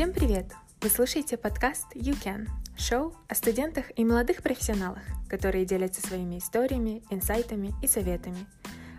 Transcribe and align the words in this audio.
Всем 0.00 0.14
привет! 0.14 0.46
Вы 0.80 0.88
слушаете 0.88 1.36
подкаст 1.36 1.94
You 1.94 2.16
Can, 2.24 2.48
шоу 2.74 3.14
о 3.28 3.34
студентах 3.34 3.84
и 3.98 4.02
молодых 4.02 4.42
профессионалах, 4.42 5.02
которые 5.28 5.66
делятся 5.66 6.00
своими 6.00 6.38
историями, 6.38 7.02
инсайтами 7.10 7.74
и 7.82 7.86
советами. 7.86 8.46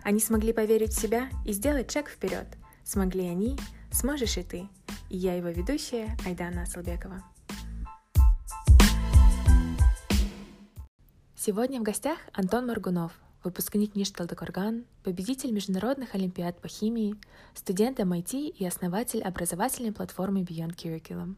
Они 0.04 0.20
смогли 0.20 0.52
поверить 0.52 0.92
в 0.92 1.00
себя 1.00 1.28
и 1.44 1.52
сделать 1.54 1.90
шаг 1.90 2.08
вперед. 2.08 2.46
Смогли 2.84 3.26
они, 3.26 3.58
сможешь 3.90 4.36
и 4.36 4.44
ты. 4.44 4.68
И 5.10 5.16
я 5.16 5.34
его 5.34 5.48
ведущая 5.48 6.16
Айдана 6.24 6.62
Асалбекова. 6.62 7.20
Сегодня 11.34 11.80
в 11.80 11.82
гостях 11.82 12.18
Антон 12.32 12.68
Маргунов, 12.68 13.10
выпускник 13.44 13.94
НИШ 13.94 14.10
Талдыкорган, 14.10 14.84
победитель 15.02 15.52
международных 15.52 16.14
олимпиад 16.14 16.60
по 16.60 16.68
химии, 16.68 17.16
студент 17.54 17.98
MIT 17.98 18.48
и 18.48 18.66
основатель 18.66 19.22
образовательной 19.22 19.92
платформы 19.92 20.42
Beyond 20.42 20.76
Curriculum. 20.76 21.36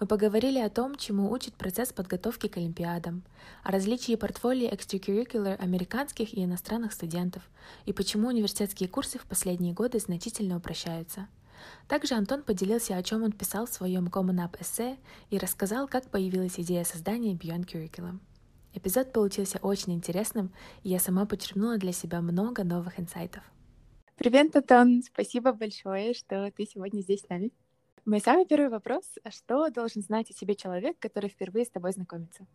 Мы 0.00 0.06
поговорили 0.06 0.58
о 0.58 0.70
том, 0.70 0.96
чему 0.96 1.30
учит 1.30 1.54
процесс 1.54 1.92
подготовки 1.92 2.46
к 2.46 2.56
олимпиадам, 2.56 3.22
о 3.62 3.70
различии 3.70 4.14
портфолио 4.14 4.70
extracurricular 4.70 5.56
американских 5.56 6.32
и 6.32 6.44
иностранных 6.44 6.92
студентов 6.92 7.42
и 7.84 7.92
почему 7.92 8.28
университетские 8.28 8.88
курсы 8.88 9.18
в 9.18 9.26
последние 9.26 9.74
годы 9.74 9.98
значительно 9.98 10.56
упрощаются. 10.56 11.28
Также 11.86 12.14
Антон 12.14 12.42
поделился, 12.42 12.96
о 12.96 13.02
чем 13.02 13.22
он 13.22 13.32
писал 13.32 13.66
в 13.66 13.72
своем 13.72 14.06
Common 14.06 14.38
Up 14.38 14.60
эссе 14.60 14.96
и 15.28 15.36
рассказал, 15.36 15.86
как 15.86 16.08
появилась 16.08 16.58
идея 16.58 16.84
создания 16.84 17.34
Beyond 17.34 17.66
Curriculum. 17.66 18.20
Эпизод 18.72 19.12
получился 19.12 19.58
очень 19.62 19.94
интересным, 19.94 20.52
и 20.84 20.90
я 20.90 21.00
сама 21.00 21.26
подчеркнула 21.26 21.76
для 21.76 21.92
себя 21.92 22.20
много 22.20 22.62
новых 22.62 23.00
инсайтов. 23.00 23.42
Привет, 24.16 24.54
Антон! 24.54 25.02
Спасибо 25.02 25.52
большое, 25.52 26.14
что 26.14 26.52
ты 26.56 26.66
сегодня 26.66 27.00
здесь 27.00 27.22
с 27.22 27.28
нами. 27.28 27.50
Мой 28.04 28.20
самый 28.20 28.46
первый 28.46 28.68
вопрос. 28.68 29.02
А 29.24 29.32
что 29.32 29.70
должен 29.70 30.02
знать 30.02 30.30
о 30.30 30.34
себе 30.34 30.54
человек, 30.54 31.00
который 31.00 31.28
впервые 31.28 31.64
с 31.64 31.70
тобой 31.70 31.92
знакомится? 31.92 32.46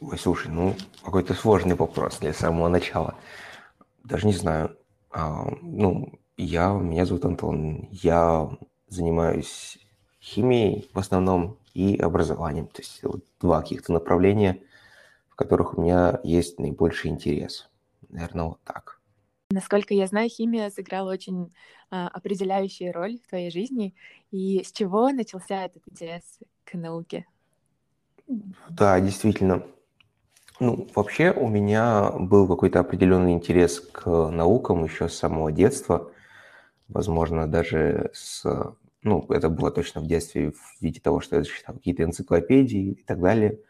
Ой, 0.00 0.18
слушай, 0.18 0.48
ну, 0.48 0.74
какой-то 1.02 1.32
сложный 1.32 1.76
вопрос 1.76 2.18
для 2.18 2.34
самого 2.34 2.68
начала. 2.68 3.14
Даже 4.02 4.26
не 4.26 4.34
знаю. 4.34 4.76
А, 5.10 5.46
ну, 5.62 6.12
я, 6.36 6.72
меня 6.72 7.06
зовут 7.06 7.24
Антон. 7.24 7.88
Я 7.90 8.50
занимаюсь 8.88 9.78
химией 10.20 10.90
в 10.92 10.98
основном 10.98 11.56
и 11.72 11.96
образованием. 11.96 12.66
То 12.66 12.82
есть 12.82 13.02
вот 13.02 13.24
два 13.40 13.62
каких-то 13.62 13.94
направления– 13.94 14.60
в 15.34 15.36
которых 15.36 15.76
у 15.76 15.82
меня 15.82 16.20
есть 16.22 16.60
наибольший 16.60 17.10
интерес. 17.10 17.68
Наверное, 18.08 18.44
вот 18.44 18.60
так. 18.62 19.00
Насколько 19.50 19.92
я 19.92 20.06
знаю, 20.06 20.28
химия 20.28 20.70
сыграла 20.70 21.10
очень 21.10 21.52
а, 21.90 22.06
определяющую 22.06 22.92
роль 22.92 23.18
в 23.18 23.28
твоей 23.28 23.50
жизни. 23.50 23.96
И 24.30 24.62
с 24.62 24.70
чего 24.70 25.10
начался 25.10 25.64
этот 25.64 25.82
интерес 25.90 26.22
к 26.64 26.74
науке? 26.74 27.26
Да, 28.68 29.00
действительно. 29.00 29.66
Ну, 30.60 30.88
вообще 30.94 31.32
у 31.32 31.48
меня 31.48 32.12
был 32.12 32.46
какой-то 32.46 32.78
определенный 32.78 33.32
интерес 33.32 33.80
к 33.80 34.06
наукам 34.30 34.84
еще 34.84 35.08
с 35.08 35.14
самого 35.14 35.50
детства. 35.50 36.12
Возможно, 36.86 37.48
даже 37.48 38.12
с... 38.14 38.44
Ну, 39.02 39.26
это 39.30 39.48
было 39.48 39.72
точно 39.72 40.00
в 40.00 40.06
детстве 40.06 40.52
в 40.52 40.80
виде 40.80 41.00
того, 41.00 41.20
что 41.20 41.36
я 41.36 41.42
читал 41.42 41.74
какие-то 41.74 42.04
энциклопедии 42.04 42.92
и 42.92 43.02
так 43.02 43.20
далее– 43.20 43.58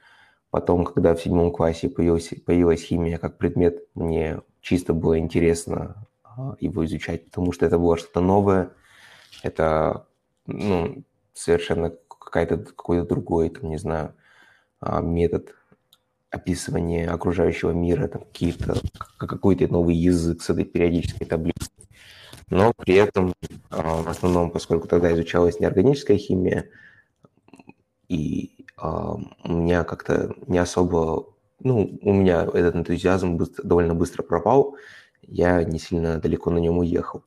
Потом, 0.54 0.84
когда 0.84 1.16
в 1.16 1.20
седьмом 1.20 1.50
классе 1.50 1.88
появилась, 1.88 2.30
появилась 2.46 2.84
химия 2.84 3.18
как 3.18 3.38
предмет, 3.38 3.88
мне 3.96 4.38
чисто 4.60 4.94
было 4.94 5.18
интересно 5.18 6.06
а, 6.22 6.54
его 6.60 6.84
изучать, 6.84 7.24
потому 7.24 7.50
что 7.50 7.66
это 7.66 7.76
было 7.76 7.96
что-то 7.96 8.20
новое, 8.20 8.70
это 9.42 10.06
ну, 10.46 11.02
совершенно 11.32 11.92
какая-то, 12.06 12.58
какой-то 12.58 13.04
другой, 13.04 13.48
там, 13.48 13.68
не 13.68 13.78
знаю, 13.78 14.14
а, 14.78 15.00
метод 15.00 15.56
описывания 16.30 17.12
окружающего 17.12 17.72
мира, 17.72 18.06
там, 18.06 18.22
какие-то, 18.22 18.76
какой-то 19.18 19.66
новый 19.66 19.96
язык 19.96 20.40
с 20.40 20.50
этой 20.50 20.64
периодической 20.64 21.26
таблицей. 21.26 21.72
Но 22.48 22.72
при 22.76 22.94
этом, 22.94 23.34
а, 23.70 24.02
в 24.02 24.08
основном, 24.08 24.52
поскольку 24.52 24.86
тогда 24.86 25.12
изучалась 25.14 25.58
неорганическая 25.58 26.16
химия, 26.16 26.70
и 28.08 28.53
у 28.80 29.52
меня 29.52 29.84
как-то 29.84 30.34
не 30.46 30.58
особо, 30.58 31.26
ну, 31.60 31.98
у 32.02 32.12
меня 32.12 32.42
этот 32.42 32.76
энтузиазм 32.76 33.36
быстро, 33.36 33.62
довольно 33.62 33.94
быстро 33.94 34.22
пропал, 34.22 34.76
я 35.22 35.62
не 35.64 35.78
сильно 35.78 36.18
далеко 36.18 36.50
на 36.50 36.58
нем 36.58 36.78
уехал. 36.78 37.24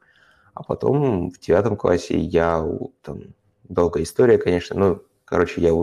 А 0.54 0.64
потом 0.64 1.32
в 1.32 1.40
девятом 1.40 1.78
классе 1.78 2.18
я, 2.18 2.66
там, 3.02 3.36
долгая 3.64 4.04
история, 4.04 4.38
конечно, 4.38 4.78
но, 4.78 5.02
короче, 5.26 5.62
я 5.62 5.74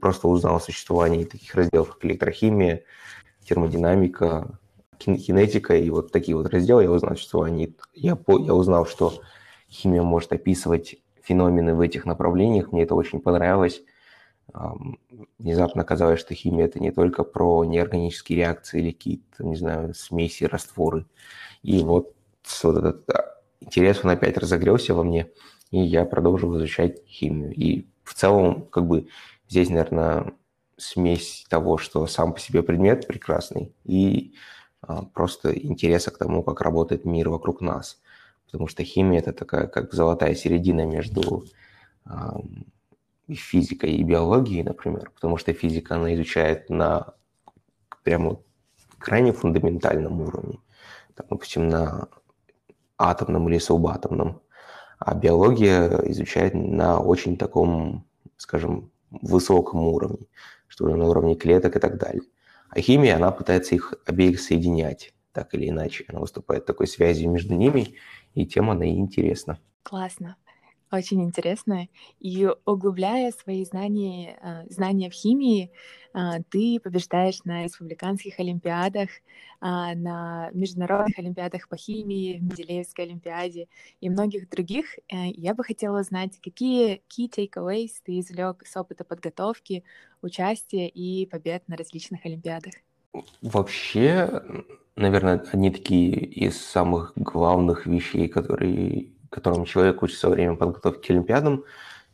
просто 0.00 0.28
узнал 0.28 0.56
о 0.56 0.60
существовании 0.60 1.24
таких 1.24 1.54
разделов, 1.54 1.94
как 1.94 2.04
электрохимия, 2.04 2.84
термодинамика, 3.44 4.58
кинетика 4.98 5.76
и 5.76 5.90
вот 5.90 6.10
такие 6.10 6.36
вот 6.36 6.48
разделы 6.48 6.84
я 6.84 6.90
узнал 6.90 7.12
о 7.12 7.16
существовании. 7.16 7.76
Я, 7.94 8.18
я 8.26 8.54
узнал, 8.54 8.86
что 8.86 9.14
химия 9.70 10.02
может 10.02 10.32
описывать 10.32 10.96
феномены 11.22 11.74
в 11.74 11.80
этих 11.80 12.04
направлениях, 12.04 12.72
мне 12.72 12.82
это 12.82 12.94
очень 12.94 13.20
понравилось 13.20 13.82
внезапно 15.38 15.82
оказалось, 15.82 16.20
что 16.20 16.34
химия– 16.34 16.64
это 16.66 16.80
не 16.80 16.90
только 16.90 17.24
про 17.24 17.64
неорганические 17.64 18.38
реакции 18.38 18.80
или 18.80 18.92
какие-то, 18.92 19.44
не 19.44 19.56
знаю, 19.56 19.94
смеси, 19.94 20.44
растворы. 20.44 21.06
И 21.62 21.82
вот, 21.82 22.14
вот 22.62 22.76
этот 22.76 23.10
а, 23.10 23.36
интерес, 23.60 24.00
он 24.02 24.10
опять 24.10 24.38
разогрелся 24.38 24.94
во 24.94 25.04
мне, 25.04 25.30
и 25.70 25.80
я 25.80 26.04
продолжил 26.04 26.56
изучать 26.56 27.06
химию. 27.06 27.52
И 27.54 27.86
в 28.02 28.14
целом, 28.14 28.66
как 28.66 28.86
бы, 28.86 29.08
здесь, 29.48 29.68
наверное, 29.68 30.32
смесь 30.76 31.46
того, 31.48 31.76
что 31.76 32.06
сам 32.06 32.32
по 32.32 32.40
себе 32.40 32.62
предмет 32.62 33.06
прекрасный, 33.06 33.74
и 33.84 34.34
а, 34.80 35.02
просто 35.02 35.52
интереса 35.56 36.10
к 36.10 36.18
тому, 36.18 36.42
как 36.42 36.60
работает 36.62 37.04
мир 37.04 37.28
вокруг 37.28 37.60
нас. 37.60 38.00
Потому 38.46 38.68
что 38.68 38.84
химия– 38.84 39.18
это 39.20 39.32
такая, 39.32 39.66
как 39.66 39.92
золотая 39.92 40.34
середина 40.34 40.86
между 40.86 41.44
и 43.26 43.34
физикой, 43.34 43.92
и 43.92 44.02
биологией, 44.02 44.62
например, 44.62 45.10
потому 45.14 45.36
что 45.36 45.52
физика, 45.52 45.96
она 45.96 46.14
изучает 46.14 46.70
на 46.70 47.14
прямо 48.02 48.40
крайне 48.98 49.32
фундаментальном 49.32 50.20
уровне, 50.20 50.58
там, 51.14 51.26
допустим, 51.30 51.68
на 51.68 52.08
атомном 52.98 53.48
или 53.48 53.58
субатомном, 53.58 54.40
а 54.98 55.14
биология 55.14 55.88
изучает 56.10 56.54
на 56.54 57.00
очень 57.00 57.36
таком, 57.36 58.06
скажем, 58.36 58.90
высоком 59.10 59.80
уровне, 59.86 60.26
что 60.68 60.88
на 60.88 61.04
уровне 61.04 61.34
клеток 61.34 61.76
и 61.76 61.80
так 61.80 61.98
далее. 61.98 62.22
А 62.70 62.80
химия, 62.80 63.16
она 63.16 63.30
пытается 63.30 63.74
их 63.74 63.94
обеих 64.06 64.40
соединять, 64.40 65.14
так 65.32 65.54
или 65.54 65.68
иначе. 65.68 66.04
Она 66.08 66.20
выступает 66.20 66.66
такой 66.66 66.86
связью 66.86 67.30
между 67.30 67.54
ними, 67.54 67.94
и 68.34 68.46
тем 68.46 68.70
она 68.70 68.84
и 68.84 68.96
интересна. 68.96 69.58
Классно. 69.82 70.36
Очень 70.92 71.24
интересно. 71.24 71.88
И 72.20 72.48
углубляя 72.64 73.32
свои 73.32 73.64
знания, 73.64 74.38
а, 74.40 74.64
знания 74.70 75.10
в 75.10 75.14
химии, 75.14 75.72
а, 76.12 76.40
ты 76.48 76.78
побеждаешь 76.78 77.42
на 77.44 77.64
республиканских 77.64 78.38
олимпиадах, 78.38 79.08
а, 79.60 79.94
на 79.96 80.50
международных 80.52 81.18
олимпиадах 81.18 81.68
по 81.68 81.76
химии, 81.76 82.38
Менделеевской 82.38 83.04
олимпиаде 83.04 83.66
и 84.00 84.08
многих 84.08 84.48
других. 84.48 84.86
Э, 85.08 85.26
я 85.34 85.54
бы 85.54 85.64
хотела 85.64 86.00
узнать, 86.00 86.40
какие 86.40 87.02
key 87.08 87.28
takeaways 87.28 87.90
ты 88.04 88.20
извлек 88.20 88.64
с 88.64 88.76
опыта 88.76 89.02
подготовки, 89.02 89.82
участия 90.22 90.88
и 90.88 91.26
побед 91.26 91.66
на 91.68 91.76
различных 91.76 92.24
олимпиадах? 92.24 92.74
Вообще, 93.42 94.42
наверное, 94.94 95.42
одни 95.52 95.70
такие 95.70 96.12
из 96.12 96.60
самых 96.60 97.12
главных 97.16 97.86
вещей, 97.86 98.28
которые 98.28 99.15
которым 99.36 99.66
человек 99.66 100.02
учится 100.02 100.28
во 100.28 100.34
время 100.34 100.56
подготовки 100.56 101.06
к 101.06 101.10
Олимпиадам, 101.10 101.64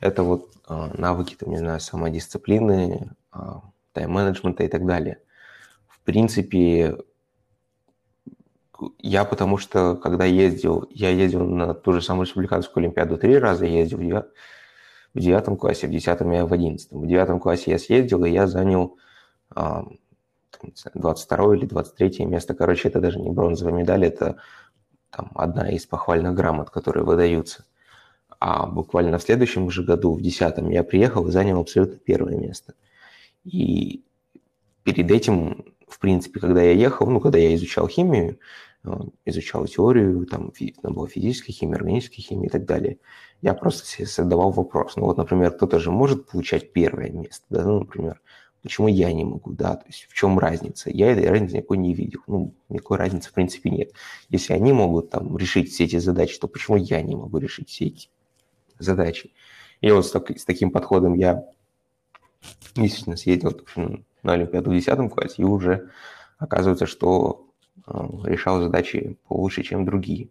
это 0.00 0.24
вот 0.24 0.50
э, 0.68 0.90
навыки, 0.98 1.36
там, 1.38 1.50
не 1.50 1.58
знаю, 1.58 1.78
самодисциплины, 1.78 3.10
э, 3.32 3.38
тайм-менеджмента 3.92 4.64
и 4.64 4.68
так 4.68 4.84
далее. 4.84 5.18
В 5.86 6.00
принципе, 6.00 6.98
я 8.98 9.24
потому 9.24 9.56
что, 9.56 9.94
когда 9.94 10.24
ездил, 10.24 10.88
я 10.90 11.10
ездил 11.10 11.46
на 11.46 11.74
ту 11.74 11.92
же 11.92 12.02
самую 12.02 12.26
республиканскую 12.26 12.82
Олимпиаду 12.82 13.16
три 13.16 13.38
раза, 13.38 13.66
ездил 13.66 13.98
в, 13.98 14.26
в 15.14 15.20
девятом 15.20 15.56
классе, 15.56 15.86
в 15.86 15.90
десятом 15.90 16.32
и 16.32 16.42
в 16.42 16.52
одиннадцатом. 16.52 17.00
В 17.02 17.06
девятом 17.06 17.38
классе 17.38 17.70
я 17.70 17.78
съездил, 17.78 18.24
и 18.24 18.30
я 18.30 18.48
занял 18.48 18.98
э, 19.54 19.82
22 20.94 21.56
или 21.56 21.66
23 21.66 22.26
место. 22.26 22.54
Короче, 22.54 22.88
это 22.88 23.00
даже 23.00 23.20
не 23.20 23.30
бронзовая 23.30 23.72
медаль, 23.72 24.06
это 24.06 24.38
там, 25.12 25.30
одна 25.34 25.70
из 25.70 25.86
похвальных 25.86 26.34
грамот, 26.34 26.70
которые 26.70 27.04
выдаются. 27.04 27.64
А 28.40 28.66
буквально 28.66 29.18
в 29.18 29.22
следующем 29.22 29.70
же 29.70 29.84
году, 29.84 30.14
в 30.14 30.20
десятом, 30.20 30.70
я 30.70 30.82
приехал 30.82 31.28
и 31.28 31.30
занял 31.30 31.60
абсолютно 31.60 31.98
первое 31.98 32.36
место. 32.36 32.74
И 33.44 34.02
перед 34.82 35.10
этим, 35.10 35.74
в 35.86 36.00
принципе, 36.00 36.40
когда 36.40 36.62
я 36.62 36.72
ехал, 36.72 37.08
ну, 37.08 37.20
когда 37.20 37.38
я 37.38 37.54
изучал 37.54 37.86
химию, 37.86 38.38
изучал 39.24 39.66
теорию, 39.66 40.26
там, 40.26 40.52
там 40.82 40.94
была 40.94 41.06
физическая 41.06 41.54
химия, 41.54 41.76
органическая 41.76 42.24
химия 42.24 42.48
и 42.48 42.50
так 42.50 42.64
далее. 42.64 42.98
Я 43.42 43.54
просто 43.54 43.86
себе 43.86 44.06
задавал 44.06 44.50
вопрос. 44.50 44.96
Ну 44.96 45.04
вот, 45.04 45.18
например, 45.18 45.52
кто-то 45.52 45.78
же 45.78 45.90
может 45.90 46.26
получать 46.28 46.72
первое 46.72 47.10
место, 47.10 47.44
да, 47.50 47.64
ну, 47.64 47.80
например, 47.80 48.20
почему 48.62 48.88
я 48.88 49.12
не 49.12 49.24
могу, 49.24 49.52
да, 49.52 49.76
то 49.76 49.86
есть 49.86 50.06
в 50.08 50.14
чем 50.14 50.38
разница? 50.38 50.90
Я 50.90 51.10
этой 51.10 51.28
разницы 51.28 51.56
никакой 51.56 51.78
не 51.78 51.94
видел. 51.94 52.20
Ну, 52.26 52.54
никакой 52.68 52.98
разницы 52.98 53.30
в 53.30 53.32
принципе 53.32 53.70
нет. 53.70 53.92
Если 54.28 54.52
они 54.52 54.72
могут 54.72 55.10
там 55.10 55.36
решить 55.36 55.70
все 55.70 55.84
эти 55.84 55.98
задачи, 55.98 56.38
то 56.38 56.48
почему 56.48 56.76
я 56.76 57.02
не 57.02 57.16
могу 57.16 57.38
решить 57.38 57.68
все 57.68 57.86
эти 57.86 58.08
задачи? 58.78 59.32
И 59.80 59.90
вот 59.90 60.06
с, 60.06 60.10
так, 60.10 60.30
с 60.30 60.44
таким 60.44 60.70
подходом 60.70 61.14
я 61.14 61.44
действительно 62.74 63.16
съездил 63.16 63.60
на 64.22 64.32
Олимпиаду 64.32 64.70
в 64.70 64.74
10 64.74 65.10
классе, 65.10 65.34
и 65.38 65.44
уже 65.44 65.90
оказывается, 66.38 66.86
что 66.86 67.48
э, 67.86 67.92
решал 68.24 68.62
задачи 68.62 69.16
получше, 69.26 69.64
чем 69.64 69.84
другие. 69.84 70.28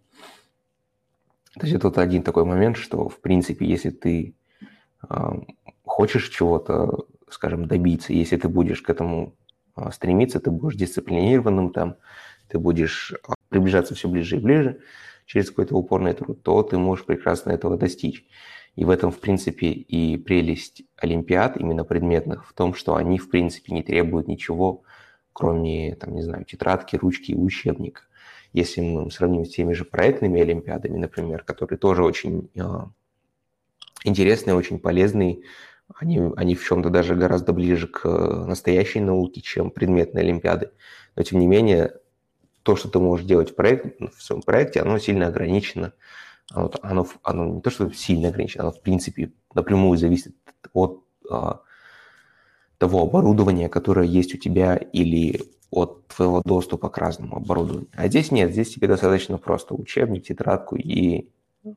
То 1.56 1.66
есть 1.66 1.76
это 1.76 1.88
вот 1.88 1.98
один 1.98 2.24
такой 2.24 2.46
момент, 2.46 2.78
что, 2.78 3.10
в 3.10 3.20
принципе, 3.20 3.66
если 3.66 3.90
ты 3.90 4.36
э, 5.10 5.32
хочешь 5.84 6.30
чего-то, 6.30 7.06
скажем, 7.34 7.66
добиться, 7.66 8.14
если 8.14 8.38
ты 8.38 8.48
будешь 8.48 8.82
к 8.82 8.90
этому 8.90 9.36
э, 9.76 9.90
стремиться, 9.92 10.40
ты 10.40 10.52
будешь 10.52 10.76
дисциплинированным 10.76 11.72
там, 11.72 11.96
ты 12.48 12.60
будешь 12.60 13.14
приближаться 13.50 13.96
все 13.96 14.10
ближе 14.10 14.38
и 14.38 14.40
ближе 14.40 14.82
через 15.26 15.50
какой-то 15.50 15.76
упорный 15.76 16.14
труд, 16.14 16.44
то 16.44 16.62
ты 16.64 16.78
можешь 16.78 17.06
прекрасно 17.06 17.52
этого 17.52 17.78
достичь. 17.78 18.26
И 18.76 18.86
в 18.86 18.90
этом, 18.90 19.12
в 19.12 19.20
принципе, 19.20 19.68
и 19.68 20.18
прелесть 20.18 20.84
Олимпиад, 20.98 21.58
именно 21.58 21.84
предметных, 21.84 22.48
в 22.48 22.54
том, 22.54 22.74
что 22.74 22.96
они, 22.96 23.18
в 23.18 23.30
принципе, 23.30 23.74
не 23.74 23.84
требуют 23.84 24.28
ничего, 24.28 24.84
кроме, 25.34 25.96
там, 25.96 26.14
не 26.14 26.22
знаю, 26.22 26.46
тетрадки, 26.46 26.96
ручки 26.96 27.32
и 27.32 27.36
учебника. 27.36 28.04
Если 28.54 28.82
мы 28.82 29.10
сравним 29.12 29.46
с 29.46 29.50
теми 29.50 29.74
же 29.74 29.86
проектными 29.86 30.42
Олимпиадами, 30.42 30.98
например, 30.98 31.44
которые 31.44 31.78
тоже 31.80 32.04
очень 32.04 32.50
э, 32.56 32.62
интересные, 34.04 34.56
очень 34.56 34.80
полезные, 34.80 35.42
они, 36.00 36.20
они 36.36 36.56
в 36.56 36.64
чем-то 36.64 36.90
даже 36.90 37.16
гораздо 37.16 37.54
ближе 37.54 37.88
к 37.88 38.08
настоящей 38.08 39.00
науке, 39.00 39.42
чем 39.42 39.72
предметные 39.72 40.24
Олимпиады. 40.24 40.72
Но, 41.16 41.24
тем 41.24 41.40
не 41.40 41.48
менее, 41.48 41.94
то, 42.64 42.76
что 42.76 42.90
ты 42.90 43.00
можешь 43.00 43.26
делать 43.26 43.52
в, 43.52 43.56
проект, 43.56 44.00
в 44.00 44.22
своем 44.22 44.42
проекте, 44.42 44.82
оно 44.82 44.98
сильно 45.00 45.28
ограничено 45.28 45.94
оно, 46.54 46.72
оно, 46.82 47.08
оно 47.24 47.46
не 47.46 47.62
то, 47.62 47.70
что 47.70 47.92
сильно 47.92 48.30
ограничено, 48.30 48.64
оно 48.64 48.72
в 48.72 48.82
принципе 48.82 49.32
напрямую 49.54 49.98
зависит 49.98 50.36
от 50.74 51.04
а, 51.30 51.62
того 52.78 53.04
оборудования, 53.04 53.70
которое 53.70 54.08
есть 54.08 54.36
у 54.36 54.38
тебя, 54.38 54.76
или 54.76 55.42
от 55.70 56.08
твоего 56.08 56.42
доступа 56.44 56.90
к 56.90 56.98
разному 56.98 57.38
оборудованию. 57.38 57.90
А 57.94 58.08
здесь 58.08 58.32
нет, 58.32 58.52
здесь 58.52 58.74
тебе 58.74 58.88
достаточно 58.88 59.38
просто 59.38 59.74
учебник, 59.74 60.24
тетрадку 60.24 60.76
и, 60.76 61.30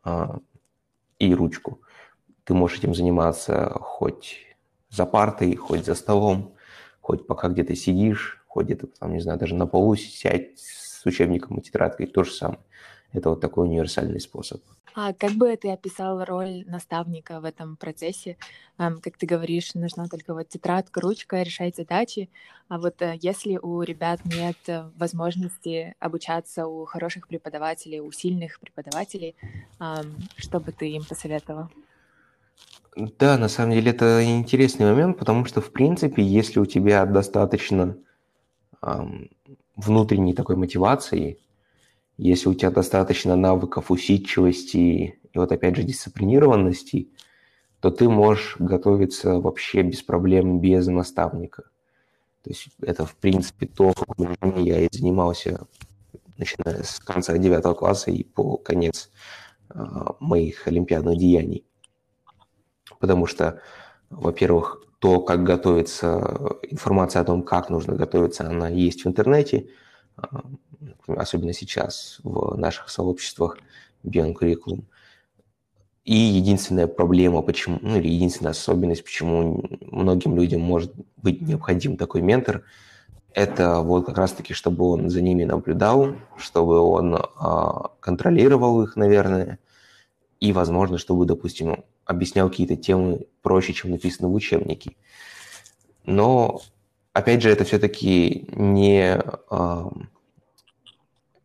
а, 0.02 0.38
и 1.18 1.34
ручку. 1.34 1.80
Ты 2.44 2.54
можешь 2.54 2.78
этим 2.78 2.94
заниматься 2.94 3.70
хоть 3.80 4.38
за 4.90 5.06
партой, 5.06 5.54
хоть 5.56 5.84
за 5.84 5.94
столом, 5.94 6.54
хоть 7.00 7.26
пока 7.26 7.48
где-то 7.48 7.74
сидишь, 7.74 8.42
хоть 8.46 8.66
где-то, 8.66 8.86
там, 8.86 9.12
не 9.12 9.20
знаю, 9.20 9.38
даже 9.38 9.54
на 9.54 9.66
полу 9.66 9.96
сядь 9.96 10.58
с 10.58 11.04
учебником 11.06 11.58
и 11.58 11.62
тетрадкой, 11.62 12.06
то 12.06 12.24
же 12.24 12.32
самое. 12.32 12.60
Это 13.12 13.30
вот 13.30 13.40
такой 13.40 13.66
универсальный 13.66 14.20
способ. 14.20 14.60
А 14.96 15.12
как 15.12 15.32
бы 15.32 15.56
ты 15.56 15.70
описал 15.70 16.24
роль 16.24 16.64
наставника 16.66 17.40
в 17.40 17.44
этом 17.44 17.76
процессе? 17.76 18.36
Как 18.76 19.16
ты 19.16 19.26
говоришь, 19.26 19.74
нужна 19.74 20.06
только 20.06 20.34
вот 20.34 20.48
тетрадка, 20.48 21.00
ручка, 21.00 21.42
решать 21.42 21.74
задачи. 21.74 22.28
А 22.68 22.78
вот 22.78 23.02
э, 23.02 23.18
если 23.20 23.56
у 23.56 23.82
ребят 23.82 24.20
нет 24.24 24.56
э, 24.68 24.88
возможности 24.96 25.94
обучаться 25.98 26.66
у 26.66 26.84
хороших 26.84 27.26
преподавателей, 27.26 28.00
у 28.00 28.12
сильных 28.12 28.60
преподавателей, 28.60 29.34
что 30.36 30.60
бы 30.60 30.72
ты 30.72 30.90
им 30.90 31.04
посоветовал? 31.04 31.68
Да, 32.96 33.38
на 33.38 33.48
самом 33.48 33.72
деле 33.72 33.90
это 33.90 34.24
интересный 34.24 34.86
момент, 34.86 35.18
потому 35.18 35.44
что, 35.46 35.60
в 35.60 35.72
принципе, 35.72 36.22
если 36.22 36.60
у 36.60 36.66
тебя 36.66 37.04
достаточно 37.06 37.96
эм, 38.82 39.30
внутренней 39.76 40.32
такой 40.32 40.56
мотивации, 40.56 41.38
если 42.16 42.48
у 42.48 42.54
тебя 42.54 42.70
достаточно 42.70 43.34
навыков 43.34 43.90
усидчивости 43.90 44.76
и 44.76 45.18
вот 45.34 45.50
опять 45.50 45.76
же 45.76 45.82
дисциплинированности, 45.82 47.08
то 47.80 47.90
ты 47.90 48.08
можешь 48.08 48.56
готовиться 48.58 49.40
вообще 49.40 49.82
без 49.82 50.02
проблем, 50.02 50.60
без 50.60 50.86
наставника. 50.86 51.64
То 52.42 52.50
есть 52.50 52.68
это, 52.80 53.04
в 53.04 53.16
принципе, 53.16 53.66
то, 53.66 53.92
чем 54.16 54.62
я 54.62 54.80
и 54.80 54.88
занимался, 54.92 55.66
начиная 56.36 56.82
с 56.82 57.00
конца 57.00 57.36
девятого 57.38 57.74
класса 57.74 58.10
и 58.10 58.22
по 58.22 58.56
конец 58.56 59.10
э, 59.70 59.80
моих 60.20 60.66
олимпиадных 60.68 61.18
деяний. 61.18 61.64
Потому 63.00 63.26
что, 63.26 63.60
во-первых, 64.10 64.82
то, 64.98 65.20
как 65.20 65.42
готовиться, 65.42 66.56
информация 66.62 67.22
о 67.22 67.24
том, 67.24 67.42
как 67.42 67.68
нужно 67.70 67.94
готовиться, 67.94 68.48
она 68.48 68.68
есть 68.68 69.04
в 69.04 69.08
интернете. 69.08 69.68
А, 70.16 70.42
особенно 71.06 71.52
сейчас 71.52 72.20
в 72.22 72.56
наших 72.56 72.88
сообществах 72.88 73.58
Curriculum. 74.04 74.84
И 76.04 76.14
единственная 76.14 76.86
проблема, 76.86 77.40
почему, 77.40 77.78
ну 77.80 77.96
или 77.96 78.08
единственная 78.08 78.50
особенность, 78.50 79.04
почему 79.04 79.64
многим 79.80 80.36
людям 80.36 80.60
может 80.60 80.92
быть 81.16 81.40
необходим 81.40 81.96
такой 81.96 82.20
ментор, 82.20 82.64
это 83.32 83.80
вот 83.80 84.06
как 84.06 84.18
раз-таки, 84.18 84.52
чтобы 84.54 84.86
он 84.86 85.08
за 85.08 85.22
ними 85.22 85.44
наблюдал, 85.44 86.14
чтобы 86.36 86.78
он 86.78 87.16
а, 87.16 87.90
контролировал 88.00 88.82
их, 88.82 88.96
наверное, 88.96 89.58
и, 90.40 90.52
возможно, 90.52 90.98
чтобы, 90.98 91.24
допустим, 91.24 91.84
объяснял 92.04 92.48
какие-то 92.48 92.76
темы 92.76 93.26
проще, 93.42 93.72
чем 93.72 93.90
написано 93.90 94.28
в 94.28 94.34
учебнике. 94.34 94.96
Но, 96.04 96.60
опять 97.12 97.42
же, 97.42 97.50
это 97.50 97.64
все-таки 97.64 98.48
не... 98.52 99.20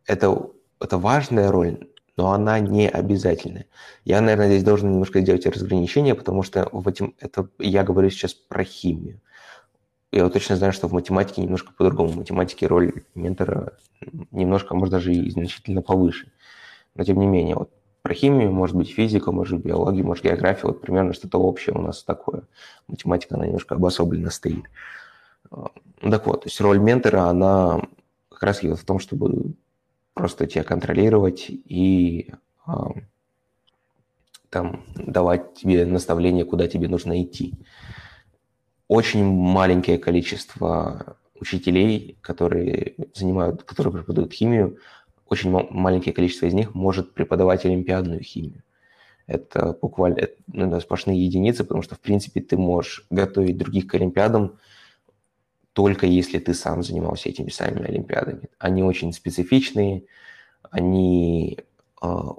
Это, 0.06 0.50
это 0.80 0.98
важная 0.98 1.52
роль, 1.52 1.88
но 2.16 2.32
она 2.32 2.58
не 2.58 2.88
обязательная. 2.88 3.66
Я, 4.04 4.20
наверное, 4.20 4.48
здесь 4.48 4.64
должен 4.64 4.90
немножко 4.90 5.20
сделать 5.20 5.46
разграничение, 5.46 6.14
потому 6.14 6.42
что 6.42 6.68
в 6.72 6.88
этим, 6.88 7.14
это, 7.20 7.48
я 7.58 7.84
говорю 7.84 8.10
сейчас 8.10 8.34
про 8.34 8.64
химию. 8.64 9.20
Я 10.12 10.24
вот 10.24 10.32
точно 10.32 10.56
знаю, 10.56 10.72
что 10.72 10.88
в 10.88 10.92
математике 10.92 11.42
немножко 11.42 11.72
по-другому. 11.72 12.10
В 12.10 12.16
математике 12.16 12.66
роль 12.66 13.04
ментора 13.14 13.78
немножко, 14.32 14.74
может, 14.74 14.90
даже 14.92 15.12
и 15.14 15.30
значительно 15.30 15.82
повыше. 15.82 16.32
Но 16.96 17.04
тем 17.04 17.20
не 17.20 17.26
менее, 17.26 17.54
вот 17.54 17.70
про 18.10 18.16
химию, 18.16 18.50
может 18.50 18.74
быть, 18.74 18.90
физика, 18.90 19.30
может 19.30 19.58
быть, 19.58 19.66
биология, 19.66 20.02
может, 20.02 20.24
география, 20.24 20.66
вот 20.66 20.80
примерно 20.80 21.12
что-то 21.12 21.38
общее 21.38 21.76
у 21.76 21.80
нас 21.80 22.02
такое. 22.02 22.42
Математика, 22.88 23.36
она 23.36 23.46
немножко 23.46 23.76
обособленно 23.76 24.30
стоит. 24.30 24.64
Так 26.00 26.26
вот, 26.26 26.42
то 26.42 26.48
есть 26.48 26.60
роль 26.60 26.80
ментора, 26.80 27.26
она 27.26 27.80
как 28.28 28.42
раз 28.42 28.64
вот 28.64 28.80
в 28.80 28.84
том, 28.84 28.98
чтобы 28.98 29.54
просто 30.14 30.48
тебя 30.48 30.64
контролировать 30.64 31.46
и 31.48 32.32
э, 32.66 32.72
там 34.48 34.82
давать 34.96 35.54
тебе 35.54 35.86
наставление, 35.86 36.44
куда 36.44 36.66
тебе 36.66 36.88
нужно 36.88 37.22
идти. 37.22 37.54
Очень 38.88 39.24
маленькое 39.24 39.98
количество 39.98 41.16
учителей, 41.38 42.18
которые 42.22 42.96
занимают, 43.14 43.62
которые 43.62 43.92
преподают 43.92 44.32
химию, 44.32 44.78
очень 45.30 45.50
маленькое 45.50 46.12
количество 46.12 46.46
из 46.46 46.54
них 46.54 46.74
может 46.74 47.14
преподавать 47.14 47.64
олимпиадную 47.64 48.22
химию. 48.22 48.62
Это 49.26 49.78
буквально 49.80 50.18
это, 50.18 50.34
ну, 50.48 50.80
сплошные 50.80 51.24
единицы, 51.24 51.62
потому 51.62 51.82
что, 51.82 51.94
в 51.94 52.00
принципе, 52.00 52.40
ты 52.40 52.56
можешь 52.56 53.06
готовить 53.10 53.56
других 53.56 53.86
к 53.86 53.94
олимпиадам 53.94 54.58
только 55.72 56.06
если 56.06 56.38
ты 56.38 56.52
сам 56.52 56.82
занимался 56.82 57.28
этими 57.28 57.48
самыми 57.48 57.86
олимпиадами. 57.88 58.48
Они 58.58 58.82
очень 58.82 59.12
специфичные, 59.12 60.02
они 60.70 61.58
а, 62.02 62.34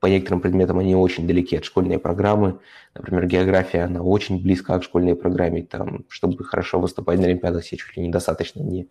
по 0.00 0.06
некоторым 0.06 0.40
предметам 0.40 0.78
они 0.78 0.96
очень 0.96 1.26
далеки 1.26 1.56
от 1.56 1.64
школьной 1.64 1.98
программы. 1.98 2.60
Например, 2.94 3.26
география, 3.26 3.82
она 3.82 4.02
очень 4.02 4.42
близка 4.42 4.78
к 4.78 4.84
школьной 4.84 5.14
программе. 5.14 5.62
Там, 5.62 6.04
чтобы 6.08 6.42
хорошо 6.44 6.80
выступать 6.80 7.18
на 7.18 7.26
Олимпиадах, 7.26 7.64
себе 7.64 7.78
чуть 7.78 7.96
ли 7.96 8.06
недостаточно 8.06 8.60
не 8.62 8.88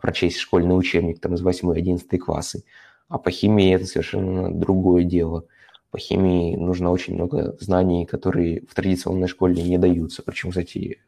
прочесть 0.00 0.38
школьный 0.38 0.78
учебник 0.78 1.20
там, 1.20 1.34
из 1.34 1.42
8-11 1.42 2.18
классы. 2.18 2.64
А 3.08 3.18
по 3.18 3.30
химии 3.30 3.74
это 3.74 3.86
совершенно 3.86 4.52
другое 4.52 5.04
дело. 5.04 5.44
По 5.90 5.98
химии 5.98 6.56
нужно 6.56 6.90
очень 6.90 7.14
много 7.14 7.56
знаний, 7.60 8.06
которые 8.06 8.62
в 8.62 8.74
традиционной 8.74 9.28
школе 9.28 9.62
не 9.62 9.76
даются. 9.76 10.22
Причем, 10.22 10.50
кстати, 10.50 11.02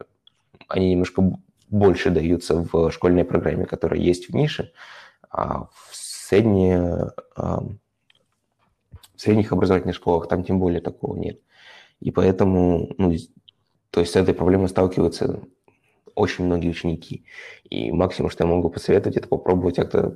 они 0.67 0.91
немножко 0.91 1.39
больше 1.69 2.11
даются 2.11 2.67
в 2.71 2.91
школьной 2.91 3.25
программе, 3.25 3.65
которая 3.65 3.99
есть 3.99 4.29
в 4.29 4.35
нише, 4.35 4.71
а 5.31 5.65
в, 5.73 5.89
средние, 5.93 7.11
в 7.35 7.77
средних 9.15 9.51
образовательных 9.51 9.95
школах 9.95 10.27
там 10.27 10.43
тем 10.43 10.59
более 10.59 10.81
такого 10.81 11.15
нет. 11.17 11.39
И 11.99 12.11
поэтому, 12.11 12.93
ну, 12.97 13.13
то 13.89 14.01
есть 14.01 14.13
с 14.13 14.15
этой 14.15 14.33
проблемой 14.33 14.69
сталкиваются 14.69 15.41
очень 16.15 16.45
многие 16.45 16.69
ученики. 16.69 17.25
И 17.69 17.91
максимум, 17.91 18.31
что 18.31 18.43
я 18.43 18.49
могу 18.49 18.69
посоветовать, 18.69 19.17
это 19.17 19.27
попробовать 19.27 19.75
как-то 19.75 20.15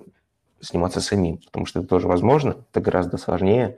заниматься 0.60 1.02
самим, 1.02 1.38
потому 1.38 1.66
что 1.66 1.80
это 1.80 1.88
тоже 1.88 2.08
возможно, 2.08 2.66
это 2.72 2.82
гораздо 2.82 3.18
сложнее, 3.18 3.78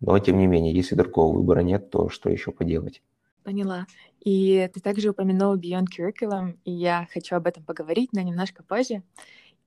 но 0.00 0.18
тем 0.18 0.38
не 0.38 0.46
менее, 0.46 0.74
если 0.74 0.94
другого 0.94 1.34
выбора 1.34 1.60
нет, 1.60 1.90
то 1.90 2.08
что 2.08 2.30
еще 2.30 2.52
поделать? 2.52 3.02
Поняла. 3.42 3.86
И 4.24 4.68
ты 4.74 4.80
также 4.80 5.10
упомянул 5.10 5.56
Beyond 5.56 5.86
Curriculum, 5.96 6.58
и 6.64 6.72
я 6.72 7.06
хочу 7.12 7.36
об 7.36 7.46
этом 7.46 7.64
поговорить, 7.64 8.10
но 8.12 8.20
немножко 8.20 8.62
позже. 8.62 9.02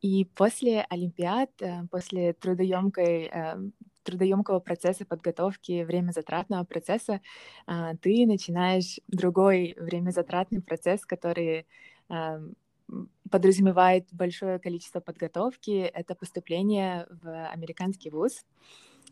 И 0.02 0.26
после 0.36 0.86
Олимпиад, 0.90 1.50
э, 1.62 1.84
после 1.92 2.34
трудоемкой, 2.34 3.30
э, 3.32 3.58
трудоемкого 4.04 4.60
процесса 4.60 5.06
подготовки, 5.06 5.84
время 5.84 6.12
затратного 6.12 6.64
процесса, 6.64 7.22
а, 7.68 7.96
ты 7.98 8.26
начинаешь 8.26 9.00
другой 9.08 9.76
время 9.80 10.12
затратный 10.12 10.62
процесс, 10.62 11.06
который 11.06 11.66
подразумевает 13.30 14.08
большое 14.12 14.58
количество 14.58 15.00
подготовки. 15.00 15.82
Это 15.94 16.16
поступление 16.16 17.06
в 17.22 17.48
американский 17.50 18.10
вуз. 18.10 18.44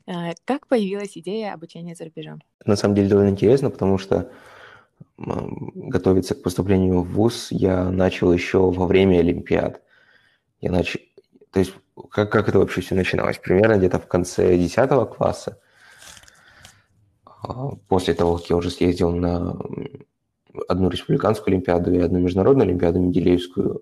А, 0.07 0.33
как 0.45 0.67
появилась 0.67 1.17
идея 1.17 1.53
обучения 1.53 1.95
за 1.95 2.05
рубежом? 2.05 2.41
На 2.65 2.75
самом 2.75 2.95
деле 2.95 3.09
довольно 3.09 3.29
интересно, 3.29 3.69
потому 3.69 3.97
что 3.97 4.31
готовиться 5.17 6.35
к 6.35 6.43
поступлению 6.43 7.01
в 7.01 7.11
ВУЗ 7.11 7.47
я 7.51 7.89
начал 7.89 8.31
еще 8.31 8.71
во 8.71 8.85
время 8.87 9.19
Олимпиад. 9.19 9.81
Я 10.61 10.71
начал... 10.71 10.99
То 11.57 11.61
есть 11.61 11.73
как, 12.11 12.31
как 12.31 12.49
это 12.49 12.59
вообще 12.59 12.81
все 12.81 12.93
начиналось? 12.93 13.39
Примерно 13.39 13.79
где-то 13.79 13.97
в 13.97 14.07
конце 14.07 14.55
10 14.55 15.09
класса, 15.09 15.59
а, 17.25 17.69
после 17.87 18.13
того, 18.13 18.37
как 18.37 18.47
я 18.51 18.57
уже 18.57 18.69
съездил 18.69 19.09
на 19.09 19.59
одну 20.67 20.89
республиканскую 20.89 21.55
олимпиаду 21.55 21.91
и 21.91 21.99
одну 21.99 22.19
международную 22.19 22.67
олимпиаду 22.67 22.99
Менделеевскую, 22.99 23.81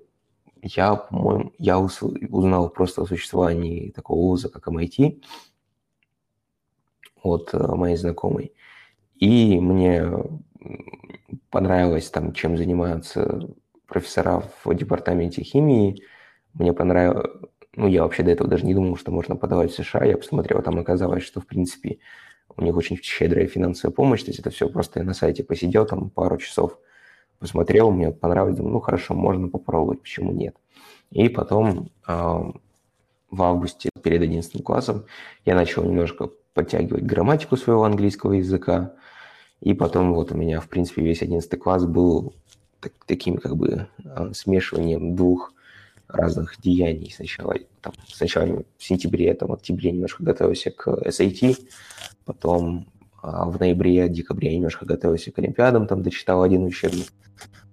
я, 0.61 0.95
по-моему, 0.95 1.51
я 1.57 1.77
узнал 1.77 2.69
просто 2.69 3.01
о 3.01 3.07
существовании 3.07 3.91
такого 3.91 4.19
вуза, 4.19 4.47
как 4.47 4.69
MIT, 4.69 5.21
от 7.23 7.53
э, 7.53 7.57
моей 7.75 7.97
знакомой. 7.97 8.53
И 9.15 9.59
мне 9.59 10.13
понравилось 11.49 12.09
там, 12.09 12.31
чем 12.31 12.55
занимаются 12.55 13.49
профессора 13.85 14.43
в 14.63 14.73
департаменте 14.73 15.43
химии. 15.43 16.01
Мне 16.53 16.71
понравилось, 16.71 17.27
ну, 17.75 17.87
я 17.87 18.03
вообще 18.03 18.23
до 18.23 18.31
этого 18.31 18.49
даже 18.49 18.65
не 18.65 18.73
думал, 18.73 18.97
что 18.97 19.11
можно 19.11 19.35
подавать 19.35 19.71
в 19.71 19.75
США. 19.75 20.05
Я 20.05 20.17
посмотрел, 20.17 20.61
там 20.61 20.79
оказалось, 20.79 21.23
что, 21.23 21.41
в 21.41 21.45
принципе, 21.45 21.99
у 22.55 22.63
них 22.63 22.75
очень 22.75 22.97
щедрая 22.97 23.47
финансовая 23.47 23.93
помощь. 23.93 24.23
То 24.23 24.29
есть 24.29 24.39
это 24.39 24.49
все 24.49 24.69
просто 24.69 24.99
я 24.99 25.05
на 25.05 25.13
сайте 25.13 25.43
посидел, 25.43 25.85
там 25.85 26.09
пару 26.09 26.37
часов 26.37 26.77
посмотрел, 27.39 27.91
мне 27.91 28.11
понравилось, 28.11 28.57
думаю, 28.57 28.73
ну, 28.73 28.79
хорошо, 28.79 29.13
можно 29.13 29.49
попробовать, 29.49 30.01
почему 30.01 30.31
нет. 30.31 30.55
И 31.11 31.29
потом 31.29 31.89
э, 32.07 32.13
в 33.31 33.43
августе 33.43 33.89
перед 34.01 34.21
11 34.21 34.63
классом 34.63 35.05
я 35.43 35.55
начал 35.55 35.83
немножко 35.83 36.29
подтягивать 36.53 37.03
грамматику 37.03 37.57
своего 37.57 37.83
английского 37.83 38.33
языка, 38.33 38.93
и 39.61 39.73
потом 39.73 40.13
вот 40.13 40.31
у 40.31 40.37
меня, 40.37 40.61
в 40.61 40.69
принципе, 40.69 41.01
весь 41.01 41.21
11 41.21 41.59
класс 41.59 41.85
был 41.85 42.33
так, 42.79 42.93
таким 43.05 43.37
как 43.37 43.55
бы 43.57 43.87
а, 44.03 44.33
смешиванием 44.33 45.15
двух 45.15 45.54
разных 46.07 46.59
деяний. 46.61 47.11
Сначала, 47.15 47.55
там, 47.81 47.93
сначала 48.07 48.63
в 48.77 48.83
сентябре, 48.83 49.33
там, 49.33 49.51
октябре 49.51 49.91
немножко 49.91 50.23
готовился 50.23 50.71
к 50.71 50.87
SAT, 50.87 51.57
потом 52.25 52.87
а, 53.21 53.49
в 53.49 53.59
ноябре, 53.59 54.07
декабре 54.09 54.55
немножко 54.55 54.85
готовился 54.85 55.31
к 55.31 55.39
Олимпиадам, 55.39 55.87
там 55.87 56.03
дочитал 56.03 56.43
один 56.43 56.63
учебник, 56.63 57.07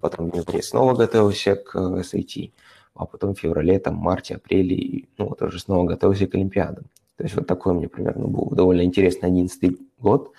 потом 0.01 0.31
в 0.31 0.35
ноябре 0.35 0.63
снова 0.63 0.95
готовился 0.95 1.57
к 1.57 1.77
SAT, 1.77 2.53
а 2.95 3.07
потом 3.07 3.35
в 3.35 3.39
феврале, 3.39 3.79
там, 3.79 3.97
марте, 3.97 4.37
апреле, 4.37 5.07
ну, 5.19 5.29
вот 5.29 5.43
уже 5.43 5.59
снова 5.59 5.87
готовился 5.87 6.27
к 6.27 6.35
Олимпиадам. 6.35 6.85
То 7.17 7.25
есть 7.25 7.37
вот 7.37 7.47
такой 7.47 7.75
меня 7.75 7.89
примерно 7.89 8.27
был 8.27 8.51
довольно 8.51 8.83
интересный 8.83 9.29
11 9.29 9.77
год. 9.99 10.33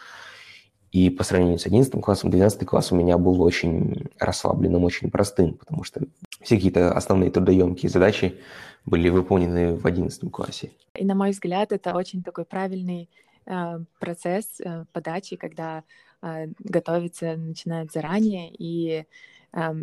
И 0.94 1.10
по 1.10 1.24
сравнению 1.24 1.58
с 1.58 1.66
11 1.66 2.00
классом, 2.02 2.30
12 2.30 2.68
класс 2.68 2.92
у 2.92 2.96
меня 2.96 3.18
был 3.18 3.42
очень 3.42 4.12
расслабленным, 4.20 4.84
очень 4.84 5.10
простым, 5.10 5.56
потому 5.56 5.84
что 5.84 6.02
все 6.40 6.56
какие-то 6.56 6.94
основные 6.94 7.32
трудоемкие 7.32 7.90
задачи 7.90 8.40
были 8.86 9.10
выполнены 9.10 9.76
в 9.76 9.88
11 9.88 10.32
классе. 10.32 10.70
И, 10.94 11.04
на 11.04 11.16
мой 11.16 11.32
взгляд, 11.32 11.72
это 11.72 11.96
очень 11.96 12.22
такой 12.22 12.46
правильный 12.46 13.10
э, 13.48 13.80
процесс 14.00 14.62
э, 14.62 14.86
подачи, 14.94 15.36
когда 15.36 15.84
э, 16.22 16.50
готовиться 16.60 17.38
начинают 17.38 17.92
заранее, 17.92 18.52
и 18.52 19.06
э, 19.54 19.74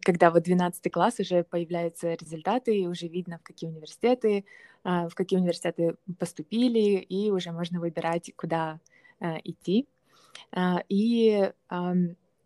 когда 0.00 0.30
вот 0.30 0.42
12 0.44 0.90
класс 0.90 1.20
уже 1.20 1.44
появляются 1.44 2.14
результаты, 2.14 2.78
и 2.78 2.86
уже 2.86 3.08
видно, 3.08 3.38
в 3.38 3.42
какие 3.42 3.68
университеты, 3.68 4.46
э, 4.84 5.08
в 5.10 5.14
какие 5.14 5.38
университеты 5.38 5.96
поступили, 6.18 6.96
и 6.98 7.30
уже 7.30 7.52
можно 7.52 7.78
выбирать, 7.78 8.32
куда 8.36 8.80
э, 9.20 9.36
идти. 9.44 9.86
А, 10.52 10.82
и 10.88 11.52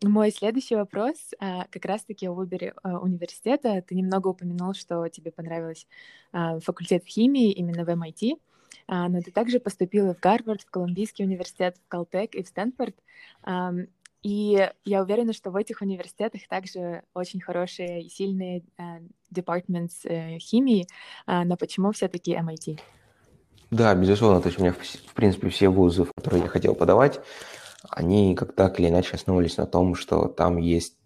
мой 0.03 0.31
следующий 0.31 0.77
вопрос 0.77 1.17
а, 1.39 1.67
как 1.71 1.85
раз-таки 1.85 2.27
о 2.27 2.33
выборе 2.33 2.75
а, 2.83 2.99
университета. 2.99 3.83
Ты 3.83 3.95
немного 3.95 4.29
упомянул, 4.29 4.75
что 4.75 5.07
тебе 5.09 5.31
понравился 5.31 5.87
факультет 6.33 7.05
химии 7.07 7.53
именно 7.53 7.85
в 7.85 7.89
MIT, 7.89 8.39
но 8.87 9.21
ты 9.21 9.33
также 9.33 9.59
поступила 9.59 10.15
в 10.15 10.21
Гарвард, 10.21 10.63
в 10.63 10.71
Колумбийский 10.71 11.25
университет, 11.25 11.77
в 11.85 11.89
Калтек 11.89 12.35
и 12.37 12.43
в 12.43 12.47
Стэнфорд. 12.47 12.95
И 14.23 14.71
я 14.85 15.03
уверена, 15.03 15.33
что 15.33 15.51
в 15.51 15.57
этих 15.57 15.81
университетах 15.81 16.43
также 16.49 17.03
очень 17.15 17.41
хорошие 17.41 18.03
и 18.03 18.09
сильные 18.09 18.63
департаменты 19.31 19.95
э, 20.05 20.39
химии, 20.39 20.87
но 21.27 21.57
почему 21.57 21.91
все-таки 21.93 22.35
MIT? 22.35 22.79
Да, 23.71 23.95
безусловно. 23.95 24.41
То 24.41 24.49
есть 24.49 24.59
у 24.59 24.63
меня, 24.63 24.73
в 24.73 25.15
принципе, 25.15 25.49
все 25.49 25.69
вузы, 25.69 26.05
в 26.05 26.13
которые 26.13 26.43
я 26.43 26.49
хотел 26.49 26.75
подавать, 26.75 27.21
они 27.89 28.35
как 28.35 28.55
так 28.55 28.79
или 28.79 28.89
иначе 28.89 29.15
основывались 29.15 29.57
на 29.57 29.67
том, 29.67 29.95
что 29.95 30.29
там 30.29 30.59
есть 30.59 30.97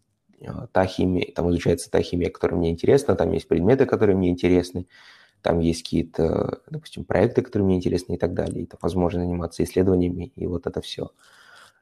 а, 0.46 0.66
та 0.68 0.86
химия, 0.86 1.32
там 1.34 1.50
изучается 1.50 1.90
та 1.90 2.02
химия, 2.02 2.30
которая 2.30 2.58
мне 2.58 2.70
интересна, 2.70 3.14
там 3.14 3.32
есть 3.32 3.48
предметы, 3.48 3.86
которые 3.86 4.16
мне 4.16 4.30
интересны, 4.30 4.86
там 5.42 5.60
есть 5.60 5.82
какие-то, 5.82 6.62
допустим, 6.70 7.04
проекты, 7.04 7.42
которые 7.42 7.66
мне 7.66 7.76
интересны 7.76 8.14
и 8.14 8.18
так 8.18 8.34
далее. 8.34 8.66
Там 8.66 8.78
возможно 8.82 9.20
заниматься 9.20 9.62
исследованиями, 9.62 10.32
и 10.36 10.46
вот 10.46 10.66
это 10.66 10.80
все. 10.80 11.10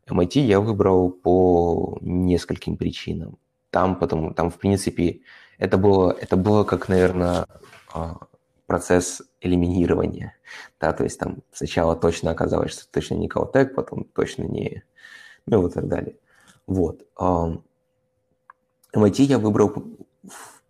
MIT 0.08 0.40
я 0.40 0.60
выбрал 0.60 1.10
по 1.10 1.96
нескольким 2.00 2.76
причинам. 2.76 3.38
Там, 3.70 3.98
потому, 3.98 4.34
там 4.34 4.50
в 4.50 4.58
принципе, 4.58 5.20
это 5.58 5.78
было, 5.78 6.10
это 6.10 6.36
было 6.36 6.64
как, 6.64 6.88
наверное, 6.88 7.46
а, 7.94 8.18
процесс 8.66 9.22
элиминирования. 9.42 10.36
Да, 10.80 10.92
то 10.92 11.04
есть 11.04 11.18
там 11.18 11.42
сначала 11.52 11.96
точно 11.96 12.30
оказалось, 12.30 12.72
что 12.72 12.90
точно 12.90 13.14
не 13.14 13.28
Caltech, 13.28 13.74
потом 13.74 14.04
точно 14.04 14.44
не... 14.44 14.82
Ну 15.46 15.58
и 15.58 15.62
вот 15.62 15.74
так 15.74 15.88
далее. 15.88 16.16
Вот. 16.66 17.02
MIT 17.18 19.22
я 19.22 19.38
выбрал 19.38 19.72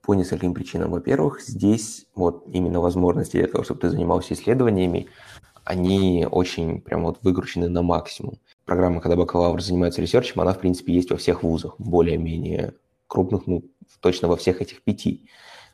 по 0.01 0.15
нескольким 0.15 0.55
причинам. 0.55 0.91
Во-первых, 0.91 1.41
здесь 1.41 2.07
вот 2.15 2.45
именно 2.49 2.81
возможности 2.81 3.37
для 3.37 3.47
того, 3.47 3.65
чтобы 3.65 3.81
ты 3.81 3.91
занимался 3.91 4.35
исследованиями, 4.35 5.09
они 5.65 6.27
очень 6.29 6.81
прям 6.81 7.05
вот 7.05 7.19
выкручены 7.23 7.69
на 7.69 7.83
максимум. 7.83 8.39
Программа, 8.65 9.01
когда 9.01 9.17
бакалавр 9.17 9.63
занимается 9.63 10.01
ресерчем, 10.01 10.41
она, 10.41 10.55
в 10.55 10.59
принципе, 10.59 10.93
есть 10.93 11.11
во 11.11 11.17
всех 11.17 11.43
вузах, 11.43 11.77
более-менее 11.79 12.75
крупных, 13.07 13.47
ну, 13.47 13.63
точно 14.01 14.29
во 14.29 14.37
всех 14.37 14.61
этих 14.61 14.83
пяти. 14.83 15.29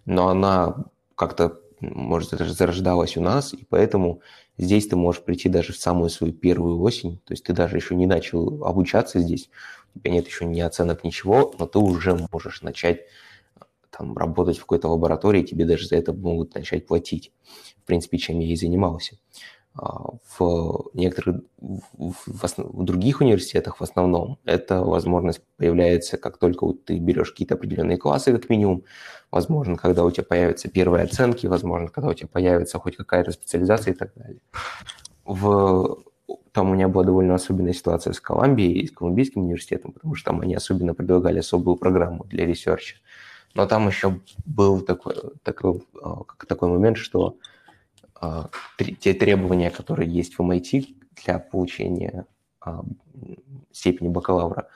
Но 0.05 0.29
она 0.29 0.85
как-то 1.15 1.61
может, 1.81 2.33
это 2.33 2.45
зарождалось 2.45 3.17
у 3.17 3.21
нас, 3.21 3.55
и 3.55 3.65
поэтому 3.69 4.21
здесь 4.57 4.89
ты 4.89 4.97
можешь 4.97 5.23
прийти 5.23 5.49
даже 5.49 5.73
в 5.73 5.77
самую 5.77 6.11
свою 6.11 6.33
первую 6.33 6.81
осень, 6.81 7.21
то 7.25 7.33
есть 7.33 7.45
ты 7.45 7.53
даже 7.53 7.77
еще 7.77 7.95
не 7.95 8.07
начал 8.07 8.65
обучаться 8.65 9.21
здесь, 9.21 9.51
у 9.95 10.01
тебя 10.01 10.13
нет 10.13 10.27
еще 10.27 10.45
ни 10.45 10.61
оценок, 10.61 11.05
ничего, 11.05 11.55
но 11.59 11.67
ты 11.67 11.79
уже 11.79 12.19
можешь 12.33 12.63
начать 12.63 13.07
там, 13.91 14.17
работать 14.17 14.59
в 14.59 14.61
какой-то 14.61 14.89
лаборатории, 14.89 15.43
тебе 15.43 15.65
даже 15.65 15.87
за 15.87 15.97
это 15.97 16.13
могут 16.13 16.55
начать 16.55 16.87
платить. 16.87 17.33
В 17.83 17.87
принципе, 17.87 18.19
чем 18.19 18.39
я 18.39 18.53
и 18.53 18.57
занимался. 18.57 19.19
А, 19.81 20.11
в 20.37 20.91
некоторых, 20.95 21.43
в, 21.59 21.83
в, 22.27 22.43
в 22.57 22.85
других 22.85 23.21
университетах 23.21 23.79
в 23.79 23.83
основном 23.83 24.39
эта 24.45 24.83
возможность 24.83 25.41
появляется, 25.57 26.17
как 26.17 26.39
только 26.39 26.67
ты 26.73 26.99
берешь 26.99 27.31
какие-то 27.31 27.55
определенные 27.55 27.97
классы, 27.97 28.33
как 28.33 28.51
минимум, 28.51 28.83
возможно, 29.31 29.77
когда 29.77 30.05
у 30.05 30.11
тебя 30.11 30.25
появятся 30.25 30.69
первые 30.69 31.05
оценки, 31.05 31.47
возможно, 31.47 31.89
когда 31.89 32.09
у 32.09 32.15
тебя 32.15 32.27
появится 32.27 32.81
хоть 32.81 32.97
какая-то 32.97 33.31
специализация 33.31 33.95
и 33.95 33.97
так 33.97 34.11
далее. 34.17 34.41
В, 35.25 35.99
там 36.51 36.71
у 36.71 36.75
меня 36.75 36.89
была 36.89 37.05
довольно 37.05 37.37
особенная 37.37 37.73
ситуация 37.73 38.13
с 38.13 38.21
Колумбией 38.21 38.81
и 38.81 38.89
с 38.89 38.91
Колумбийским 38.91 39.43
университетом, 39.43 39.93
потому 39.93 40.17
что 40.17 40.33
там 40.33 40.41
они 40.41 40.57
особенно 40.57 40.93
предлагали 40.93 41.39
особую 41.39 41.77
программу 41.77 42.25
для 42.25 42.47
research 42.47 42.87
а. 42.87 42.97
Но 43.55 43.67
там 43.67 43.87
еще 43.87 44.21
был 44.45 44.81
такой, 44.81 45.15
такой, 45.45 45.83
а, 46.03 46.23
такой 46.49 46.69
момент, 46.69 46.97
что 46.97 47.37
те 49.01 49.15
требования, 49.15 49.71
которые 49.71 50.11
есть 50.11 50.39
в 50.39 50.41
MIT 50.41 50.97
для 51.25 51.39
получения 51.39 52.27
а, 52.61 52.85
степени 53.73 54.09
бакалавра, 54.09 54.69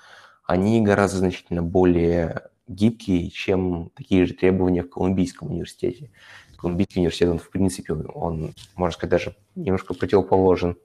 они 0.44 0.80
гораздо 0.82 1.18
значительно 1.18 1.62
более 1.62 2.49
гибкие, 2.68 3.30
чем 3.30 3.90
такие 3.94 4.26
же 4.26 4.34
требования 4.34 4.82
в 4.82 4.90
Колумбийском 4.90 5.50
университете. 5.50 6.11
Колумбийский 6.56 7.00
университет, 7.00 7.30
он, 7.30 7.38
в 7.38 7.50
принципе, 7.50 7.92
он, 7.92 8.54
можно 8.76 8.94
сказать, 8.94 9.11
даже 9.11 9.37
немножко 9.54 9.94
противоположен 9.94 10.76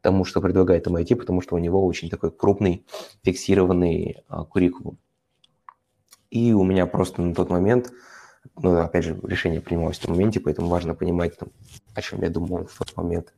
тому, 0.00 0.24
что 0.24 0.40
предлагает 0.40 0.86
MIT, 0.86 1.16
потому 1.16 1.40
что 1.40 1.54
у 1.54 1.58
него 1.58 1.84
очень 1.84 2.08
такой 2.08 2.30
крупный 2.30 2.86
фиксированный 3.22 4.22
а, 4.28 4.44
куррикулум. 4.44 4.98
И 6.30 6.52
у 6.52 6.64
меня 6.64 6.86
просто 6.86 7.22
на 7.22 7.34
тот 7.34 7.50
момент, 7.50 7.92
ну, 8.56 8.78
опять 8.78 9.04
же, 9.04 9.18
решение 9.22 9.60
принималось 9.60 9.98
в 9.98 10.02
том 10.02 10.14
моменте, 10.14 10.40
поэтому 10.40 10.68
важно 10.68 10.94
понимать, 10.94 11.36
там, 11.36 11.48
о 11.94 12.02
чем 12.02 12.22
я 12.22 12.30
думал 12.30 12.66
в 12.66 12.78
тот 12.78 12.96
момент. 12.96 13.34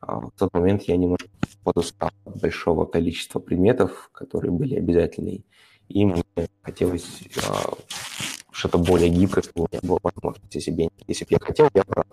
А 0.00 0.20
в 0.20 0.30
тот 0.36 0.52
момент 0.52 0.82
я 0.82 0.96
немножко 0.96 1.28
подустал 1.64 2.10
от 2.24 2.40
большого 2.40 2.84
количества 2.84 3.40
предметов, 3.40 4.10
которые 4.12 4.52
были 4.52 4.76
обязательны, 4.76 5.44
и 5.88 6.04
мне 6.04 6.22
хотелось 6.62 7.22
а, 7.48 7.74
что-то 8.50 8.78
более 8.78 9.08
гибкое, 9.08 9.42
чтобы 9.42 9.64
у 9.64 9.68
меня 9.70 9.80
была 9.82 9.98
возможность. 10.02 10.54
Если 10.54 10.72
я, 10.72 10.88
если 11.06 11.24
бы 11.24 11.28
я 11.32 11.38
хотел, 11.38 11.68
я 11.74 11.84
брал 11.84 12.04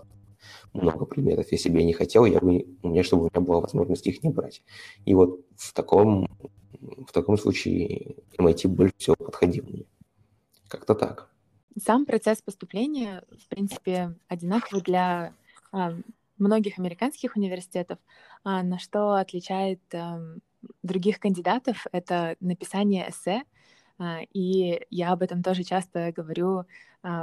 много 0.72 1.06
предметов. 1.06 1.46
Если 1.50 1.70
бы 1.70 1.78
я 1.78 1.84
не 1.84 1.92
хотел, 1.92 2.24
я 2.24 2.40
бы, 2.40 2.66
у 2.82 2.88
меня, 2.88 3.02
чтобы 3.02 3.24
у 3.24 3.30
меня 3.32 3.44
была 3.44 3.60
возможность 3.60 4.06
их 4.06 4.22
не 4.22 4.30
брать. 4.30 4.62
И 5.04 5.14
вот 5.14 5.40
в 5.56 5.72
таком, 5.72 6.28
в 6.80 7.12
таком 7.12 7.38
случае 7.38 8.16
MIT 8.38 8.68
больше 8.68 8.94
всего 8.98 9.16
подходил 9.16 9.64
мне. 9.64 9.84
Как-то 10.68 10.94
так. 10.94 11.33
Сам 11.82 12.06
процесс 12.06 12.40
поступления, 12.40 13.24
в 13.30 13.48
принципе, 13.48 14.14
одинаковый 14.28 14.80
для 14.82 15.32
а, 15.72 15.92
многих 16.38 16.78
американских 16.78 17.36
университетов. 17.36 17.98
А, 18.44 18.62
на 18.62 18.78
что 18.78 19.14
отличает 19.14 19.80
а, 19.92 20.20
других 20.82 21.18
кандидатов, 21.18 21.86
это 21.92 22.36
написание 22.40 23.10
эссе. 23.10 23.42
И 24.32 24.80
я 24.90 25.12
об 25.12 25.22
этом 25.22 25.42
тоже 25.44 25.62
часто 25.62 26.10
говорю 26.10 26.64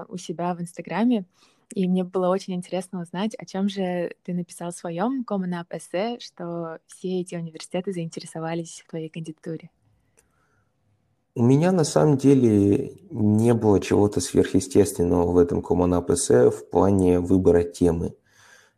у 0.08 0.17
себя 0.17 0.55
в 0.55 0.62
Инстаграме. 0.62 1.25
И 1.74 1.86
мне 1.86 2.05
было 2.05 2.29
очень 2.29 2.53
интересно 2.53 3.01
узнать, 3.01 3.36
о 3.36 3.46
чем 3.46 3.67
же 3.67 4.15
ты 4.24 4.34
написал 4.34 4.72
в 4.72 4.75
своем 4.75 5.25
Common 5.27 5.62
App 5.62 5.77
эссе, 5.77 6.17
что 6.20 6.79
все 6.88 7.20
эти 7.20 7.36
университеты 7.36 7.91
заинтересовались 7.91 8.84
в 8.86 8.89
твоей 8.89 9.10
кандидатуре. 9.10 9.70
У 11.34 11.44
меня 11.44 11.72
на 11.72 11.84
самом 11.84 12.18
деле 12.18 12.98
не 13.10 13.54
было 13.54 13.80
чего-то 13.80 14.20
сверхъестественного 14.20 15.32
в 15.32 15.38
этом 15.38 15.60
Common 15.60 16.00
App 16.00 16.14
эссе 16.14 16.50
в 16.50 16.70
плане 16.70 17.20
выбора 17.20 17.64
темы. 17.64 18.16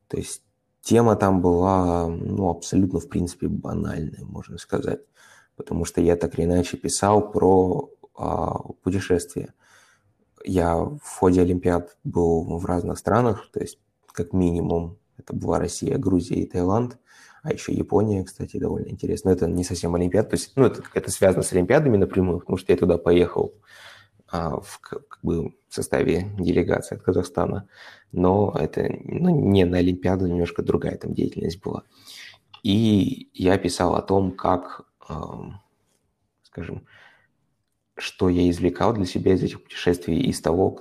То 0.08 0.18
есть 0.18 0.44
тема 0.82 1.16
там 1.16 1.42
была 1.42 2.08
ну, 2.08 2.50
абсолютно, 2.50 3.00
в 3.00 3.10
принципе, 3.10 3.48
банальная, 3.48 4.24
можно 4.24 4.58
сказать. 4.58 5.02
Потому 5.56 5.86
что 5.86 6.02
я 6.02 6.16
так 6.16 6.38
или 6.38 6.46
иначе 6.46 6.78
писал 6.78 7.32
про 7.32 7.90
а, 8.16 8.60
путешествия 8.84 9.54
я 10.44 10.76
в 10.78 11.18
ходе 11.20 11.42
Олимпиад 11.42 11.98
был 12.04 12.58
в 12.58 12.66
разных 12.66 12.98
странах, 12.98 13.50
то 13.52 13.60
есть 13.60 13.80
как 14.12 14.34
минимум 14.34 14.98
это 15.18 15.36
была 15.36 15.60
Россия, 15.60 15.98
Грузия 15.98 16.36
и 16.36 16.46
Таиланд, 16.46 16.98
а 17.44 17.52
еще 17.52 17.74
Япония, 17.74 18.24
кстати, 18.24 18.58
довольно 18.58 18.88
интересно. 18.88 19.30
Но 19.30 19.36
это 19.36 19.48
не 19.48 19.66
совсем 19.66 19.94
Олимпиад, 19.96 20.30
то 20.30 20.36
есть 20.36 20.54
ну, 20.56 20.66
это, 20.66 20.82
это 20.94 21.12
связано 21.12 21.44
с 21.44 21.52
Олимпиадами 21.52 21.98
напрямую, 21.98 22.40
потому 22.40 22.58
что 22.58 22.72
я 22.72 22.78
туда 22.78 22.98
поехал 22.98 23.54
а, 24.32 24.62
в 24.62 24.80
как 24.80 25.20
бы, 25.22 25.50
в 25.68 25.74
составе 25.74 26.32
делегации 26.40 26.96
от 26.96 27.04
Казахстана, 27.04 27.68
но 28.14 28.56
это 28.58 28.90
ну, 29.04 29.30
не 29.30 29.66
на 29.66 29.80
Олимпиаду, 29.80 30.26
немножко 30.26 30.64
другая 30.64 30.98
там 30.98 31.14
деятельность 31.14 31.62
была. 31.62 31.84
И 32.64 33.30
я 33.34 33.58
писал 33.58 33.96
о 33.96 34.02
том, 34.02 34.32
как, 34.32 34.86
э, 35.10 35.14
скажем, 36.44 36.88
что 37.98 38.30
я 38.30 38.50
извлекал 38.50 38.94
для 38.94 39.06
себя 39.06 39.34
из 39.34 39.44
этих 39.44 39.62
путешествий, 39.62 40.18
из 40.18 40.40
того, 40.40 40.72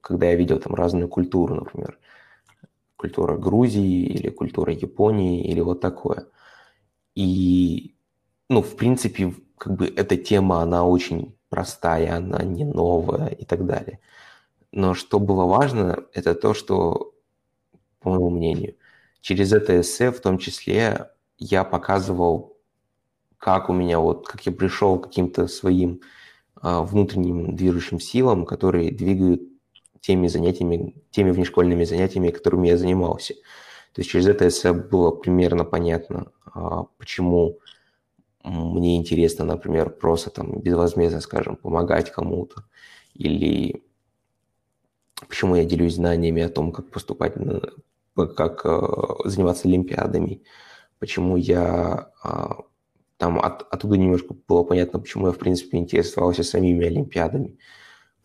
когда 0.00 0.26
я 0.26 0.34
видел 0.34 0.58
там 0.58 0.74
разную 0.74 1.08
культуру, 1.08 1.54
например, 1.54 1.98
культура 2.98 3.38
Грузии 3.38 4.06
или 4.06 4.28
культура 4.28 4.72
Японии 4.72 5.44
или 5.44 5.60
вот 5.60 5.80
такое. 5.80 6.26
И, 7.14 7.94
ну, 8.50 8.60
в 8.60 8.76
принципе, 8.76 9.34
как 9.56 9.76
бы 9.76 9.86
эта 9.86 10.16
тема, 10.16 10.60
она 10.62 10.84
очень 10.84 11.34
простая, 11.48 12.16
она 12.16 12.42
не 12.42 12.64
новая 12.64 13.28
и 13.28 13.44
так 13.44 13.64
далее. 13.66 14.00
Но 14.72 14.94
что 14.94 15.20
было 15.20 15.44
важно, 15.44 16.04
это 16.12 16.34
то, 16.34 16.54
что, 16.54 17.14
по 18.00 18.10
моему 18.10 18.30
мнению, 18.30 18.74
через 19.20 19.52
это 19.52 19.80
эссе 19.80 20.10
в 20.10 20.20
том 20.20 20.38
числе 20.38 21.10
я 21.38 21.64
показывал, 21.64 22.56
как 23.38 23.70
у 23.70 23.72
меня 23.72 24.00
вот, 24.00 24.26
как 24.26 24.44
я 24.46 24.52
пришел 24.52 24.98
к 24.98 25.04
каким-то 25.04 25.46
своим 25.46 26.00
а, 26.56 26.82
внутренним 26.82 27.54
движущим 27.54 28.00
силам, 28.00 28.44
которые 28.44 28.90
двигают 28.90 29.42
теми 30.08 30.26
занятиями, 30.26 30.94
теми 31.10 31.32
внешкольными 31.32 31.84
занятиями, 31.84 32.30
которыми 32.30 32.68
я 32.68 32.78
занимался. 32.78 33.34
То 33.92 34.00
есть 34.00 34.10
через 34.10 34.26
это 34.26 34.72
было 34.72 35.10
примерно 35.10 35.66
понятно, 35.66 36.32
а, 36.46 36.84
почему 36.96 37.58
мне 38.42 38.96
интересно, 38.96 39.44
например, 39.44 39.90
просто 39.90 40.30
там 40.30 40.60
безвозмездно, 40.62 41.20
скажем, 41.20 41.56
помогать 41.56 42.10
кому-то, 42.10 42.64
или 43.12 43.82
почему 45.28 45.56
я 45.56 45.66
делюсь 45.66 45.96
знаниями 45.96 46.40
о 46.40 46.48
том, 46.48 46.72
как 46.72 46.90
поступать, 46.90 47.34
как 48.34 48.64
а, 48.64 49.28
заниматься 49.28 49.68
олимпиадами, 49.68 50.42
почему 50.98 51.36
я 51.36 52.12
там 53.18 53.40
от, 53.40 53.66
оттуда 53.70 53.98
немножко 53.98 54.34
было 54.48 54.62
понятно, 54.64 55.00
почему 55.00 55.26
я, 55.26 55.32
в 55.32 55.38
принципе, 55.38 55.76
интересовался 55.76 56.44
самими 56.44 56.86
Олимпиадами. 56.86 57.58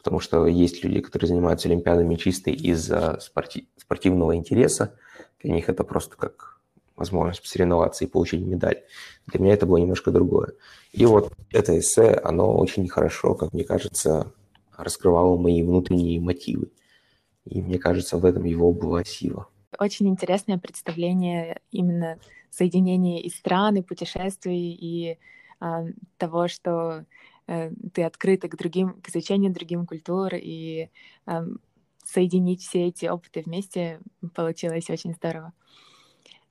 Потому 0.03 0.19
что 0.19 0.45
есть 0.47 0.83
люди, 0.83 0.99
которые 0.99 1.29
занимаются 1.29 1.69
Олимпиадами 1.69 2.15
чисто 2.15 2.51
из-за 2.51 3.19
спорти- 3.21 3.67
спортивного 3.77 4.35
интереса. 4.35 4.95
Для 5.41 5.53
них 5.53 5.69
это 5.69 5.85
просто 5.85 6.17
как 6.17 6.59
возможность 6.97 7.41
посоревноваться 7.41 8.03
и 8.03 8.07
получить 8.07 8.41
медаль. 8.41 8.83
Для 9.27 9.39
меня 9.39 9.53
это 9.53 9.65
было 9.65 9.77
немножко 9.77 10.11
другое. 10.11 10.53
И 10.91 11.05
вот 11.05 11.31
это 11.51 11.79
эссе, 11.79 12.11
оно 12.11 12.53
очень 12.57 12.87
хорошо, 12.89 13.33
как 13.33 13.53
мне 13.53 13.63
кажется, 13.63 14.33
раскрывало 14.75 15.37
мои 15.37 15.63
внутренние 15.63 16.19
мотивы. 16.19 16.69
И 17.45 17.61
мне 17.61 17.79
кажется, 17.79 18.17
в 18.17 18.25
этом 18.25 18.43
его 18.43 18.73
была 18.73 19.05
сила. 19.05 19.47
Очень 19.79 20.09
интересное 20.09 20.57
представление 20.57 21.61
именно 21.71 22.19
соединения 22.49 23.21
и 23.21 23.29
стран, 23.29 23.77
и 23.77 23.81
путешествий, 23.81 24.73
и 24.73 25.17
э, 25.61 25.85
того, 26.17 26.49
что 26.49 27.05
ты 27.45 28.03
открыта 28.03 28.47
к 28.47 28.57
другим, 28.57 29.01
к 29.01 29.09
изучению 29.09 29.53
другим 29.53 29.85
культур, 29.85 30.33
и 30.33 30.89
э, 31.25 31.45
соединить 32.05 32.61
все 32.61 32.87
эти 32.87 33.05
опыты 33.05 33.41
вместе 33.41 33.99
получилось 34.33 34.89
очень 34.89 35.13
здорово. 35.13 35.53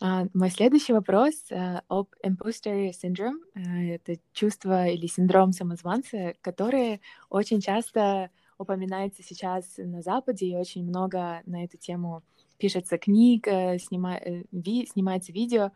Uh, 0.02 0.28
мой 0.34 0.50
следующий 0.50 0.92
вопрос 0.92 1.32
uh, 1.52 1.80
об 1.86 2.08
imposter 2.24 2.90
syndrome. 2.90 3.38
Uh, 3.54 3.94
это 3.94 4.16
чувство 4.32 4.88
или 4.88 5.06
синдром 5.06 5.52
самозванца, 5.52 6.34
которые 6.40 7.00
очень 7.30 7.60
часто 7.60 8.30
упоминается 8.58 9.22
сейчас 9.22 9.64
на 9.76 10.02
Западе, 10.02 10.46
и 10.46 10.56
очень 10.56 10.84
много 10.84 11.42
на 11.46 11.62
эту 11.62 11.78
тему 11.78 12.24
пишется 12.58 12.98
книг, 12.98 13.46
снима... 13.78 14.16
Э, 14.16 14.42
ви... 14.50 14.86
снимается 14.86 15.32
видео. 15.32 15.70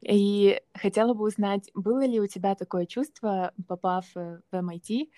И 0.00 0.60
хотела 0.74 1.12
бы 1.12 1.24
узнать, 1.24 1.70
было 1.74 2.06
ли 2.06 2.20
у 2.20 2.26
тебя 2.26 2.54
такое 2.54 2.86
чувство, 2.86 3.52
попав 3.66 4.04
э, 4.14 4.40
в 4.50 4.54
MIT, 4.54 5.08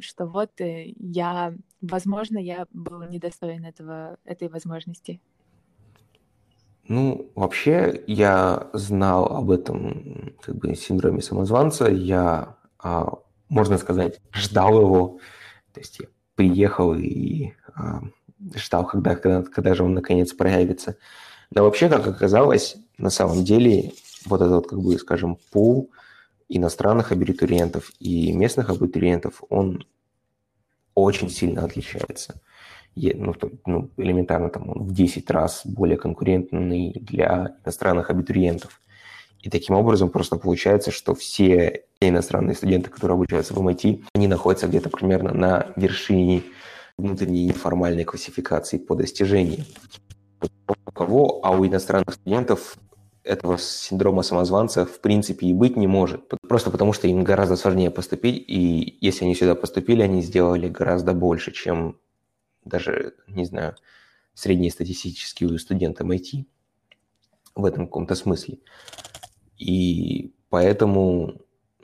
что 0.00 0.26
вот 0.26 0.60
э, 0.60 0.92
я, 0.98 1.54
возможно, 1.80 2.38
я 2.38 2.66
был 2.72 3.02
недостоин 3.02 3.64
этого, 3.64 4.18
этой 4.24 4.48
возможности? 4.48 5.20
Ну, 6.90 7.30
вообще, 7.36 8.02
я 8.08 8.68
знал 8.72 9.26
об 9.26 9.52
этом 9.52 10.34
как 10.40 10.56
бы 10.56 10.74
синдроме 10.74 11.22
самозванца. 11.22 11.88
Я, 11.88 12.56
а, 12.80 13.12
можно 13.48 13.78
сказать, 13.78 14.20
ждал 14.32 14.80
его. 14.80 15.20
То 15.72 15.78
есть 15.78 16.00
я 16.00 16.06
приехал 16.34 16.92
и 16.94 17.52
а, 17.76 18.00
ждал, 18.56 18.84
когда, 18.86 19.14
когда, 19.14 19.42
когда 19.44 19.74
же 19.74 19.84
он 19.84 19.94
наконец 19.94 20.32
проявится. 20.32 20.96
Но 21.52 21.62
вообще, 21.62 21.88
как 21.88 22.08
оказалось, 22.08 22.76
на 22.98 23.10
самом 23.10 23.44
деле 23.44 23.92
вот 24.26 24.40
этот, 24.40 24.66
как 24.66 24.80
бы, 24.80 24.98
скажем, 24.98 25.38
пул 25.52 25.90
иностранных 26.48 27.12
абитуриентов 27.12 27.92
и 28.00 28.32
местных 28.32 28.70
абитуриентов, 28.70 29.42
он 29.48 29.84
очень 30.94 31.30
сильно 31.30 31.64
отличается. 31.64 32.40
Ну, 32.96 33.34
ну, 33.66 33.90
элементарно 33.96 34.50
там 34.50 34.68
он 34.68 34.82
в 34.82 34.92
10 34.92 35.30
раз 35.30 35.62
более 35.64 35.96
конкурентный 35.96 36.92
для 37.00 37.56
иностранных 37.64 38.10
абитуриентов. 38.10 38.80
И 39.40 39.48
таким 39.48 39.76
образом 39.76 40.10
просто 40.10 40.36
получается, 40.36 40.90
что 40.90 41.14
все 41.14 41.84
иностранные 42.00 42.54
студенты, 42.54 42.90
которые 42.90 43.14
обучаются 43.14 43.54
в 43.54 43.58
MIT, 43.58 44.04
они 44.14 44.28
находятся 44.28 44.66
где-то 44.66 44.90
примерно 44.90 45.32
на 45.32 45.72
вершине 45.76 46.42
внутренней 46.98 47.46
неформальной 47.46 48.04
классификации 48.04 48.76
по 48.78 48.94
достижениям. 48.94 49.64
У 50.66 50.92
кого, 50.92 51.40
а 51.42 51.52
у 51.52 51.66
иностранных 51.66 52.14
студентов 52.14 52.76
этого 53.22 53.58
синдрома 53.58 54.22
самозванца 54.22 54.86
в 54.86 55.00
принципе 55.00 55.46
и 55.46 55.52
быть 55.52 55.76
не 55.76 55.86
может. 55.86 56.28
Просто 56.48 56.70
потому, 56.70 56.92
что 56.92 57.06
им 57.06 57.22
гораздо 57.22 57.56
сложнее 57.56 57.90
поступить, 57.90 58.44
и 58.48 58.98
если 59.00 59.24
они 59.24 59.34
сюда 59.34 59.54
поступили, 59.54 60.02
они 60.02 60.22
сделали 60.22 60.68
гораздо 60.68 61.12
больше, 61.12 61.52
чем 61.52 61.98
даже, 62.64 63.14
не 63.26 63.44
знаю, 63.44 63.76
среднестатистический 64.34 65.58
студент 65.58 66.00
MIT 66.00 66.44
в 67.54 67.64
этом 67.64 67.86
каком-то 67.86 68.14
смысле. 68.14 68.58
И 69.58 70.32
поэтому 70.48 71.40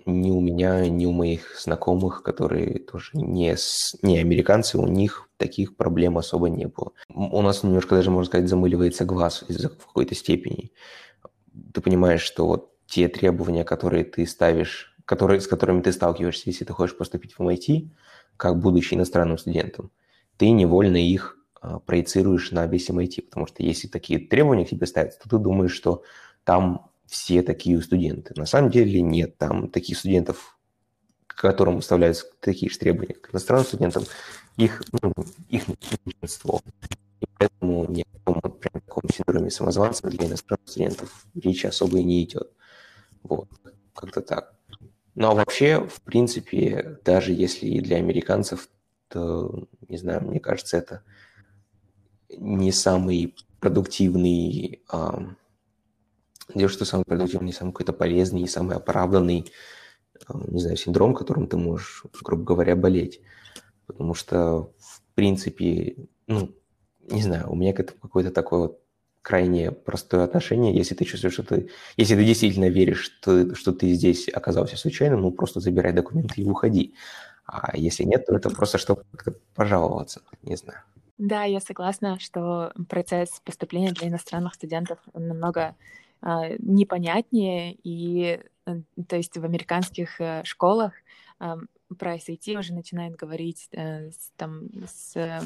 ни 0.07 0.31
у 0.31 0.40
меня, 0.40 0.88
ни 0.88 1.05
у 1.05 1.12
моих 1.12 1.59
знакомых, 1.61 2.22
которые 2.22 2.79
тоже 2.79 3.11
не, 3.14 3.57
с, 3.57 3.96
не 4.03 4.18
американцы, 4.18 4.79
у 4.79 4.87
них 4.87 5.29
таких 5.37 5.77
проблем 5.77 6.16
особо 6.16 6.49
не 6.49 6.66
было. 6.66 6.92
У 7.09 7.42
нас 7.42 7.62
немножко 7.62 7.96
даже, 7.96 8.11
можно 8.11 8.27
сказать, 8.27 8.49
замыливается 8.49 9.05
глаз 9.05 9.44
из-за 9.49 9.68
в 9.68 9.87
какой-то 9.87 10.14
степени. 10.14 10.70
Ты 11.73 11.81
понимаешь, 11.81 12.23
что 12.23 12.47
вот 12.47 12.73
те 12.87 13.09
требования, 13.09 13.64
которые 13.64 14.05
ты 14.05 14.27
ставишь, 14.27 14.95
которые, 15.05 15.40
с 15.40 15.47
которыми 15.47 15.83
ты 15.83 15.92
сталкиваешься, 15.92 16.45
если 16.47 16.64
ты 16.64 16.73
хочешь 16.73 16.97
поступить 16.97 17.35
в 17.35 17.40
MIT, 17.40 17.90
как 18.37 18.59
будучи 18.59 18.95
иностранным 18.95 19.38
студентом, 19.38 19.90
ты 20.37 20.51
невольно 20.51 20.97
их 20.97 21.38
а, 21.61 21.79
проецируешь 21.81 22.51
на 22.51 22.66
весь 22.66 22.90
MIT, 22.90 23.23
потому 23.23 23.47
что 23.47 23.62
если 23.62 23.88
такие 23.88 24.19
требования 24.19 24.66
к 24.66 24.71
тебе 24.71 24.87
ставятся, 24.87 25.21
то 25.21 25.29
ты 25.31 25.38
думаешь, 25.38 25.73
что 25.73 26.03
там 26.45 26.90
все 27.07 27.42
такие 27.42 27.81
студенты. 27.81 28.35
На 28.37 28.47
самом 28.47 28.71
деле 28.71 29.01
нет, 29.01 29.38
там 29.38 29.69
таких 29.69 29.99
студентов, 29.99 30.59
к 31.27 31.37
которым 31.40 31.77
выставляются 31.77 32.27
такие 32.40 32.71
же 32.71 32.79
требования, 32.79 33.14
к 33.14 33.31
иностранным 33.33 33.66
студентам, 33.66 34.05
их, 34.57 34.83
ну, 35.03 35.12
их 35.49 35.64
меньшинство. 36.05 36.61
И 37.21 37.27
поэтому 37.38 37.87
каком 38.27 38.53
прям 38.53 38.76
синдроме 39.09 39.51
самозванца 39.51 40.09
для 40.09 40.27
иностранных 40.27 40.69
студентов 40.69 41.27
речи 41.35 41.66
особо 41.66 41.99
и 41.99 42.05
не 42.05 42.25
идет. 42.25 42.51
Вот, 43.23 43.49
как-то 43.95 44.21
так. 44.21 44.55
Но 45.14 45.35
вообще, 45.35 45.81
в 45.81 46.03
принципе, 46.03 47.01
даже 47.05 47.33
если 47.33 47.66
и 47.66 47.81
для 47.81 47.97
американцев, 47.97 48.69
то, 49.09 49.66
не 49.88 49.97
знаю, 49.97 50.23
мне 50.23 50.40
кажется, 50.40 50.77
это 50.77 51.03
не 52.29 52.71
самый 52.71 53.35
продуктивный, 53.61 54.83
а, 54.90 55.35
дело, 56.55 56.69
что 56.69 56.85
самый 56.85 57.05
продуктивный, 57.05 57.47
не 57.47 57.53
самый 57.53 57.73
какой-то 57.73 57.92
полезный, 57.92 58.42
не 58.42 58.49
самый 58.49 58.77
оправданный, 58.77 59.51
а, 60.27 60.38
не 60.49 60.61
знаю, 60.61 60.77
синдром, 60.77 61.14
которым 61.14 61.47
ты 61.47 61.57
можешь, 61.57 62.05
грубо 62.23 62.45
говоря, 62.45 62.77
болеть. 62.77 63.21
Потому 63.87 64.14
что, 64.14 64.73
в 64.79 65.03
принципе, 65.14 65.97
ну, 66.27 66.55
не 67.09 67.23
знаю, 67.23 67.51
у 67.51 67.55
меня 67.55 67.73
какое-то 67.73 68.31
такое 68.31 68.61
вот 68.61 68.81
крайне 69.27 69.73
простое 69.73 70.23
отношение. 70.23 70.73
Если 70.73 70.95
ты 70.95 71.05
чувствуешь, 71.05 71.35
что 71.35 71.43
ты... 71.43 71.69
Если 71.97 72.15
ты 72.15 72.25
действительно 72.25 72.69
веришь, 72.69 73.01
что, 73.01 73.57
что 73.57 73.73
ты 73.73 73.93
здесь 73.93 74.29
оказался 74.29 74.77
случайно, 74.77 75.17
ну, 75.17 75.33
просто 75.33 75.59
забирай 75.59 75.93
документы 75.93 76.41
и 76.41 76.49
уходи. 76.49 76.95
А 77.45 77.77
если 77.77 78.05
нет, 78.05 78.25
то 78.25 78.37
это 78.37 78.51
просто 78.51 78.79
чтобы 78.79 79.03
пожаловаться, 79.57 80.23
не 80.43 80.55
знаю. 80.55 80.79
Да, 81.19 81.43
я 81.43 81.59
согласна, 81.59 82.21
что 82.21 82.73
процесс 82.89 83.41
поступления 83.45 83.91
для 83.91 84.07
иностранных 84.07 84.55
студентов 84.55 85.01
намного 85.12 85.75
э, 86.23 86.57
непонятнее, 86.61 87.75
и 87.83 88.41
э, 88.67 88.81
то 89.09 89.17
есть 89.17 89.37
в 89.37 89.45
американских 89.45 90.21
э, 90.21 90.43
школах 90.45 90.93
э, 91.41 91.57
про 91.99 92.15
SAT 92.15 92.57
уже 92.57 92.75
начинают 92.75 93.17
говорить 93.17 93.69
э, 93.73 94.11
с, 94.12 94.31
там 94.37 94.69
с 94.87 95.17
э, 95.17 95.41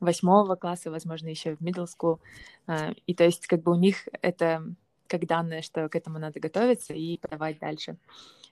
восьмого 0.00 0.56
класса, 0.56 0.90
возможно, 0.90 1.28
еще 1.28 1.56
в 1.56 1.60
middle 1.60 1.86
school, 1.86 2.18
э, 2.66 2.94
и 3.06 3.14
то 3.14 3.24
есть 3.24 3.46
как 3.46 3.62
бы 3.62 3.72
у 3.72 3.76
них 3.76 4.08
это 4.22 4.64
как 5.06 5.26
данное, 5.26 5.62
что 5.62 5.88
к 5.88 5.96
этому 5.96 6.18
надо 6.18 6.38
готовиться 6.40 6.94
и 6.94 7.18
подавать 7.18 7.58
дальше. 7.58 7.96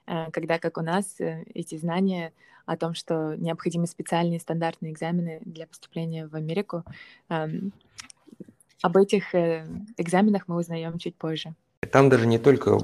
Э, 0.05 0.29
когда, 0.31 0.59
как 0.59 0.77
у 0.77 0.81
нас, 0.81 1.19
э, 1.19 1.43
эти 1.53 1.77
знания 1.77 2.33
о 2.65 2.77
том, 2.77 2.93
что 2.93 3.35
необходимы 3.35 3.87
специальные 3.87 4.39
стандартные 4.39 4.91
экзамены 4.91 5.39
для 5.43 5.65
поступления 5.65 6.27
в 6.27 6.35
Америку, 6.35 6.83
об 8.81 8.97
этих 8.97 9.35
э, 9.35 9.67
экзаменах 9.97 10.47
мы 10.47 10.55
узнаем 10.55 10.97
чуть 10.99 11.15
позже. 11.15 11.53
Там 11.91 12.09
даже 12.09 12.27
не 12.27 12.37
только 12.37 12.79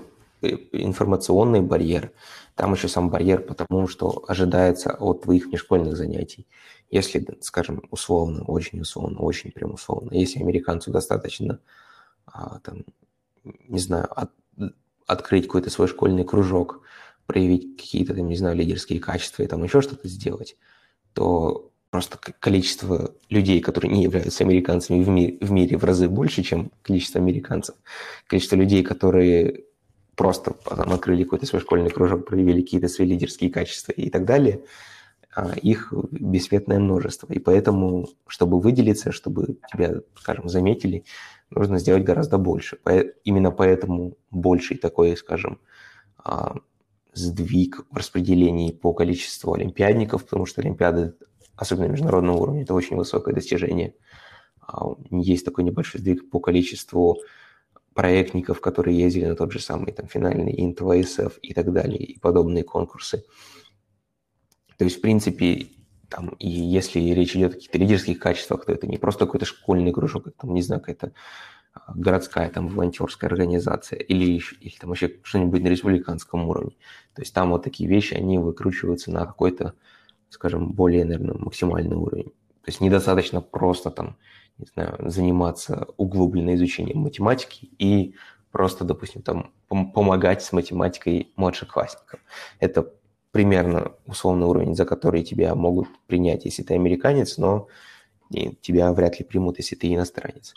информационный 0.71 1.61
барьер, 1.61 2.11
там 2.55 2.73
еще 2.73 2.87
сам 2.87 3.09
барьер 3.09 3.41
потому, 3.41 3.87
что 3.87 4.23
ожидается 4.27 4.95
от 4.95 5.23
твоих 5.23 5.47
внешкольных 5.47 5.97
занятий. 5.97 6.47
Если, 6.89 7.25
скажем, 7.41 7.83
условно, 7.91 8.43
очень 8.45 8.81
условно, 8.81 9.19
очень 9.19 9.51
прям 9.51 9.73
условно, 9.73 10.13
если 10.13 10.39
американцу 10.39 10.91
достаточно 10.91 11.59
а, 12.25 12.59
там, 12.59 12.83
не 13.43 13.79
знаю, 13.79 14.07
от, 14.15 14.31
открыть 15.05 15.45
какой-то 15.45 15.69
свой 15.69 15.87
школьный 15.87 16.23
кружок, 16.23 16.81
проявить 17.25 17.77
какие-то, 17.77 18.13
там, 18.13 18.27
не 18.27 18.35
знаю, 18.35 18.55
лидерские 18.55 18.99
качества 18.99 19.43
и 19.43 19.47
там 19.47 19.63
еще 19.63 19.81
что-то 19.81 20.07
сделать, 20.07 20.57
то 21.13 21.71
просто 21.89 22.17
количество 22.17 23.15
людей, 23.29 23.61
которые 23.61 23.93
не 23.93 24.03
являются 24.03 24.43
американцами 24.43 25.01
в 25.01 25.07
мире, 25.07 25.37
в 25.39 25.51
мире 25.51 25.77
в 25.77 25.83
разы 25.85 26.09
больше, 26.09 26.43
чем 26.43 26.71
количество 26.81 27.21
американцев. 27.21 27.75
Количество 28.27 28.57
людей, 28.57 28.83
которые 28.83 29.63
просто 30.15 30.53
там, 30.53 30.91
открыли 30.91 31.23
какой-то 31.23 31.45
свой 31.45 31.61
школьный 31.61 31.89
кружок, 31.89 32.25
проявили 32.25 32.61
какие-то 32.61 32.87
свои 32.87 33.07
лидерские 33.07 33.49
качества 33.49 33.91
и 33.91 34.09
так 34.09 34.25
далее, 34.25 34.63
а, 35.35 35.53
их 35.61 35.93
бесцветное 36.11 36.79
множество. 36.79 37.31
И 37.33 37.39
поэтому, 37.39 38.07
чтобы 38.27 38.59
выделиться, 38.59 39.11
чтобы 39.11 39.57
тебя, 39.71 40.01
скажем, 40.17 40.47
заметили, 40.47 41.03
нужно 41.49 41.79
сделать 41.79 42.03
гораздо 42.03 42.37
больше. 42.37 42.77
Именно 43.23 43.51
поэтому 43.51 44.17
больший 44.31 44.77
такой, 44.77 45.17
скажем, 45.17 45.59
а, 46.23 46.55
сдвиг 47.13 47.85
в 47.89 47.97
распределении 47.97 48.71
по 48.71 48.93
количеству 48.93 49.53
олимпиадников, 49.53 50.23
потому 50.23 50.45
что 50.45 50.61
олимпиады, 50.61 51.13
особенно 51.55 51.87
международного 51.87 52.37
уровня, 52.37 52.63
это 52.63 52.73
очень 52.73 52.95
высокое 52.95 53.33
достижение. 53.33 53.95
А, 54.61 54.85
есть 55.11 55.45
такой 55.45 55.63
небольшой 55.63 56.01
сдвиг 56.01 56.29
по 56.29 56.39
количеству 56.39 57.19
проектников, 57.95 58.59
которые 58.59 58.99
ездили 58.99 59.25
на 59.25 59.35
тот 59.35 59.53
же 59.53 59.59
самый 59.59 59.93
там, 59.93 60.07
финальный 60.07 60.53
ВСФ 60.53 61.39
и 61.41 61.53
так 61.53 61.71
далее, 61.71 61.97
и 61.97 62.19
подобные 62.19 62.63
конкурсы. 62.63 63.23
То 64.77 64.83
есть, 64.83 64.97
в 64.97 65.01
принципе, 65.01 65.69
там, 66.09 66.29
и 66.37 66.47
если 66.49 66.99
речь 66.99 67.35
идет 67.37 67.51
о 67.51 67.55
каких-то 67.55 67.77
лидерских 67.77 68.19
качествах, 68.19 68.65
то 68.65 68.73
это 68.73 68.85
не 68.85 68.97
просто 68.97 69.25
какой-то 69.25 69.45
школьный 69.45 69.93
кружок, 69.93 70.27
там, 70.37 70.53
не 70.53 70.61
знаю, 70.61 70.81
какая-то 70.81 71.13
а, 71.73 71.93
городская 71.95 72.49
там 72.49 72.67
волонтерская 72.67 73.29
организация 73.29 73.97
или, 73.97 74.41
или 74.59 74.75
там 74.77 74.89
вообще 74.89 75.17
что-нибудь 75.23 75.63
на 75.63 75.67
республиканском 75.67 76.49
уровне. 76.49 76.75
То 77.13 77.21
есть 77.21 77.33
там 77.33 77.51
вот 77.51 77.63
такие 77.63 77.89
вещи, 77.89 78.13
они 78.13 78.37
выкручиваются 78.37 79.09
на 79.09 79.25
какой-то, 79.25 79.73
скажем, 80.29 80.73
более, 80.73 81.05
наверное, 81.05 81.37
максимальный 81.37 81.95
уровень. 81.95 82.25
То 82.61 82.71
есть 82.71 82.81
недостаточно 82.81 83.39
просто 83.39 83.89
там, 83.89 84.17
не 84.57 84.65
знаю, 84.73 84.97
заниматься 85.09 85.87
углубленным 85.97 86.55
изучением 86.55 86.99
математики 86.99 87.69
и 87.77 88.15
просто, 88.51 88.85
допустим, 88.85 89.21
там 89.21 89.51
помогать 89.67 90.41
с 90.41 90.53
математикой 90.53 91.33
младшеклассникам. 91.35 92.21
Это 92.59 92.93
примерно 93.31 93.91
условный 94.05 94.47
уровень, 94.47 94.75
за 94.75 94.85
который 94.85 95.23
тебя 95.23 95.55
могут 95.55 95.87
принять, 96.07 96.45
если 96.45 96.63
ты 96.63 96.73
американец, 96.73 97.37
но 97.37 97.67
тебя 98.61 98.93
вряд 98.93 99.19
ли 99.19 99.25
примут, 99.25 99.57
если 99.57 99.75
ты 99.75 99.93
иностранец. 99.93 100.53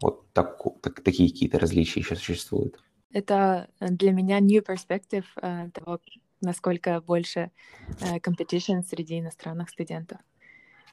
Вот 0.00 0.30
так, 0.32 0.60
так, 0.82 1.00
такие 1.00 1.30
какие-то 1.30 1.58
различия 1.58 2.00
еще 2.00 2.16
существуют. 2.16 2.78
Это 3.12 3.68
для 3.80 4.12
меня 4.12 4.40
new 4.40 4.62
perspective 4.62 5.24
uh, 5.40 5.70
того, 5.70 6.00
насколько 6.42 7.00
больше 7.00 7.50
uh, 8.00 8.20
competition 8.20 8.82
среди 8.82 9.18
иностранных 9.18 9.70
студентов. 9.70 10.18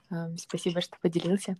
Uh, 0.09 0.35
спасибо, 0.37 0.79
что 0.81 0.97
поделился. 1.01 1.57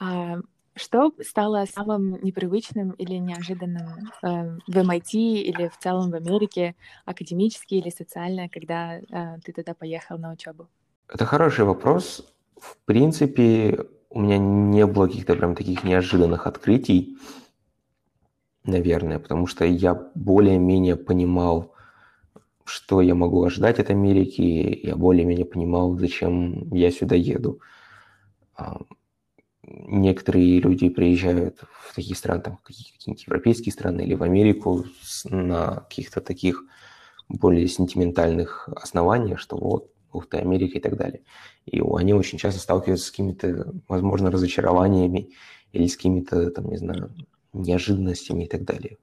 Uh, 0.00 0.42
что 0.76 1.12
стало 1.20 1.66
самым 1.66 2.18
непривычным 2.22 2.90
или 2.92 3.14
неожиданным 3.14 4.10
э, 4.22 4.58
в 4.66 4.76
MIT 4.76 5.12
или 5.12 5.68
в 5.68 5.78
целом 5.78 6.10
в 6.10 6.14
Америке, 6.14 6.74
академически 7.04 7.74
или 7.74 7.90
социально, 7.90 8.48
когда 8.48 8.98
э, 8.98 9.38
ты 9.44 9.52
туда 9.52 9.74
поехал 9.74 10.18
на 10.18 10.32
учебу? 10.32 10.68
Это 11.08 11.26
хороший 11.26 11.64
вопрос. 11.64 12.26
В 12.56 12.76
принципе, 12.86 13.86
у 14.10 14.20
меня 14.20 14.38
не 14.38 14.86
было 14.86 15.06
каких-то 15.06 15.36
прям 15.36 15.54
таких 15.54 15.84
неожиданных 15.84 16.46
открытий, 16.46 17.18
наверное, 18.64 19.18
потому 19.18 19.46
что 19.46 19.64
я 19.64 19.94
более-менее 20.14 20.96
понимал, 20.96 21.72
что 22.64 23.00
я 23.00 23.14
могу 23.14 23.44
ожидать 23.44 23.78
от 23.78 23.90
Америки, 23.90 24.80
я 24.82 24.96
более-менее 24.96 25.46
понимал, 25.46 25.96
зачем 25.98 26.72
я 26.74 26.90
сюда 26.90 27.14
еду 27.14 27.60
некоторые 29.66 30.60
люди 30.60 30.88
приезжают 30.88 31.60
в 31.72 31.94
такие 31.94 32.16
страны, 32.16 32.42
там 32.42 32.58
какие-нибудь 32.62 33.26
европейские 33.26 33.72
страны 33.72 34.02
или 34.02 34.14
в 34.14 34.22
Америку 34.22 34.84
на 35.24 35.86
каких-то 35.88 36.20
таких 36.20 36.64
более 37.28 37.66
сентиментальных 37.68 38.68
основаниях, 38.68 39.38
что 39.38 39.56
вот, 39.56 39.90
ух 40.12 40.28
ты, 40.28 40.38
Америка 40.38 40.78
и 40.78 40.80
так 40.80 40.96
далее. 40.96 41.22
И 41.66 41.80
они 41.80 42.12
очень 42.12 42.38
часто 42.38 42.60
сталкиваются 42.60 43.06
с 43.06 43.10
какими-то, 43.10 43.72
возможно, 43.88 44.30
разочарованиями 44.30 45.30
или 45.72 45.86
с 45.86 45.96
какими-то, 45.96 46.50
там, 46.50 46.70
не 46.70 46.76
знаю, 46.76 47.14
неожиданностями 47.52 48.44
и 48.44 48.48
так 48.48 48.64
далее. 48.64 48.98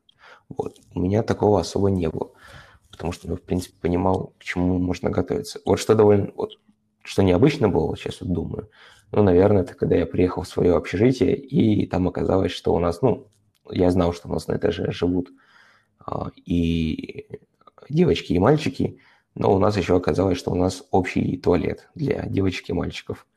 Вот. 0.50 0.80
У 0.94 1.00
меня 1.00 1.24
такого 1.24 1.60
особо 1.60 1.90
не 1.90 2.10
было, 2.10 2.32
потому 2.90 3.12
что, 3.12 3.28
ну, 3.28 3.36
в 3.36 3.42
принципе, 3.42 3.76
понимал, 3.80 4.34
к 4.38 4.44
чему 4.44 4.78
можно 4.78 5.10
готовиться. 5.10 5.60
Вот 5.66 5.80
что 5.80 5.96
довольно, 5.96 6.32
вот 6.36 6.60
что 7.04 7.24
необычно 7.24 7.70
было, 7.70 7.96
сейчас 7.98 8.22
вот 8.22 8.32
думаю, 8.32 8.70
ну, 9.12 9.24
наверное, 9.24 9.64
это 9.64 9.74
когда 9.74 9.96
я 9.96 10.06
приехал 10.06 10.44
в 10.44 10.48
свое 10.48 10.76
общежитие, 10.76 11.36
и 11.36 11.86
там 11.86 12.08
оказалось, 12.08 12.52
что 12.52 12.74
у 12.74 12.80
нас, 12.80 13.02
ну, 13.02 13.28
я 13.70 13.92
знал, 13.92 14.14
что 14.14 14.30
у 14.30 14.34
нас 14.34 14.48
на 14.48 14.56
этаже 14.56 14.92
живут 14.92 15.30
а, 16.00 16.32
и 16.36 17.28
девочки, 17.90 18.34
и 18.34 18.40
мальчики, 18.40 19.00
но 19.36 19.54
у 19.54 19.60
нас 19.60 19.78
еще 19.78 19.96
оказалось, 19.96 20.38
что 20.38 20.52
у 20.52 20.56
нас 20.56 20.84
общий 20.92 21.38
туалет 21.38 21.90
для 21.94 22.26
девочек 22.26 22.70
и 22.70 22.74
мальчиков. 22.74 23.28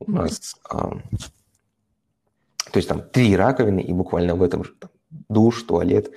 У 0.00 0.10
нас, 0.10 0.56
а, 0.68 0.90
то 0.90 2.76
есть 2.76 2.88
там 2.88 3.02
три 3.02 3.36
раковины, 3.36 3.80
и 3.80 3.92
буквально 3.92 4.34
в 4.34 4.42
этом 4.42 4.64
же 4.64 4.72
там, 4.78 4.90
душ, 5.28 5.62
туалет, 5.62 6.10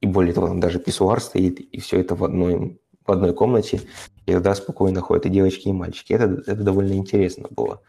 и 0.00 0.06
более 0.06 0.34
того, 0.34 0.48
там 0.48 0.60
даже 0.60 0.78
писсуар 0.78 1.20
стоит, 1.20 1.60
и 1.60 1.80
все 1.80 2.00
это 2.00 2.14
в 2.14 2.22
одной, 2.24 2.80
в 3.04 3.10
одной 3.10 3.34
комнате, 3.34 3.80
и 4.26 4.32
тогда 4.32 4.54
спокойно 4.54 5.00
ходят 5.00 5.26
и 5.26 5.30
девочки, 5.30 5.68
и 5.68 5.72
мальчики. 5.72 6.12
Это, 6.12 6.42
это 6.46 6.62
довольно 6.62 6.92
интересно 6.92 7.48
было. 7.50 7.82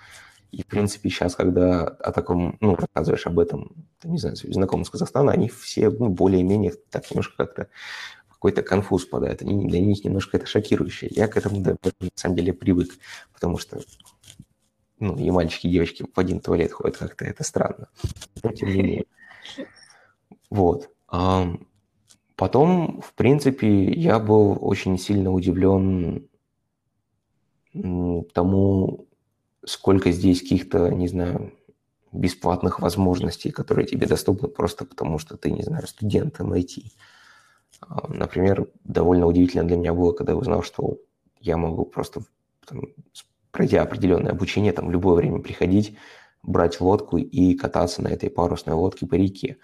И, 0.54 0.62
в 0.62 0.68
принципе, 0.68 1.10
сейчас, 1.10 1.36
когда 1.36 1.84
о 1.84 2.12
таком, 2.12 2.58
ну, 2.62 2.76
рассказываешь 2.76 3.26
об 3.26 3.40
этом, 3.40 3.88
не 4.04 4.20
знаю, 4.20 4.36
знакомым 4.36 4.86
с 4.86 4.92
Казахстана, 4.92 5.32
они 5.32 5.50
все, 5.50 5.90
ну, 5.90 6.10
более-менее 6.10 6.74
так 6.92 7.10
немножко 7.10 7.36
как-то 7.38 7.70
какой-то 8.30 8.62
конфуз 8.62 9.06
падает. 9.06 9.42
Они, 9.42 9.68
для 9.68 9.80
них 9.80 10.04
немножко 10.04 10.38
это 10.38 10.46
шокирующее. 10.46 11.10
Я 11.12 11.28
к 11.28 11.38
этому, 11.38 11.62
да, 11.62 11.76
на 11.84 12.10
самом 12.14 12.36
деле, 12.36 12.54
привык, 12.54 12.92
потому 13.34 13.58
что 13.58 13.82
ну, 15.00 15.18
и 15.18 15.32
мальчики, 15.32 15.66
и 15.66 15.72
девочки 15.72 16.06
в 16.14 16.20
один 16.20 16.40
туалет 16.40 16.72
ходят 16.72 16.98
как-то, 16.98 17.26
это 17.26 17.44
странно. 17.44 17.90
Но 18.44 18.52
тем 18.52 18.70
не 18.70 18.84
менее. 18.84 19.06
Вот. 20.52 20.92
Потом, 22.36 23.02
в 23.02 23.14
принципе, 23.16 23.92
я 23.92 24.20
был 24.20 24.58
очень 24.62 25.00
сильно 25.00 25.32
удивлен 25.32 26.30
тому, 28.34 29.08
сколько 29.66 30.12
здесь 30.12 30.42
каких-то, 30.42 30.90
не 30.90 31.08
знаю, 31.08 31.54
бесплатных 32.12 32.80
возможностей, 32.80 33.52
которые 33.52 33.88
тебе 33.88 34.08
доступны 34.08 34.48
просто 34.48 34.86
потому, 34.86 35.18
что 35.18 35.36
ты, 35.36 35.52
не 35.52 35.64
знаю, 35.64 35.88
студент 35.88 36.40
MIT. 36.40 36.92
А, 37.82 38.08
например, 38.08 38.68
довольно 38.84 39.26
удивительно 39.26 39.64
для 39.64 39.78
меня 39.78 39.94
было, 39.94 40.14
когда 40.14 40.34
я 40.34 40.38
узнал, 40.38 40.62
что 40.62 41.00
я 41.40 41.58
могу 41.58 41.86
просто, 41.86 42.22
там, 42.68 42.84
пройдя 43.52 43.82
определенное 43.82 44.32
обучение, 44.32 44.74
там, 44.74 44.88
в 44.88 44.92
любое 44.92 45.16
время 45.16 45.40
приходить, 45.40 45.98
брать 46.44 46.80
лодку 46.80 47.18
и 47.18 47.56
кататься 47.56 48.02
на 48.02 48.10
этой 48.10 48.30
парусной 48.30 48.76
лодке 48.76 49.08
по 49.08 49.16
реке, 49.16 49.58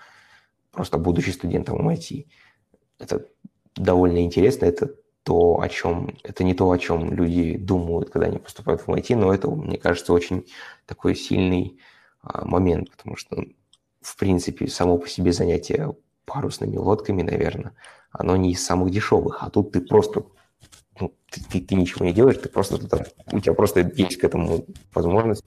просто 0.72 0.98
будучи 0.98 1.30
студентом 1.30 1.88
MIT. 1.88 2.26
Это 2.98 3.26
довольно 3.76 4.24
интересно, 4.24 4.66
это 4.66 4.96
то, 5.30 5.62
о 5.62 5.70
чем... 5.70 6.10
Это 6.24 6.44
не 6.44 6.56
то, 6.56 6.72
о 6.72 6.80
чем 6.80 7.14
люди 7.14 7.56
думают, 7.56 8.10
когда 8.10 8.26
они 8.26 8.40
поступают 8.40 8.82
в 8.82 8.90
MIT, 8.90 9.16
но 9.16 9.32
это, 9.32 9.48
мне 9.48 9.78
кажется, 9.78 10.12
очень 10.12 10.48
такой 10.88 11.14
сильный 11.14 11.78
а, 12.24 12.48
момент, 12.48 12.90
потому 12.90 13.16
что, 13.16 13.46
в 14.02 14.18
принципе, 14.18 14.68
само 14.68 14.98
по 14.98 15.08
себе 15.08 15.32
занятие 15.32 15.94
парусными 16.26 16.78
лодками, 16.78 17.22
наверное, 17.22 17.76
оно 18.10 18.38
не 18.38 18.54
из 18.54 18.66
самых 18.66 18.90
дешевых, 18.90 19.44
а 19.44 19.52
тут 19.52 19.72
ты 19.72 19.82
просто 19.82 20.26
ну, 21.00 21.14
ты, 21.30 21.42
ты, 21.44 21.62
ты 21.62 21.76
ничего 21.76 22.06
не 22.06 22.12
делаешь, 22.12 22.40
ты 22.42 22.50
просто 22.50 22.80
там, 22.88 23.02
у 23.32 23.40
тебя 23.40 23.54
просто 23.54 23.82
есть 23.82 24.18
к 24.18 24.24
этому 24.24 24.66
возможность, 24.96 25.46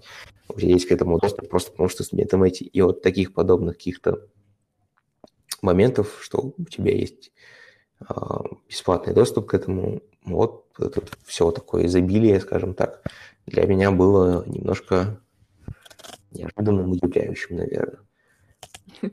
у 0.48 0.60
тебя 0.60 0.70
есть 0.70 0.86
к 0.86 0.92
этому 0.92 1.18
доступ 1.18 1.48
просто 1.48 1.72
потому, 1.72 1.88
что 1.88 2.04
студент 2.04 2.32
MIT. 2.32 2.58
И 2.72 2.80
вот 2.82 3.02
таких 3.02 3.34
подобных 3.34 3.78
каких-то 3.78 4.28
моментов, 5.60 6.20
что 6.22 6.54
у 6.56 6.64
тебя 6.66 6.92
есть 6.92 7.32
бесплатный 8.68 9.14
доступ 9.14 9.48
к 9.48 9.54
этому. 9.54 10.02
Вот 10.24 10.66
это 10.78 11.02
все 11.24 11.50
такое 11.50 11.86
изобилие, 11.86 12.40
скажем 12.40 12.74
так, 12.74 13.02
для 13.46 13.66
меня 13.66 13.90
было 13.90 14.44
немножко 14.46 15.20
неожиданным, 16.30 16.92
удивляющим, 16.92 17.56
наверное. 17.56 18.00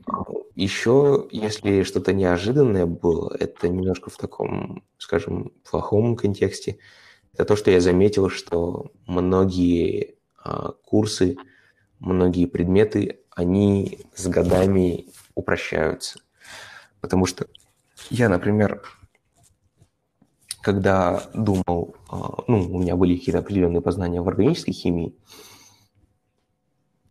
А, 0.06 0.24
Еще, 0.54 1.28
если 1.30 1.82
что-то 1.82 2.12
неожиданное 2.12 2.86
было, 2.86 3.34
это 3.38 3.68
немножко 3.68 4.10
в 4.10 4.16
таком, 4.16 4.84
скажем, 4.98 5.52
плохом 5.68 6.16
контексте, 6.16 6.78
это 7.34 7.44
то, 7.44 7.56
что 7.56 7.70
я 7.70 7.80
заметил, 7.80 8.28
что 8.28 8.92
многие 9.06 10.16
а, 10.42 10.72
курсы, 10.84 11.36
многие 11.98 12.46
предметы, 12.46 13.20
они 13.30 13.98
с 14.14 14.26
годами 14.26 15.06
упрощаются. 15.34 16.20
Потому 17.00 17.26
что 17.26 17.46
я, 18.08 18.28
например, 18.28 18.82
когда 20.62 21.22
думал, 21.34 21.94
а, 22.08 22.44
ну, 22.48 22.74
у 22.74 22.78
меня 22.80 22.96
были 22.96 23.16
какие-то 23.16 23.38
определенные 23.38 23.80
познания 23.80 24.20
в 24.20 24.28
органической 24.28 24.72
химии, 24.72 25.14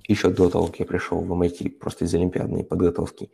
еще 0.07 0.29
до 0.31 0.49
того, 0.49 0.67
как 0.67 0.79
я 0.79 0.85
пришел 0.85 1.19
в 1.21 1.31
MIT, 1.31 1.71
просто 1.71 2.05
из 2.05 2.13
олимпиадной 2.13 2.63
подготовки. 2.63 3.31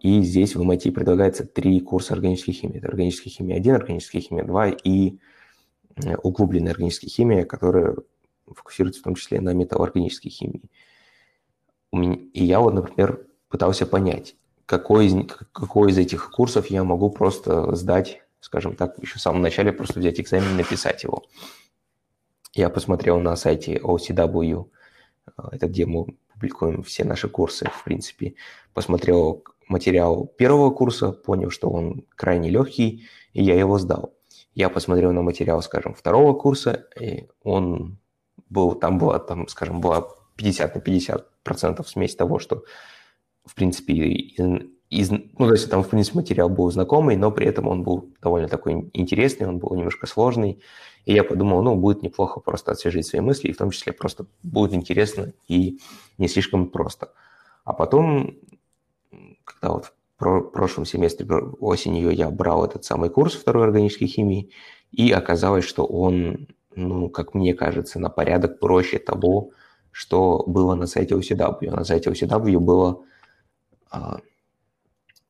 И 0.00 0.22
здесь 0.22 0.54
в 0.54 0.62
MIT 0.62 0.92
предлагается 0.92 1.44
три 1.44 1.80
курса 1.80 2.14
органической 2.14 2.52
химии. 2.52 2.78
Это 2.78 2.88
органическая 2.88 3.32
химия 3.32 3.56
1, 3.56 3.74
органическая 3.74 4.22
химия 4.22 4.44
2 4.44 4.68
и 4.84 5.18
э, 5.96 6.16
углубленная 6.16 6.72
органическая 6.72 7.10
химия, 7.10 7.44
которая 7.44 7.96
фокусируется 8.46 9.00
в 9.00 9.04
том 9.04 9.14
числе 9.14 9.40
на 9.40 9.54
металлоорганической 9.54 10.30
химии. 10.30 10.62
И 11.92 12.44
я 12.44 12.60
вот, 12.60 12.74
например, 12.74 13.26
пытался 13.48 13.86
понять, 13.86 14.36
какой 14.66 15.06
из, 15.06 15.14
какой 15.52 15.90
из 15.90 15.98
этих 15.98 16.30
курсов 16.30 16.66
я 16.68 16.84
могу 16.84 17.10
просто 17.10 17.74
сдать, 17.74 18.22
скажем 18.40 18.76
так, 18.76 18.98
еще 19.00 19.18
в 19.18 19.22
самом 19.22 19.42
начале, 19.42 19.72
просто 19.72 20.00
взять 20.00 20.20
экзамен 20.20 20.50
и 20.52 20.58
написать 20.58 21.04
его. 21.04 21.24
Я 22.52 22.70
посмотрел 22.70 23.18
на 23.18 23.36
сайте 23.36 23.76
OCW, 23.76 24.66
э, 25.26 25.42
это 25.52 25.66
где 25.66 25.86
мы 25.86 26.06
публикуем 26.32 26.82
все 26.82 27.04
наши 27.04 27.28
курсы, 27.28 27.66
в 27.66 27.84
принципе. 27.84 28.34
Посмотрел 28.72 29.44
материал 29.68 30.26
первого 30.26 30.70
курса, 30.70 31.12
понял, 31.12 31.50
что 31.50 31.70
он 31.70 32.04
крайне 32.14 32.50
легкий, 32.50 33.06
и 33.32 33.42
я 33.42 33.58
его 33.58 33.78
сдал. 33.78 34.14
Я 34.54 34.68
посмотрел 34.68 35.12
на 35.12 35.22
материал, 35.22 35.62
скажем, 35.62 35.94
второго 35.94 36.34
курса, 36.34 36.86
и 37.00 37.28
он 37.42 37.98
был, 38.50 38.74
там 38.74 38.98
было, 38.98 39.18
там, 39.18 39.48
скажем, 39.48 39.80
была 39.80 40.08
50 40.36 40.74
на 40.74 40.80
50 40.80 41.42
процентов 41.42 41.88
смесь 41.88 42.14
того, 42.14 42.38
что 42.38 42.64
в 43.44 43.54
принципе, 43.54 43.92
из, 43.94 44.62
из, 44.90 45.10
ну, 45.10 45.46
то 45.46 45.52
есть 45.52 45.68
там, 45.70 45.82
в 45.82 45.88
принципе, 45.88 46.18
материал 46.18 46.48
был 46.48 46.70
знакомый, 46.70 47.16
но 47.16 47.30
при 47.30 47.46
этом 47.46 47.68
он 47.68 47.82
был 47.82 48.10
довольно 48.22 48.48
такой 48.48 48.90
интересный, 48.92 49.48
он 49.48 49.58
был 49.58 49.74
немножко 49.74 50.06
сложный. 50.06 50.62
И 51.04 51.12
я 51.12 51.24
подумал, 51.24 51.62
ну, 51.62 51.76
будет 51.76 52.02
неплохо 52.02 52.40
просто 52.40 52.72
освежить 52.72 53.06
свои 53.06 53.20
мысли, 53.20 53.48
и 53.48 53.52
в 53.52 53.58
том 53.58 53.70
числе 53.70 53.92
просто 53.92 54.26
будет 54.42 54.72
интересно 54.72 55.32
и 55.48 55.80
не 56.16 56.28
слишком 56.28 56.70
просто. 56.70 57.12
А 57.64 57.72
потом, 57.72 58.36
когда 59.44 59.74
вот 59.74 59.92
в 60.18 60.40
прошлом 60.50 60.86
семестре 60.86 61.26
осенью 61.26 62.10
я 62.10 62.30
брал 62.30 62.64
этот 62.64 62.84
самый 62.84 63.10
курс 63.10 63.34
второй 63.34 63.64
органической 63.64 64.06
химии, 64.06 64.50
и 64.92 65.10
оказалось, 65.10 65.64
что 65.64 65.84
он, 65.84 66.48
ну, 66.76 67.08
как 67.10 67.34
мне 67.34 67.52
кажется, 67.52 67.98
на 67.98 68.08
порядок 68.08 68.60
проще 68.60 68.98
того, 68.98 69.50
что 69.90 70.44
было 70.46 70.74
на 70.74 70.86
сайте 70.86 71.14
UCW. 71.14 71.70
На 71.70 71.84
сайте 71.84 72.10
UCW 72.10 72.58
было 72.60 73.02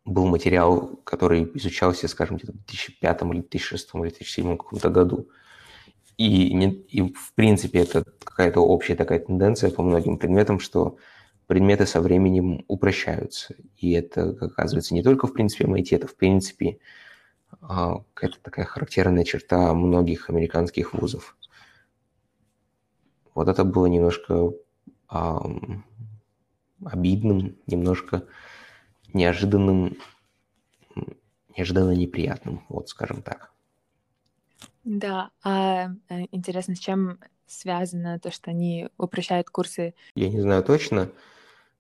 был 0.05 0.27
материал, 0.27 1.01
который 1.05 1.51
изучался, 1.55 2.09
скажем, 2.09 2.37
где-то 2.37 2.53
в 2.53 2.57
2005 2.57 3.23
или 3.23 3.41
2006 3.41 3.91
или 3.95 4.03
2007 4.03 4.57
каком-то 4.57 4.91
году. 4.91 5.29
И, 6.17 6.53
не, 6.55 6.71
и 6.73 7.13
в 7.13 7.33
принципе 7.35 7.81
это 7.81 8.05
какая-то 8.23 8.61
общая 8.61 8.95
такая 8.95 9.19
тенденция 9.19 9.71
по 9.71 9.83
многим 9.83 10.19
предметам, 10.19 10.61
что 10.61 10.99
предметы 11.47 11.87
со 11.87 12.01
временем 12.01 12.65
упрощаются. 12.69 13.55
И 13.79 13.93
это, 13.93 14.37
оказывается, 14.41 14.95
не 14.95 15.03
только 15.03 15.27
в 15.27 15.33
принципе 15.33 15.65
MIT, 15.65 15.97
это 15.97 16.07
в 16.07 16.17
принципе 16.17 16.79
а, 17.61 18.03
какая-то 18.15 18.39
такая 18.43 18.65
характерная 18.65 19.25
черта 19.25 19.73
многих 19.75 20.31
американских 20.31 20.95
вузов. 20.95 21.37
Вот 23.35 23.49
это 23.49 23.65
было 23.65 23.87
немножко 23.87 24.53
обидным, 26.87 27.57
немножко 27.67 28.25
неожиданным, 29.13 29.97
неожиданно 31.57 31.93
неприятным, 31.93 32.65
вот 32.69 32.89
скажем 32.89 33.23
так. 33.23 33.53
Да, 34.85 35.31
а 35.43 35.89
э, 36.09 36.27
интересно, 36.31 36.75
с 36.75 36.79
чем 36.79 37.19
связано 37.47 38.19
то, 38.19 38.31
что 38.31 38.51
они 38.51 38.89
упрощают 38.99 39.49
курсы? 39.51 39.95
Я 40.15 40.29
не 40.29 40.41
знаю 40.41 40.63
точно, 40.63 41.11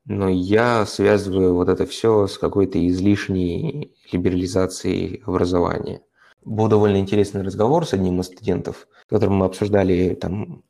но 0.06 0.28
я 0.28 0.86
связываю 0.86 1.54
вот 1.54 1.68
это 1.68 1.86
все 1.86 2.26
с 2.26 2.38
какой-то 2.38 2.86
излишней 2.88 3.92
либерализацией 4.10 5.22
образования. 5.26 6.02
Был 6.44 6.68
довольно 6.68 6.98
интересный 6.98 7.42
разговор 7.42 7.86
с 7.86 7.94
одним 7.94 8.20
из 8.20 8.26
студентов, 8.26 8.86
с 9.06 9.10
которым 9.10 9.36
мы 9.36 9.46
обсуждали 9.46 10.14
там 10.14 10.62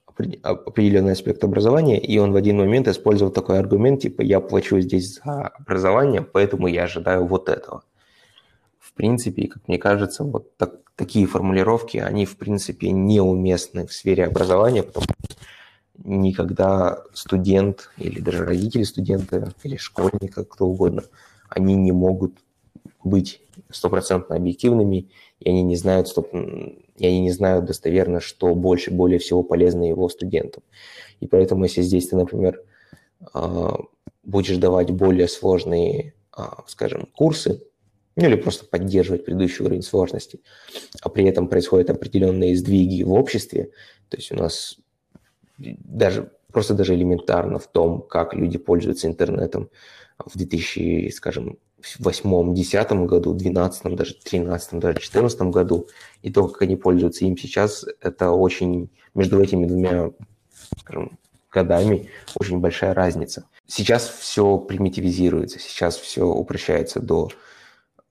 определенный 0.43 1.13
аспект 1.13 1.43
образования, 1.45 1.99
и 1.99 2.19
он 2.19 2.33
в 2.33 2.37
один 2.37 2.59
момент 2.59 2.89
использовал 2.89 3.33
такой 3.33 3.59
аргумент, 3.59 4.03
типа, 4.03 4.23
я 4.23 4.41
плачу 4.41 4.81
здесь 4.81 5.17
за 5.17 5.49
образование, 5.49 6.23
поэтому 6.23 6.67
я 6.69 6.85
ожидаю 6.85 7.27
вот 7.27 7.49
этого. 7.49 7.83
В 8.79 8.93
принципе, 8.93 9.49
как 9.49 9.67
мне 9.67 9.79
кажется, 9.79 10.25
вот 10.25 10.57
так, 10.57 10.75
такие 10.97 11.27
формулировки, 11.27 11.99
они, 11.99 12.27
в 12.27 12.37
принципе, 12.37 12.91
неуместны 12.91 13.87
в 13.87 13.93
сфере 13.93 14.27
образования, 14.27 14.83
потому 14.83 15.05
что 15.05 15.37
никогда 16.05 17.03
студент 17.13 17.91
или 17.97 18.21
даже 18.21 18.45
родители 18.45 18.83
студента 18.85 19.53
или 19.63 19.77
школьника, 19.77 20.45
кто 20.45 20.67
угодно, 20.67 21.03
они 21.49 21.75
не 21.75 21.93
могут 21.93 22.35
быть 23.03 23.41
стопроцентно 23.71 24.37
объективными, 24.37 25.11
и 25.41 25.49
они 25.49 25.63
не 25.63 25.77
знают, 25.77 26.09
стоп, 26.09 26.33
и 26.33 27.07
они 27.07 27.21
не 27.21 27.31
знают 27.31 27.65
достоверно, 27.65 28.21
что 28.21 28.55
больше, 28.55 28.91
более 28.91 29.19
всего 29.19 29.43
полезно 29.43 29.89
его 29.89 30.09
студентам. 30.09 30.63
И 31.21 31.27
поэтому, 31.27 31.65
если 31.65 31.83
здесь 31.83 32.09
ты, 32.09 32.17
например, 32.17 32.63
а, 33.33 33.79
будешь 34.23 34.57
давать 34.57 34.91
более 34.91 35.29
сложные, 35.29 36.15
а, 36.33 36.65
скажем, 36.67 37.09
курсы, 37.15 37.63
ну 38.17 38.27
или 38.27 38.37
просто 38.37 38.65
поддерживать 38.67 39.25
предыдущий 39.25 39.65
уровень 39.65 39.83
сложности, 39.83 40.41
а 41.03 41.09
при 41.09 41.25
этом 41.25 41.49
происходят 41.49 41.91
определенные 41.91 42.57
сдвиги 42.57 43.03
в 43.03 43.13
обществе, 43.13 43.71
то 44.09 44.17
есть 44.17 44.31
у 44.33 44.37
нас 44.37 44.79
даже 45.59 46.31
просто 46.53 46.75
даже 46.75 46.95
элементарно 46.95 47.59
в 47.59 47.67
том, 47.67 48.03
как 48.03 48.35
люди 48.35 48.59
пользуются 48.59 49.09
интернетом 49.09 49.71
в 50.19 50.37
2000, 50.37 51.11
скажем, 51.11 51.59
восьмом, 51.99 52.55
десятом 52.55 53.07
году, 53.07 53.35
двенадцатом, 53.35 53.97
даже 53.97 54.15
тринадцатом, 54.15 54.81
даже 54.81 55.01
четырнадцатом 55.01 55.51
году, 55.51 55.89
и 56.23 56.31
то, 56.31 56.49
как 56.49 56.63
они 56.63 56.77
пользуются 56.77 57.25
им 57.25 57.37
сейчас, 57.37 57.85
это 58.01 58.31
очень 58.31 58.91
между 59.15 59.41
этими 59.41 59.67
двумя, 59.67 60.11
скажем, 60.79 61.19
годами 61.51 62.11
очень 62.39 62.59
большая 62.59 62.95
разница. 62.95 63.47
Сейчас 63.67 64.09
все 64.09 64.59
примитивизируется, 64.59 65.59
сейчас 65.59 65.97
все 65.97 66.27
упрощается 66.27 67.01
до, 67.01 67.31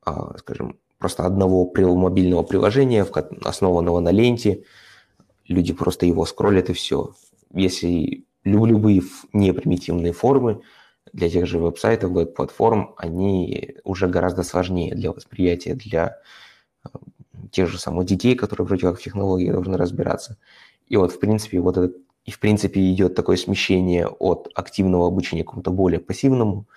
а, 0.06 0.38
скажем, 0.38 0.80
просто 0.98 1.26
одного 1.26 1.70
мобильного 1.96 2.44
приложения, 2.44 3.06
основанного 3.44 4.00
на 4.00 4.10
ленте. 4.10 4.64
Люди 5.46 5.74
просто 5.74 6.06
его 6.06 6.26
скроллят 6.26 6.70
и 6.70 6.74
все. 6.74 7.14
Если 7.54 8.26
любые 8.46 9.02
непримитивные 9.34 10.14
формы 10.14 10.62
для 11.14 11.30
тех 11.30 11.46
же 11.46 11.60
веб-сайтов, 11.60 12.12
веб-платформ, 12.12 12.96
они 12.98 13.76
уже 13.84 14.08
гораздо 14.08 14.44
сложнее 14.44 14.96
для 14.96 15.12
восприятия, 15.12 15.76
для 15.76 16.20
а, 16.84 16.90
тех 17.52 17.70
же 17.70 17.80
самых 17.80 18.06
детей, 18.06 18.36
которые 18.36 18.66
вроде 18.66 18.82
как 18.88 19.00
в 19.00 19.04
технологии 19.04 19.52
должны 19.52 19.78
разбираться. 19.78 20.38
И 20.88 20.98
вот, 20.98 21.12
в 21.12 21.20
принципе, 21.20 21.60
вот 21.60 21.78
этот 21.78 21.98
и, 22.26 22.32
в 22.32 22.40
принципе, 22.40 22.92
идет 22.92 23.16
такое 23.16 23.36
смещение 23.36 24.08
от 24.08 24.50
активного 24.56 25.08
обучения 25.08 25.44
к 25.44 25.48
какому-то 25.48 25.72
более 25.72 26.00
пассивному. 26.00 26.68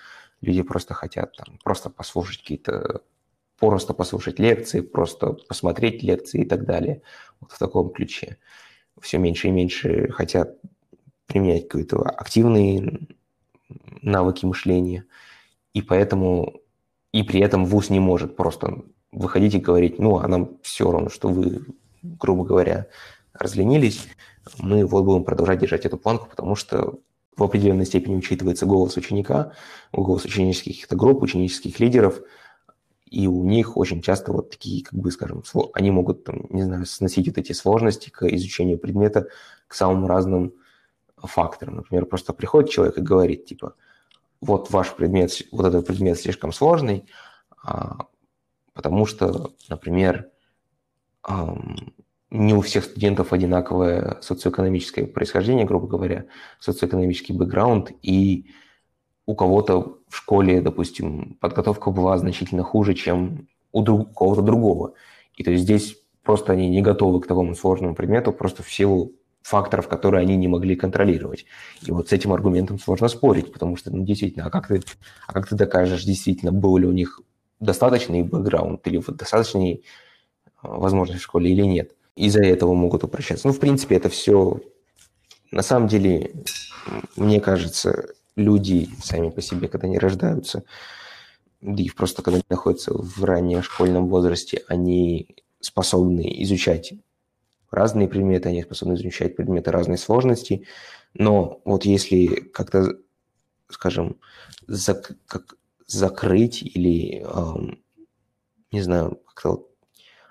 Люди 0.41 0.63
просто 0.63 0.93
хотят 0.93 1.37
там, 1.37 1.59
просто 1.63 1.89
послушать 1.89 2.41
какие-то, 2.41 3.03
просто 3.59 3.95
послушать 3.95 4.41
лекции, 4.41 4.81
просто 4.81 5.35
посмотреть 5.49 6.03
лекции 6.03 6.43
и 6.43 6.45
так 6.45 6.65
далее. 6.65 7.03
Вот 7.41 7.53
в 7.53 7.59
таком 7.59 7.91
ключе. 7.91 8.39
Все 9.01 9.19
меньше 9.19 9.49
и 9.49 9.53
меньше 9.53 10.09
хотят 10.11 10.57
применять 11.27 11.69
какие-то 11.69 12.03
активные 12.03 13.07
навыки 14.03 14.47
мышления. 14.47 15.05
И 15.73 15.83
поэтому, 15.83 16.61
и 17.13 17.23
при 17.23 17.41
этом 17.41 17.67
ВУЗ 17.67 17.91
не 17.91 18.01
может 18.01 18.37
просто 18.37 18.83
выходить 19.13 19.55
и 19.55 19.61
говорить, 19.61 19.99
ну, 19.99 20.19
а 20.19 20.29
нам 20.29 20.59
все 20.63 20.91
равно, 20.91 21.09
что 21.09 21.29
вы, 21.29 21.65
грубо 22.03 22.45
говоря, 22.45 22.87
разленились, 23.33 24.07
мы 24.59 24.87
вот 24.87 25.05
будем 25.05 25.25
продолжать 25.25 25.59
держать 25.59 25.87
эту 25.87 25.97
планку, 25.97 26.29
потому 26.29 26.55
что 26.55 26.99
в 27.37 27.43
определенной 27.43 27.87
степени 27.87 28.17
учитывается 28.17 28.67
голос 28.67 28.97
ученика, 28.97 29.53
голос 29.93 30.25
ученических 30.25 30.73
каких-то 30.73 30.97
групп, 30.97 31.23
ученических 31.23 31.79
лидеров, 31.81 32.21
и 33.07 33.27
у 33.27 33.45
них 33.45 33.77
очень 33.77 34.03
часто 34.03 34.33
вот 34.33 34.51
такие, 34.51 34.85
как 34.85 34.99
бы, 34.99 35.11
скажем, 35.11 35.43
они 35.75 35.91
могут, 35.91 36.25
там, 36.25 36.47
не 36.51 36.63
знаю, 36.63 36.87
сносить 36.87 37.29
вот 37.29 37.39
эти 37.39 37.53
сложности 37.53 38.11
к 38.11 38.27
изучению 38.27 38.79
предмета, 38.79 39.29
к 39.69 39.75
самым 39.75 40.07
разным 40.07 40.55
факторам. 41.23 41.77
Например, 41.77 42.07
просто 42.07 42.33
приходит 42.33 42.71
человек 42.71 42.99
и 42.99 43.03
говорит, 43.03 43.47
типа, 43.47 43.75
вот 44.41 44.71
ваш 44.71 44.95
предмет, 44.95 45.33
вот 45.53 45.67
этот 45.67 45.87
предмет 45.87 46.19
слишком 46.19 46.53
сложный, 46.53 47.05
а, 47.65 48.07
потому 48.75 49.07
что, 49.07 49.53
например, 49.69 50.31
не 52.31 52.55
у 52.55 52.61
всех 52.61 52.85
студентов 52.85 53.33
одинаковое 53.33 54.19
социоэкономическое 54.21 55.07
происхождение, 55.07 55.65
грубо 55.65 55.87
говоря, 55.87 56.27
социоэкономический 56.61 57.35
бэкграунд, 57.35 57.93
и 58.03 58.51
у 59.25 59.35
кого-то 59.35 59.99
в 60.09 60.17
школе, 60.17 60.61
допустим, 60.61 61.37
подготовка 61.41 61.91
была 61.91 62.17
значительно 62.19 62.63
хуже, 62.63 62.95
чем 62.95 63.49
у 63.73 63.83
друг, 63.83 64.15
кого-то 64.15 64.43
другого. 64.43 64.95
И 65.35 65.43
то 65.43 65.51
есть 65.51 65.65
здесь 65.65 65.99
просто 66.23 66.53
они 66.53 66.69
не 66.69 66.83
готовы 66.83 67.21
к 67.21 67.27
такому 67.27 67.55
сложному 67.55 67.95
предмету, 67.95 68.33
просто 68.33 68.63
в 68.63 68.73
силу 68.73 69.13
факторов, 69.47 69.89
которые 69.89 70.23
они 70.23 70.37
не 70.37 70.49
могли 70.49 70.75
контролировать. 70.75 71.47
И 71.83 71.93
вот 71.93 72.09
с 72.09 72.13
этим 72.13 72.33
аргументом 72.33 72.79
сложно 72.79 73.09
спорить, 73.09 73.53
потому 73.53 73.77
что, 73.77 73.91
ну, 73.91 74.05
действительно, 74.05 74.47
а 74.47 74.51
как 74.51 74.69
ты, 74.69 74.83
а 75.27 75.33
как 75.33 75.49
ты 75.49 75.55
докажешь, 75.55 76.05
действительно, 76.05 76.53
был 76.53 76.77
ли 76.79 76.87
у 76.87 76.93
них 76.93 77.21
достаточный 77.61 78.23
бэкграунд 78.23 78.87
или 78.87 79.03
достаточный 79.07 79.85
возможность 80.63 81.21
в 81.21 81.25
школе 81.25 81.51
или 81.53 81.63
нет 81.63 81.93
из-за 82.17 82.43
этого 82.43 82.75
могут 82.75 83.05
упрощаться. 83.05 83.47
Ну, 83.47 83.53
в 83.53 83.61
принципе, 83.61 83.95
это 83.97 84.09
все... 84.09 84.61
На 85.53 85.63
самом 85.63 85.87
деле, 85.87 86.33
мне 87.15 87.41
кажется, 87.41 88.09
люди 88.35 88.89
сами 89.03 89.31
по 89.31 89.41
себе, 89.41 89.69
когда 89.69 89.87
они 89.87 89.99
рождаются, 89.99 90.65
и 91.61 91.91
просто 91.91 92.23
когда 92.23 92.37
они 92.37 92.45
находятся 92.49 92.93
в 92.95 93.23
раннем 93.23 93.63
школьном 93.63 94.09
возрасте, 94.09 94.65
они 94.67 95.37
способны 95.61 96.43
изучать 96.43 96.95
разные 97.71 98.09
предметы, 98.09 98.49
они 98.49 98.63
способны 98.63 98.95
изучать 98.95 99.37
предметы 99.37 99.71
разной 99.71 99.99
сложности, 99.99 100.67
но 101.15 101.61
вот 101.65 101.85
если 101.85 102.27
как-то, 102.27 102.99
скажем, 103.69 104.19
зак 104.67 105.13
как 105.27 105.57
закрыть 105.87 106.63
или, 106.63 107.23
эм, 107.23 107.83
не 108.73 108.83
знаю, 108.83 109.21
как-то 109.27 109.69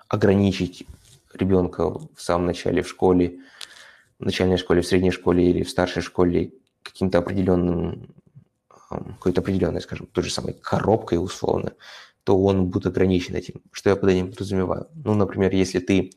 ограничить 0.08 0.86
ребенка 1.32 1.90
в 1.90 2.20
самом 2.20 2.46
начале 2.46 2.82
в 2.82 2.88
школе, 2.88 3.40
в 4.18 4.24
начальной 4.24 4.56
школе, 4.56 4.82
в 4.82 4.86
средней 4.86 5.10
школе 5.10 5.50
или 5.50 5.62
в 5.62 5.70
старшей 5.70 6.02
школе 6.02 6.52
каким-то 6.82 7.18
определенным, 7.18 8.14
какой-то 8.88 9.40
определенной, 9.40 9.80
скажем, 9.80 10.06
той 10.06 10.24
же 10.24 10.30
самой 10.30 10.54
коробкой 10.54 11.22
условно, 11.22 11.72
то 12.24 12.38
он 12.38 12.66
будет 12.66 12.86
ограничен 12.86 13.34
этим. 13.34 13.62
Что 13.72 13.90
я 13.90 13.96
под 13.96 14.10
этим 14.10 14.30
подразумеваю? 14.30 14.88
Ну, 14.94 15.14
например, 15.14 15.52
если 15.52 15.80
ты 15.80 16.12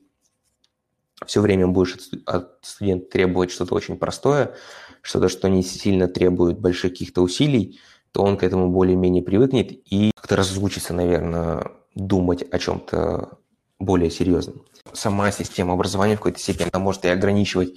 все 1.25 1.41
время 1.41 1.67
будешь 1.67 1.97
от 2.25 2.57
студента 2.61 3.09
требовать 3.11 3.51
что-то 3.51 3.75
очень 3.75 3.97
простое, 3.97 4.55
что-то, 5.01 5.29
что 5.29 5.47
не 5.47 5.63
сильно 5.63 6.07
требует 6.07 6.59
больших 6.59 6.91
каких-то 6.91 7.21
усилий, 7.21 7.79
то 8.11 8.23
он 8.23 8.37
к 8.37 8.43
этому 8.43 8.69
более-менее 8.69 9.23
привыкнет 9.23 9.71
и 9.71 10.11
как-то 10.15 10.35
разучится, 10.35 10.93
наверное, 10.93 11.71
думать 11.95 12.43
о 12.51 12.59
чем-то 12.59 13.37
более 13.79 14.09
серьезным 14.09 14.63
сама 14.93 15.31
система 15.31 15.73
образования 15.73 16.15
в 16.15 16.19
какой-то 16.19 16.39
степени, 16.39 16.69
она 16.71 16.83
может 16.83 17.05
и 17.05 17.09
ограничивать 17.09 17.75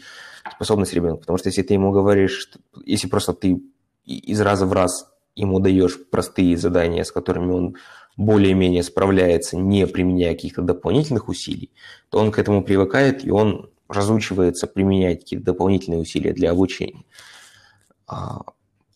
способность 0.55 0.93
ребенка. 0.93 1.21
Потому 1.21 1.39
что 1.39 1.49
если 1.49 1.63
ты 1.63 1.75
ему 1.75 1.93
говоришь, 1.93 2.51
если 2.85 3.09
просто 3.09 3.33
ты 3.33 3.63
из 4.05 4.41
раза 4.41 4.67
в 4.67 4.73
раз 4.73 5.09
ему 5.35 5.61
даешь 5.61 5.99
простые 6.11 6.57
задания, 6.57 7.05
с 7.05 7.13
которыми 7.13 7.53
он 7.53 7.77
более-менее 8.17 8.83
справляется, 8.83 9.57
не 9.57 9.87
применяя 9.87 10.35
каких-то 10.35 10.63
дополнительных 10.63 11.29
усилий, 11.29 11.71
то 12.11 12.19
он 12.19 12.31
к 12.31 12.39
этому 12.39 12.63
привыкает, 12.63 13.25
и 13.25 13.31
он 13.31 13.71
разучивается 13.89 14.67
применять 14.67 15.21
какие-то 15.21 15.47
дополнительные 15.47 16.01
усилия 16.01 16.33
для 16.33 16.51
обучения. 16.51 17.05
А, 18.07 18.43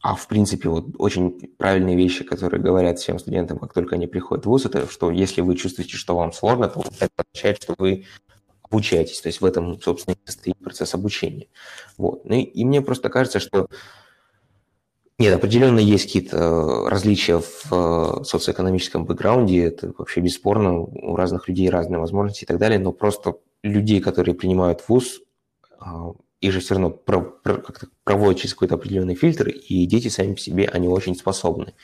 а 0.01 0.15
в 0.15 0.29
принципе, 0.29 0.69
вот 0.69 0.87
очень 0.99 1.55
правильные 1.59 1.97
вещи, 1.97 2.25
которые 2.25 2.63
говорят 2.63 2.99
всем 2.99 3.19
студентам, 3.19 3.59
как 3.59 3.73
только 3.73 3.97
они 3.97 4.07
приходят 4.07 4.45
в 4.45 4.49
ВУЗ, 4.49 4.67
это 4.67 4.91
что 4.91 5.11
если 5.11 5.41
вы 5.41 5.57
чувствуете, 5.57 5.97
что 5.97 6.17
вам 6.17 6.33
сложно, 6.33 6.69
то 6.69 6.85
это 7.01 7.11
означает, 7.17 7.63
что 7.63 7.75
вы 7.79 8.05
обучаетесь. 8.63 9.21
То 9.21 9.29
есть 9.29 9.41
в 9.41 9.45
этом, 9.45 9.81
собственно, 9.81 10.15
и 10.15 10.19
состоит 10.27 10.59
процесс 10.59 10.95
обучения. 10.95 11.49
Вот. 11.97 12.25
Ну 12.25 12.35
и, 12.35 12.43
и 12.43 12.65
мне 12.65 12.83
просто 12.83 13.09
кажется, 13.09 13.41
что 13.41 13.69
нет, 15.19 15.35
определенно 15.35 15.79
есть 15.79 16.07
какие-то 16.07 16.37
э, 16.37 16.89
различия 16.89 17.39
в 17.39 17.73
э, 17.73 18.25
социоэкономическом 18.25 19.07
бэкграунде, 19.07 19.65
это 19.65 19.93
вообще 19.97 20.21
бесспорно, 20.21 20.79
у 20.81 21.17
разных 21.17 21.49
людей 21.49 21.71
разные 21.71 21.99
возможности 21.99 22.45
и 22.45 22.47
так 22.47 22.59
далее, 22.59 22.79
но 22.79 22.93
просто 22.93 23.37
людей, 23.63 24.01
которые 24.01 24.35
принимают 24.35 24.83
ВУЗ, 24.87 25.21
а, 25.79 26.13
их 26.41 26.53
же 26.53 26.61
все 26.61 26.75
равно 26.75 26.91
проводят 26.91 28.39
через 28.39 28.55
какой-то 28.55 28.75
определенный 28.75 29.15
фильтр, 29.15 29.49
и 29.49 29.87
дети 29.87 30.09
сами 30.09 30.35
по 30.35 30.41
себе, 30.41 30.69
они 30.69 30.87
очень 30.87 31.17
способны. 31.17 31.75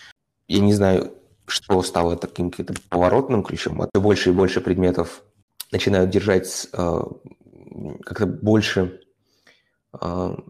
Я 0.46 0.60
не 0.60 0.74
знаю, 0.74 1.14
что 1.46 1.82
стало 1.82 2.16
таким 2.16 2.50
каким-то 2.50 2.74
поворотным 2.88 3.42
ключом, 3.42 3.80
а 3.80 3.88
то 3.90 4.00
больше 4.00 4.30
и 4.30 4.32
больше 4.32 4.60
предметов 4.60 5.22
начинают 5.70 6.10
держать 6.10 6.68
э, 6.72 7.02
как-то 8.04 8.26
больше 8.26 9.00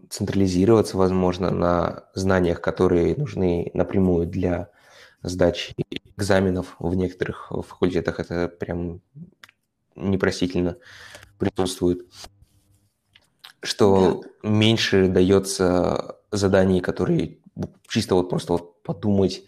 централизироваться, 0.09 0.97
возможно, 0.97 1.51
на 1.51 2.05
знаниях, 2.13 2.61
которые 2.61 3.15
нужны 3.15 3.71
напрямую 3.73 4.25
для 4.25 4.69
сдачи 5.21 5.75
экзаменов 6.15 6.75
в 6.79 6.95
некоторых 6.95 7.51
факультетах. 7.67 8.19
Это 8.19 8.47
прям 8.47 9.01
непростительно 9.95 10.77
присутствует, 11.37 12.05
что 13.61 14.23
да. 14.43 14.49
меньше 14.49 15.07
дается 15.07 16.17
заданий, 16.31 16.79
которые 16.79 17.39
чисто 17.87 18.15
вот 18.15 18.29
просто 18.29 18.53
вот 18.53 18.81
подумать, 18.81 19.43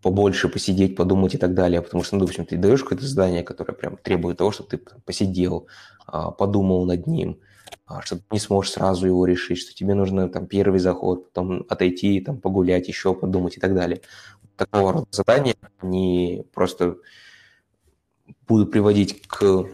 побольше 0.00 0.48
посидеть, 0.48 0.96
подумать 0.96 1.34
и 1.34 1.38
так 1.38 1.54
далее, 1.54 1.80
потому 1.80 2.04
что, 2.04 2.16
ну, 2.16 2.20
допустим, 2.20 2.44
ты 2.44 2.56
даешь 2.56 2.82
какое-то 2.82 3.06
задание, 3.06 3.42
которое 3.42 3.72
прям 3.72 3.96
требует 3.96 4.38
того, 4.38 4.52
чтобы 4.52 4.70
ты 4.70 4.78
посидел, 4.78 5.66
а, 6.06 6.30
подумал 6.30 6.84
над 6.84 7.06
ним, 7.06 7.40
а, 7.40 7.53
что 8.02 8.16
ты 8.16 8.22
не 8.30 8.38
сможешь 8.38 8.72
сразу 8.72 9.06
его 9.06 9.26
решить, 9.26 9.58
что 9.58 9.74
тебе 9.74 9.94
нужно 9.94 10.28
там 10.28 10.46
первый 10.46 10.80
заход, 10.80 11.32
потом 11.32 11.64
отойти, 11.68 12.20
там 12.20 12.40
погулять, 12.40 12.88
еще 12.88 13.14
подумать 13.14 13.56
и 13.56 13.60
так 13.60 13.74
далее. 13.74 14.00
Такого 14.56 14.92
рода 14.92 15.06
задания, 15.10 15.56
они 15.78 16.46
просто 16.52 16.96
будут 18.46 18.70
приводить 18.70 19.22
к 19.26 19.66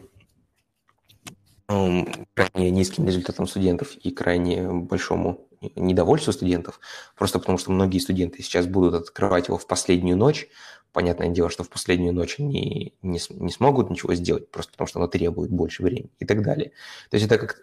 крайне 1.67 2.71
низким 2.71 3.07
результатам 3.07 3.47
студентов 3.47 3.95
и 3.97 4.11
крайне 4.11 4.69
большому 4.71 5.47
недовольству 5.61 6.33
студентов, 6.33 6.81
просто 7.17 7.39
потому 7.39 7.59
что 7.59 7.71
многие 7.71 7.99
студенты 7.99 8.43
сейчас 8.43 8.67
будут 8.67 8.95
открывать 8.95 9.49
его 9.49 9.59
в 9.59 9.67
последнюю 9.67 10.17
ночь. 10.17 10.49
Понятное 10.93 11.29
дело, 11.29 11.51
что 11.51 11.63
в 11.63 11.69
последнюю 11.69 12.13
ночь 12.13 12.37
они 12.39 12.95
не, 13.03 13.21
не 13.31 13.53
смогут 13.53 13.91
ничего 13.91 14.15
сделать, 14.15 14.51
просто 14.51 14.73
потому 14.73 14.89
что 14.89 14.99
оно 14.99 15.09
требует 15.09 15.51
больше 15.51 15.83
времени 15.83 16.11
и 16.19 16.25
так 16.25 16.43
далее. 16.43 16.73
То 17.11 17.17
есть 17.17 17.27
это 17.27 17.39
как 17.39 17.61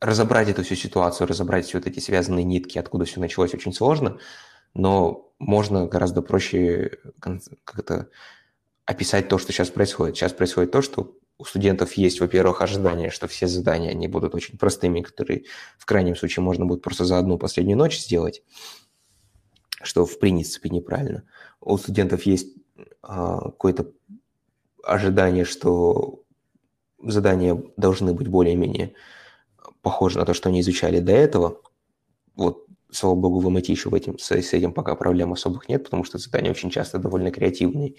разобрать 0.00 0.48
эту 0.48 0.64
всю 0.64 0.74
ситуацию, 0.74 1.28
разобрать 1.28 1.66
все 1.66 1.78
вот 1.78 1.86
эти 1.86 2.00
связанные 2.00 2.44
нитки, 2.44 2.78
откуда 2.78 3.04
все 3.04 3.20
началось, 3.20 3.54
очень 3.54 3.72
сложно, 3.72 4.18
но 4.74 5.32
можно 5.38 5.86
гораздо 5.86 6.22
проще 6.22 6.98
как-то 7.64 8.08
описать 8.84 9.28
то, 9.28 9.38
что 9.38 9.52
сейчас 9.52 9.70
происходит. 9.70 10.16
Сейчас 10.16 10.32
происходит 10.32 10.72
то, 10.72 10.82
что 10.82 11.16
у 11.42 11.44
студентов 11.44 11.94
есть, 11.94 12.20
во-первых, 12.20 12.62
ожидание, 12.62 13.10
что 13.10 13.26
все 13.26 13.48
задания, 13.48 13.90
они 13.90 14.06
будут 14.06 14.32
очень 14.36 14.58
простыми, 14.58 15.00
которые 15.00 15.42
в 15.76 15.86
крайнем 15.86 16.14
случае 16.14 16.44
можно 16.44 16.66
будет 16.66 16.82
просто 16.82 17.04
за 17.04 17.18
одну 17.18 17.36
последнюю 17.36 17.76
ночь 17.76 17.98
сделать, 17.98 18.44
что 19.82 20.06
в 20.06 20.20
принципе 20.20 20.70
неправильно. 20.70 21.24
У 21.60 21.76
студентов 21.78 22.22
есть 22.26 22.54
а, 23.02 23.40
какое-то 23.40 23.90
ожидание, 24.84 25.44
что 25.44 26.22
задания 27.02 27.60
должны 27.76 28.14
быть 28.14 28.28
более-менее 28.28 28.94
похожи 29.80 30.20
на 30.20 30.24
то, 30.24 30.34
что 30.34 30.48
они 30.48 30.60
изучали 30.60 31.00
до 31.00 31.10
этого. 31.10 31.60
Вот 32.36 32.61
слава 32.92 33.14
богу, 33.14 33.40
в 33.40 33.48
MIT 33.48 33.70
еще 33.70 33.88
в 33.88 33.94
этим, 33.94 34.18
с, 34.18 34.30
с 34.30 34.52
этим 34.52 34.72
пока 34.72 34.94
проблем 34.94 35.32
особых 35.32 35.68
нет, 35.68 35.84
потому 35.84 36.04
что 36.04 36.18
задания 36.18 36.50
очень 36.50 36.70
часто 36.70 36.98
довольно 36.98 37.30
креативные 37.30 37.94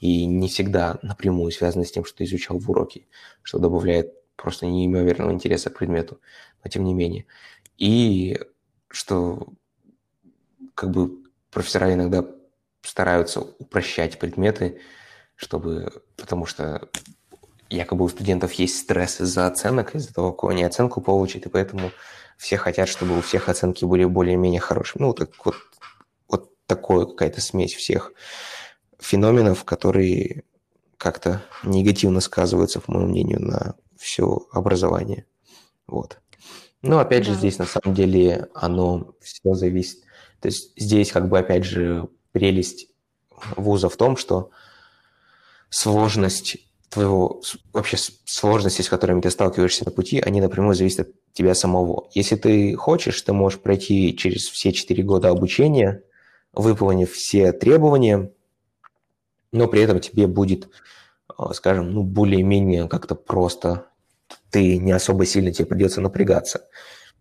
и 0.00 0.26
не 0.26 0.48
всегда 0.48 0.98
напрямую 1.02 1.50
связаны 1.50 1.84
с 1.84 1.92
тем, 1.92 2.04
что 2.04 2.18
ты 2.18 2.24
изучал 2.24 2.58
в 2.58 2.70
уроке, 2.70 3.06
что 3.42 3.58
добавляет 3.58 4.12
просто 4.36 4.66
неимоверного 4.66 5.32
интереса 5.32 5.70
к 5.70 5.78
предмету, 5.78 6.20
но 6.62 6.70
тем 6.70 6.84
не 6.84 6.94
менее. 6.94 7.26
И 7.78 8.38
что 8.88 9.48
как 10.74 10.90
бы 10.90 11.22
профессора 11.50 11.92
иногда 11.94 12.24
стараются 12.82 13.40
упрощать 13.40 14.18
предметы, 14.18 14.80
чтобы, 15.36 16.02
потому 16.16 16.46
что 16.46 16.88
якобы 17.70 18.04
у 18.04 18.08
студентов 18.08 18.52
есть 18.52 18.78
стресс 18.78 19.20
из-за 19.20 19.46
оценок, 19.46 19.94
из-за 19.94 20.12
того, 20.12 20.32
какую 20.32 20.52
они 20.52 20.64
оценку 20.64 21.00
получат, 21.00 21.46
и 21.46 21.48
поэтому 21.48 21.90
все 22.36 22.56
хотят, 22.56 22.88
чтобы 22.88 23.18
у 23.18 23.20
всех 23.20 23.48
оценки 23.48 23.84
были 23.84 24.04
более-менее 24.04 24.60
хорошими. 24.60 25.02
Ну, 25.02 25.12
так 25.14 25.30
вот, 25.44 25.56
вот 26.28 26.50
такое 26.66 27.06
какая-то 27.06 27.40
смесь 27.40 27.74
всех 27.74 28.12
феноменов, 29.00 29.64
которые 29.64 30.44
как-то 30.98 31.42
негативно 31.62 32.20
сказываются, 32.20 32.80
по 32.80 32.92
моему 32.92 33.08
мнению, 33.08 33.42
на 33.42 33.74
все 33.98 34.46
образование. 34.52 35.26
Вот. 35.86 36.18
Но 36.82 36.98
опять 36.98 37.24
да. 37.24 37.32
же, 37.32 37.38
здесь 37.38 37.58
на 37.58 37.66
самом 37.66 37.94
деле 37.94 38.48
оно 38.54 39.14
все 39.20 39.54
зависит. 39.54 40.00
То 40.40 40.48
есть 40.48 40.72
здесь 40.76 41.12
как 41.12 41.28
бы 41.28 41.38
опять 41.38 41.64
же 41.64 42.08
прелесть 42.32 42.88
вуза 43.56 43.88
в 43.88 43.96
том, 43.96 44.16
что 44.16 44.50
сложность 45.70 46.58
твоего, 46.94 47.42
вообще 47.72 47.96
сложности, 48.24 48.82
с 48.82 48.88
которыми 48.88 49.20
ты 49.20 49.30
сталкиваешься 49.30 49.84
на 49.84 49.90
пути, 49.90 50.20
они 50.20 50.40
напрямую 50.40 50.74
зависят 50.74 51.08
от 51.08 51.14
тебя 51.32 51.54
самого. 51.54 52.08
Если 52.14 52.36
ты 52.36 52.76
хочешь, 52.76 53.20
ты 53.20 53.32
можешь 53.32 53.58
пройти 53.58 54.16
через 54.16 54.48
все 54.48 54.72
четыре 54.72 55.02
года 55.02 55.28
обучения, 55.28 56.02
выполнив 56.52 57.12
все 57.12 57.52
требования, 57.52 58.30
но 59.50 59.66
при 59.66 59.82
этом 59.82 59.98
тебе 59.98 60.28
будет, 60.28 60.68
а, 61.36 61.52
скажем, 61.52 61.92
ну, 61.92 62.04
более-менее 62.04 62.88
как-то 62.88 63.16
просто, 63.16 63.88
ты 64.50 64.78
не 64.78 64.92
особо 64.92 65.26
сильно 65.26 65.52
тебе 65.52 65.66
придется 65.66 66.00
напрягаться. 66.00 66.68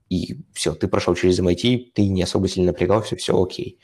И 0.10 0.42
все, 0.54 0.76
ты 0.76 0.88
прошел 0.88 1.16
через 1.16 1.40
MIT, 1.40 1.94
ты 1.96 2.08
не 2.08 2.22
особо 2.22 2.48
сильно 2.48 2.68
напрягался, 2.68 3.16
все 3.16 3.42
окей. 3.42 3.80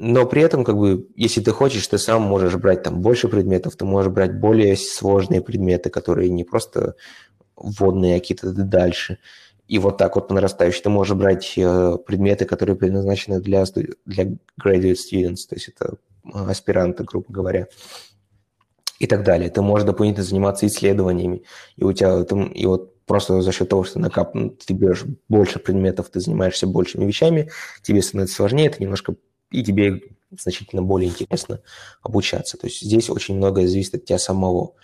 Но 0.00 0.26
при 0.26 0.42
этом, 0.42 0.64
как 0.64 0.76
бы, 0.76 1.08
если 1.16 1.40
ты 1.40 1.50
хочешь, 1.50 1.86
ты 1.88 1.98
сам 1.98 2.22
можешь 2.22 2.54
брать 2.54 2.84
там 2.84 3.02
больше 3.02 3.28
предметов, 3.28 3.74
ты 3.74 3.84
можешь 3.84 4.12
брать 4.12 4.38
более 4.38 4.76
сложные 4.76 5.40
предметы, 5.40 5.90
которые 5.90 6.30
не 6.30 6.44
просто 6.44 6.94
вводные, 7.56 8.16
а 8.16 8.20
какие-то 8.20 8.52
дальше. 8.52 9.18
И 9.66 9.80
вот 9.80 9.98
так 9.98 10.14
вот 10.14 10.28
по 10.28 10.34
нарастающей 10.34 10.82
ты 10.82 10.88
можешь 10.88 11.16
брать 11.16 11.54
э, 11.56 11.96
предметы, 12.06 12.44
которые 12.44 12.76
предназначены 12.76 13.40
для, 13.40 13.64
для 14.06 14.24
graduate 14.62 14.94
students, 14.94 15.48
то 15.48 15.56
есть 15.56 15.68
это 15.68 15.96
э, 16.24 16.28
аспиранты, 16.48 17.02
грубо 17.02 17.26
говоря, 17.28 17.66
и 19.00 19.06
так 19.08 19.24
далее. 19.24 19.50
Ты 19.50 19.62
можешь 19.62 19.84
дополнительно 19.84 20.24
заниматься 20.24 20.64
исследованиями, 20.68 21.42
и 21.76 21.82
у 21.82 21.92
тебя 21.92 22.22
там, 22.22 22.46
и 22.46 22.64
вот 22.66 23.04
просто 23.04 23.42
за 23.42 23.50
счет 23.50 23.68
того, 23.68 23.82
что 23.82 23.98
накап... 23.98 24.32
ты 24.32 24.74
берешь 24.74 25.04
больше 25.28 25.58
предметов, 25.58 26.08
ты 26.08 26.20
занимаешься 26.20 26.68
большими 26.68 27.04
вещами, 27.04 27.50
тебе 27.82 28.00
становится 28.00 28.36
сложнее, 28.36 28.68
это 28.68 28.80
немножко 28.80 29.16
и 29.50 29.62
тебе 29.62 30.00
значительно 30.30 30.82
более 30.82 31.10
интересно 31.10 31.60
обучаться. 32.02 32.58
То 32.58 32.66
есть 32.66 32.80
здесь 32.80 33.10
очень 33.10 33.36
многое 33.36 33.66
зависит 33.66 33.94
от 33.94 34.04
тебя 34.04 34.18
самого. 34.18 34.74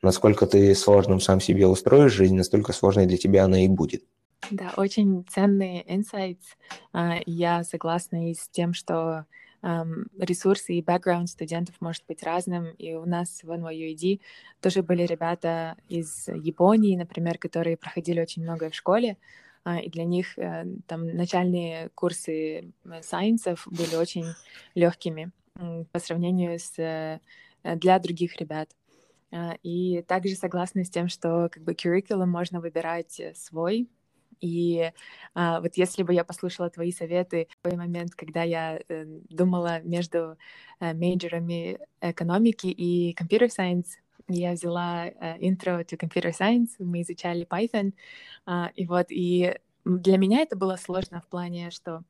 Насколько 0.00 0.46
ты 0.46 0.74
сложным 0.74 1.20
сам 1.20 1.40
себе 1.40 1.66
устроишь 1.66 2.12
жизнь, 2.12 2.36
настолько 2.36 2.72
сложной 2.72 3.06
для 3.06 3.18
тебя 3.18 3.44
она 3.44 3.64
и 3.64 3.68
будет. 3.68 4.04
Да, 4.50 4.72
очень 4.76 5.24
ценные 5.28 5.84
insights. 5.84 6.56
А, 6.92 7.18
я 7.26 7.62
согласна 7.64 8.30
и 8.30 8.34
с 8.34 8.48
тем, 8.48 8.74
что 8.74 9.26
ресурсы 10.18 10.74
и 10.74 10.82
бэкграунд 10.82 11.28
студентов 11.28 11.76
может 11.80 12.04
быть 12.08 12.22
разным. 12.22 12.70
И 12.78 12.94
у 12.94 13.06
нас 13.06 13.42
в 13.42 13.50
NYUED 13.50 14.20
тоже 14.60 14.82
были 14.82 15.04
ребята 15.04 15.76
из 15.88 16.26
Японии, 16.28 16.96
например, 16.96 17.38
которые 17.38 17.76
проходили 17.76 18.20
очень 18.20 18.42
многое 18.42 18.70
в 18.70 18.74
школе, 18.74 19.18
и 19.64 19.88
для 19.90 20.04
них 20.04 20.38
э, 20.38 20.66
там 20.86 21.06
начальные 21.06 21.90
курсы 21.94 22.72
э, 22.84 23.02
сайенсов 23.02 23.66
были 23.70 23.94
очень 23.96 24.26
легкими 24.74 25.30
по 25.92 25.98
сравнению 25.98 26.58
с 26.58 26.78
э, 26.78 27.20
для 27.62 27.98
других 27.98 28.36
ребят. 28.40 28.70
А, 29.30 29.56
и 29.62 30.02
также 30.02 30.34
согласна 30.34 30.84
с 30.84 30.90
тем, 30.90 31.08
что 31.08 31.48
как 31.50 31.62
бы 31.62 31.72
curriculum 31.72 32.26
можно 32.26 32.60
выбирать 32.60 33.20
свой, 33.34 33.88
и 34.42 34.90
а, 35.34 35.60
вот 35.60 35.76
если 35.76 36.02
бы 36.02 36.12
я 36.12 36.24
послушала 36.24 36.68
твои 36.68 36.90
советы 36.90 37.46
в 37.60 37.62
тот 37.62 37.78
момент, 37.78 38.14
когда 38.14 38.42
я 38.42 38.80
э, 38.88 39.04
думала 39.30 39.80
между 39.82 40.36
э, 40.80 40.92
мейджорами 40.94 41.78
экономики 42.00 42.66
и 42.66 43.14
computer 43.14 43.48
science, 43.48 43.86
я 44.28 44.52
взяла 44.52 45.08
Intro 45.08 45.84
to 45.84 45.98
Computer 45.98 46.32
Science, 46.32 46.70
мы 46.78 47.02
изучали 47.02 47.46
Python, 47.46 47.92
uh, 48.46 48.70
и 48.74 48.86
вот, 48.86 49.06
и 49.10 49.54
для 49.84 50.18
меня 50.18 50.40
это 50.40 50.56
было 50.56 50.76
сложно 50.76 51.20
в 51.20 51.26
плане, 51.26 51.70
что 51.70 52.02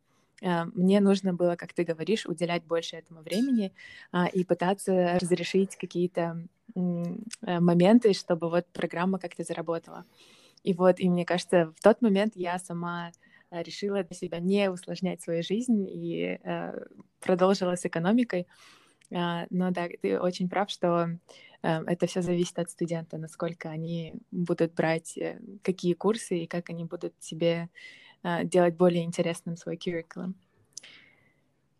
uh, 0.43 0.71
мне 0.75 1.01
нужно 1.01 1.33
было, 1.33 1.57
как 1.57 1.73
ты 1.73 1.85
говоришь, 1.85 2.27
уделять 2.27 2.65
больше 2.65 2.97
этому 2.97 3.23
времени 3.23 3.73
uh, 4.13 4.31
и 4.31 4.45
пытаться 4.45 5.19
разрешить 5.21 5.77
какие-то 5.77 6.47
uh, 6.75 7.61
моменты, 7.61 8.13
чтобы 8.13 8.51
вот 8.51 8.67
программа 8.73 9.19
как-то 9.19 9.43
заработала. 9.43 10.05
И 10.63 10.75
вот, 10.75 11.01
и 11.01 11.09
мне 11.09 11.25
кажется, 11.25 11.73
в 11.77 11.83
тот 11.83 12.03
момент 12.03 12.35
я 12.37 12.59
сама 12.59 13.11
решила 13.51 14.03
для 14.05 14.17
себя 14.17 14.39
не 14.39 14.71
усложнять 14.71 15.21
свою 15.21 15.43
жизнь 15.43 15.87
и 15.87 16.39
продолжила 17.21 17.77
с 17.77 17.85
экономикой. 17.85 18.47
Uh, 19.11 19.47
но 19.51 19.71
да, 19.71 19.89
ты 20.01 20.19
очень 20.19 20.49
прав, 20.49 20.71
что 20.71 21.19
это 21.63 22.07
все 22.07 22.23
зависит 22.23 22.59
от 22.59 22.71
студента, 22.71 23.19
насколько 23.19 23.71
они 23.71 24.15
будут 24.31 24.75
брать 24.75 25.17
э, 25.17 25.39
какие 25.63 25.95
курсы 25.95 26.39
и 26.41 26.47
как 26.47 26.71
они 26.71 26.85
будут 26.85 27.15
себе 27.21 27.69
э, 28.23 28.45
делать 28.45 28.77
более 28.77 29.05
интересным 29.05 29.57
свой 29.57 29.77
curriculum. 29.77 30.35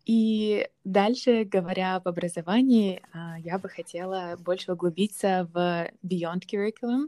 И 0.05 0.67
дальше, 0.83 1.45
говоря 1.45 1.95
об 1.95 2.07
образовании, 2.07 3.01
а, 3.13 3.39
я 3.39 3.57
бы 3.57 3.69
хотела 3.69 4.35
больше 4.37 4.73
углубиться 4.73 5.49
в 5.53 5.89
Beyond 6.05 6.41
Curriculum. 6.51 7.07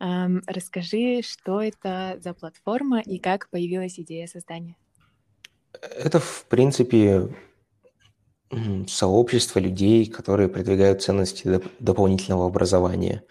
Эм, 0.00 0.42
расскажи, 0.46 1.22
что 1.22 1.62
это 1.62 2.18
за 2.22 2.34
платформа 2.34 3.00
и 3.00 3.18
как 3.18 3.48
появилась 3.48 3.98
идея 3.98 4.26
создания? 4.26 4.76
Это, 5.72 6.20
в 6.20 6.44
принципе, 6.48 7.28
сообщество 8.88 9.58
людей, 9.58 10.06
которые 10.06 10.48
продвигают 10.48 11.02
ценности 11.02 11.46
доп- 11.46 11.70
дополнительного 11.80 12.46
образования. 12.46 13.24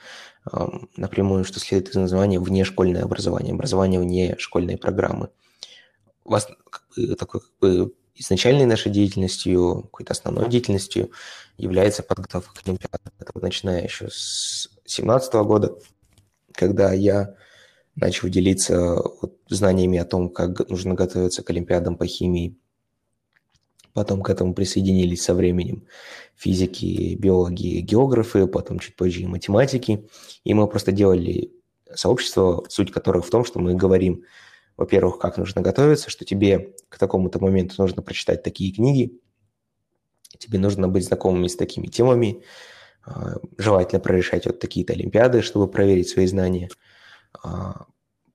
Напрямую, 0.95 1.43
что 1.43 1.59
следует 1.59 1.89
из 1.89 1.95
названия, 1.95 2.39
внешкольное 2.39 3.03
образование, 3.03 3.53
образование 3.53 3.99
вне 3.99 4.36
школьной 4.38 4.78
программы. 4.78 5.30
У 6.24 6.32
вас 6.32 6.47
как 6.70 6.84
бы, 6.95 7.15
такой 7.15 7.41
как 7.41 7.51
бы, 7.59 7.93
изначальной 8.15 8.65
нашей 8.65 8.91
деятельностью, 8.91 9.84
какой-то 9.91 10.13
основной 10.13 10.49
деятельностью 10.49 11.11
является 11.57 12.03
подготовка 12.03 12.53
к 12.53 12.68
Олимпиаде. 12.68 13.11
Это 13.20 13.32
начиная 13.39 13.84
еще 13.84 14.09
с 14.09 14.70
2017 14.84 15.34
года, 15.34 15.78
когда 16.53 16.93
я 16.93 17.36
начал 17.95 18.30
делиться 18.30 18.95
вот 19.22 19.38
знаниями 19.49 19.97
о 19.97 20.05
том, 20.05 20.30
как 20.30 20.70
нужно 20.70 20.93
готовиться 20.93 21.43
к 21.43 21.49
Олимпиадам 21.49 21.97
по 21.97 22.05
химии 22.05 22.55
Потом 23.97 24.21
к 24.21 24.29
этому 24.29 24.53
присоединились 24.53 25.23
со 25.23 25.33
временем 25.33 25.87
физики, 26.35 27.15
биологи, 27.15 27.79
географы, 27.79 28.45
потом 28.45 28.77
чуть 28.77 28.95
позже 28.95 29.21
и 29.21 29.25
математики. 29.25 30.07
И 30.43 30.53
мы 30.53 30.67
просто 30.67 30.91
делали 30.91 31.51
сообщество, 31.95 32.63
суть 32.69 32.91
которых 32.91 33.25
в 33.25 33.31
том, 33.31 33.43
что 33.43 33.57
мы 33.59 33.73
говорим, 33.73 34.23
во-первых, 34.77 35.17
как 35.17 35.37
нужно 35.37 35.63
готовиться, 35.63 36.11
что 36.11 36.25
тебе 36.25 36.75
к 36.89 36.99
такому-то 36.99 37.39
моменту 37.39 37.73
нужно 37.79 38.03
прочитать 38.03 38.43
такие 38.43 38.71
книги, 38.71 39.19
тебе 40.37 40.59
нужно 40.59 40.87
быть 40.87 41.05
знакомыми 41.05 41.47
с 41.47 41.55
такими 41.55 41.87
темами, 41.87 42.43
а, 43.03 43.37
желательно 43.57 43.99
прорешать 43.99 44.45
вот 44.45 44.59
такие-то 44.59 44.93
олимпиады, 44.93 45.41
чтобы 45.41 45.67
проверить 45.67 46.07
свои 46.07 46.27
знания. 46.27 46.69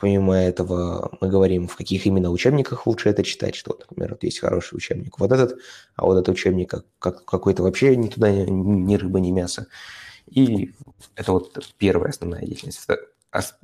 Помимо 0.03 0.34
этого 0.34 1.16
мы 1.20 1.28
говорим, 1.28 1.68
в 1.68 1.76
каких 1.76 2.07
именно 2.07 2.32
учебниках 2.32 2.88
лучше 2.88 3.09
это 3.09 3.22
читать, 3.22 3.55
что, 3.55 3.78
например, 3.78 4.11
вот 4.11 4.24
есть 4.24 4.40
хороший 4.40 4.74
учебник, 4.74 5.20
вот 5.20 5.30
этот, 5.30 5.61
а 5.94 6.05
вот 6.05 6.14
этот 6.14 6.30
учебник 6.30 6.70
как, 6.70 6.86
как, 6.98 7.24
какой-то 7.24 7.62
вообще 7.62 7.94
ни 7.94 8.09
туда 8.09 8.32
ни 8.32 8.96
рыба, 8.96 9.20
ни 9.20 9.30
мясо. 9.30 9.68
И 10.26 10.72
это 11.14 11.30
вот 11.30 11.72
первая 11.78 12.11
основная 12.11 12.40
деятельность, 12.40 12.84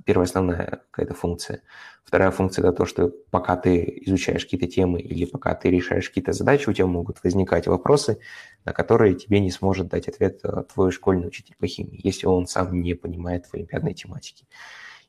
первая 0.05 0.27
основная 0.27 0.83
какая-то 0.93 1.15
функция. 1.15 1.63
Вторая 2.05 2.31
функция– 2.31 2.63
это 2.69 2.73
то, 2.73 2.87
что 2.87 3.13
пока 3.33 3.57
ты 3.57 4.01
изучаешь 4.07 4.45
какие-то 4.45 4.69
темы 4.69 5.01
или 5.01 5.25
пока 5.25 5.57
ты 5.57 5.71
решаешь 5.71 6.09
какие-то 6.09 6.33
задачи, 6.33 6.69
у 6.69 6.73
тебя 6.73 6.87
могут 6.87 7.21
возникать 7.25 7.67
вопросы, 7.67 8.21
на 8.65 8.73
которые 8.73 9.17
тебе 9.17 9.41
не 9.41 9.51
сможет 9.51 9.89
дать 9.89 10.07
ответ 10.07 10.39
э, 10.45 10.63
твой 10.73 10.93
школьный 10.93 11.27
учитель 11.27 11.57
по 11.59 11.67
химии, 11.67 12.01
если 12.05 12.29
он 12.29 12.47
сам 12.47 12.81
не 12.81 12.95
понимает 12.95 13.47
в 13.47 13.55
олимпиадной 13.55 13.95
тематике 13.95 14.47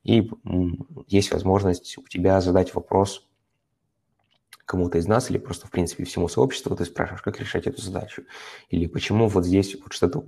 и 0.03 0.29
есть 1.07 1.31
возможность 1.31 1.97
у 1.97 2.07
тебя 2.07 2.41
задать 2.41 2.73
вопрос 2.73 3.29
кому-то 4.69 4.99
из 4.99 5.07
нас 5.07 5.31
или 5.31 5.39
просто, 5.39 5.65
в 5.65 5.71
принципе, 5.71 6.03
всему 6.03 6.27
сообществу, 6.27 6.75
ты 6.75 6.85
спрашиваешь, 6.85 7.23
как 7.23 7.39
решать 7.39 7.65
эту 7.65 7.81
задачу, 7.81 8.25
или 8.69 8.85
почему 8.85 9.27
вот 9.27 9.43
здесь 9.43 9.75
вот 9.81 9.93
что-то 9.93 10.25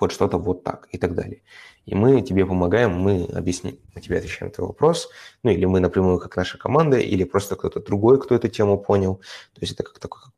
вот, 0.00 0.12
что-то 0.12 0.38
вот 0.38 0.64
так 0.64 0.88
и 0.92 0.98
так 0.98 1.14
далее. 1.14 1.42
И 1.84 1.94
мы 1.94 2.22
тебе 2.22 2.46
помогаем, 2.46 2.92
мы 2.94 3.24
объясним, 3.24 3.78
мы 3.94 4.00
тебе 4.00 4.16
отвечаем 4.16 4.48
на 4.48 4.54
твой 4.54 4.68
вопрос, 4.68 5.10
ну 5.42 5.50
или 5.50 5.66
мы 5.66 5.80
напрямую, 5.80 6.18
как 6.20 6.34
наша 6.36 6.56
команда, 6.56 6.96
или 6.98 7.24
просто 7.24 7.54
кто-то 7.54 7.80
другой, 7.80 8.18
кто 8.18 8.34
эту 8.34 8.48
тему 8.48 8.78
понял. 8.78 9.16
То 9.52 9.60
есть 9.60 9.74
это 9.74 9.82
как 9.82 9.98
такой 9.98 10.22
как 10.22 10.32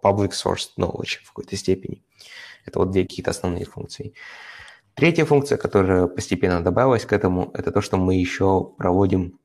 public 0.00 0.30
source 0.30 0.68
knowledge 0.78 1.24
в 1.24 1.28
какой-то 1.28 1.56
степени. 1.56 2.04
Это 2.64 2.78
вот 2.78 2.92
две 2.92 3.02
какие-то 3.02 3.32
основные 3.32 3.64
функции. 3.64 4.14
Третья 4.94 5.24
функция, 5.24 5.58
которая 5.58 6.06
постепенно 6.06 6.62
добавилась 6.62 7.04
к 7.04 7.12
этому, 7.12 7.50
это 7.52 7.72
то, 7.72 7.80
что 7.80 7.96
мы 7.96 8.14
еще 8.14 8.72
проводим 8.78 9.40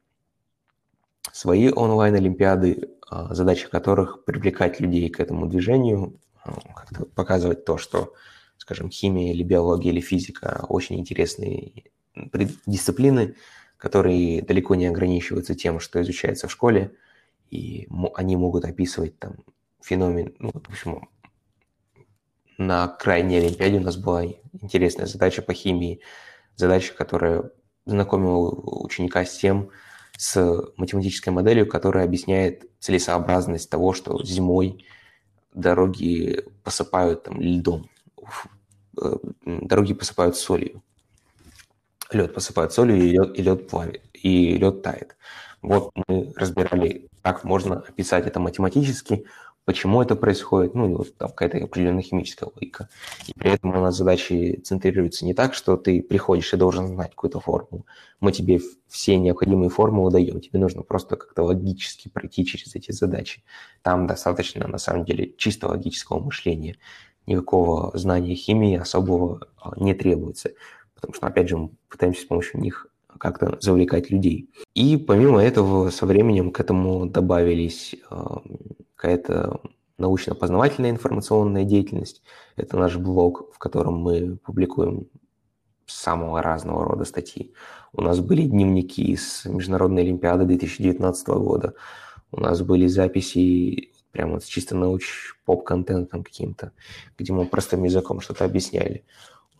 свои 1.34 1.72
онлайн-олимпиады, 1.72 2.90
а, 3.10 3.34
задача 3.34 3.68
которых 3.68 4.26
привлекать 4.26 4.80
людей 4.80 5.10
к 5.10 5.20
этому 5.20 5.48
движению, 5.48 6.20
а, 6.44 6.54
как-то 6.76 7.06
показывать 7.06 7.66
то, 7.66 7.78
что, 7.78 8.14
скажем, 8.58 8.92
химия 8.92 9.34
или 9.34 9.42
биология 9.42 9.92
или 9.92 10.02
физика 10.02 10.66
очень 10.70 11.00
интересные 11.00 11.86
дисциплины, 12.68 13.36
которые 13.78 14.44
далеко 14.44 14.76
не 14.76 14.86
ограничиваются 14.86 15.56
тем, 15.56 15.80
что 15.80 16.00
изучается 16.02 16.48
в 16.48 16.52
школе, 16.52 16.92
и 17.50 17.88
они 18.14 18.36
могут 18.36 18.66
описывать 18.66 19.18
там 19.18 19.38
феномен, 19.82 20.36
ну, 20.38 20.52
в 20.52 20.70
общем, 20.70 21.10
на 22.60 22.90
крайней 22.90 23.38
Олимпиаде 23.38 23.78
у 23.78 23.82
нас 23.82 23.96
была 23.96 24.26
интересная 24.62 25.06
задача 25.06 25.42
по 25.42 25.54
химии, 25.54 26.02
задача, 26.58 26.94
которая 26.94 27.52
знакомила 27.86 28.50
ученика 28.84 29.24
с 29.24 29.38
тем, 29.38 29.70
с 30.18 30.62
математической 30.76 31.30
моделью, 31.30 31.68
которая 31.68 32.04
объясняет 32.04 32.66
целесообразность 32.80 33.70
того, 33.70 33.94
что 33.94 34.22
зимой 34.26 34.86
дороги 35.54 36.44
посыпают 36.64 37.24
там, 37.24 37.40
льдом, 37.40 37.90
э, 39.02 39.16
дороги 39.46 39.94
посыпают 39.94 40.36
солью. 40.36 40.84
Лед 42.12 42.34
посыпают 42.34 42.74
солью, 42.74 42.98
и 42.98 43.10
лед, 43.12 43.40
и 43.40 43.42
лед 43.42 43.70
плавит, 43.70 44.04
и 44.14 44.58
лед 44.58 44.82
тает. 44.82 45.16
Вот 45.62 45.92
мы 46.08 46.34
разбирали, 46.36 47.08
как 47.22 47.46
можно 47.46 47.78
описать 47.80 48.28
это 48.28 48.42
математически, 48.42 49.26
почему 49.66 50.02
это 50.02 50.16
происходит, 50.16 50.74
ну, 50.74 50.90
и 50.90 50.96
вот 50.96 51.16
там 51.18 51.30
какая-то 51.30 51.64
определенная 51.64 52.02
химическая 52.02 52.50
логика. 52.54 52.90
И 53.28 53.34
при 53.34 53.52
этом 53.52 53.70
у 53.72 53.80
нас 53.80 53.96
задачи 53.96 54.60
центрируются 54.64 55.26
не 55.26 55.34
так, 55.34 55.54
что 55.54 55.78
ты 55.78 56.02
приходишь 56.02 56.54
и 56.54 56.58
должен 56.58 56.88
знать 56.88 57.12
какую-то 57.12 57.40
формулу. 57.40 57.86
Мы 58.20 58.32
тебе 58.32 58.60
все 58.88 59.18
необходимые 59.18 59.70
формулы 59.70 60.12
даем, 60.12 60.42
тебе 60.42 60.60
нужно 60.60 60.82
просто 60.84 61.16
как-то 61.16 61.44
логически 61.44 62.10
пройти 62.10 62.46
через 62.46 62.76
эти 62.76 62.92
задачи. 62.92 63.44
Там 63.82 64.08
достаточно, 64.08 64.68
на 64.68 64.78
самом 64.78 65.06
деле, 65.06 65.34
чисто 65.38 65.68
логического 65.68 66.20
мышления. 66.20 66.78
Никакого 67.28 67.96
знания 67.98 68.34
химии 68.34 68.76
особого 68.76 69.48
а, 69.62 69.74
не 69.78 69.94
требуется, 69.94 70.52
потому 70.96 71.14
что, 71.14 71.28
опять 71.28 71.48
же, 71.48 71.58
мы 71.58 71.70
пытаемся 71.88 72.24
с 72.24 72.26
помощью 72.26 72.60
них 72.60 72.89
как-то 73.18 73.58
завлекать 73.62 74.10
людей. 74.10 74.50
И 74.76 74.98
помимо 74.98 75.42
этого, 75.42 75.90
со 75.90 76.06
временем 76.06 76.52
к 76.52 76.60
этому 76.60 77.06
добавились 77.06 77.96
а, 78.10 78.42
какая-то 78.96 79.62
научно-познавательная 79.98 80.92
информационная 80.92 81.66
деятельность. 81.66 82.22
Это 82.56 82.78
наш 82.78 82.98
блог, 82.98 83.54
в 83.54 83.58
котором 83.58 83.98
мы 83.98 84.38
публикуем 84.38 85.08
самого 85.86 86.42
разного 86.42 86.86
рода 86.86 87.04
статьи. 87.06 87.54
У 87.94 88.02
нас 88.02 88.20
были 88.20 88.44
дневники 88.44 89.16
с 89.16 89.46
Международной 89.46 90.04
Олимпиады 90.04 90.46
2019 90.46 91.28
года. 91.28 91.74
У 92.32 92.40
нас 92.40 92.62
были 92.62 92.88
записи 92.88 93.92
прямо 94.12 94.40
с 94.40 94.46
чисто 94.46 94.76
науч-поп-контентом 94.76 96.24
каким-то, 96.24 96.72
где 97.18 97.34
мы 97.34 97.46
простым 97.46 97.84
языком 97.84 98.22
что-то 98.22 98.46
объясняли. 98.46 99.06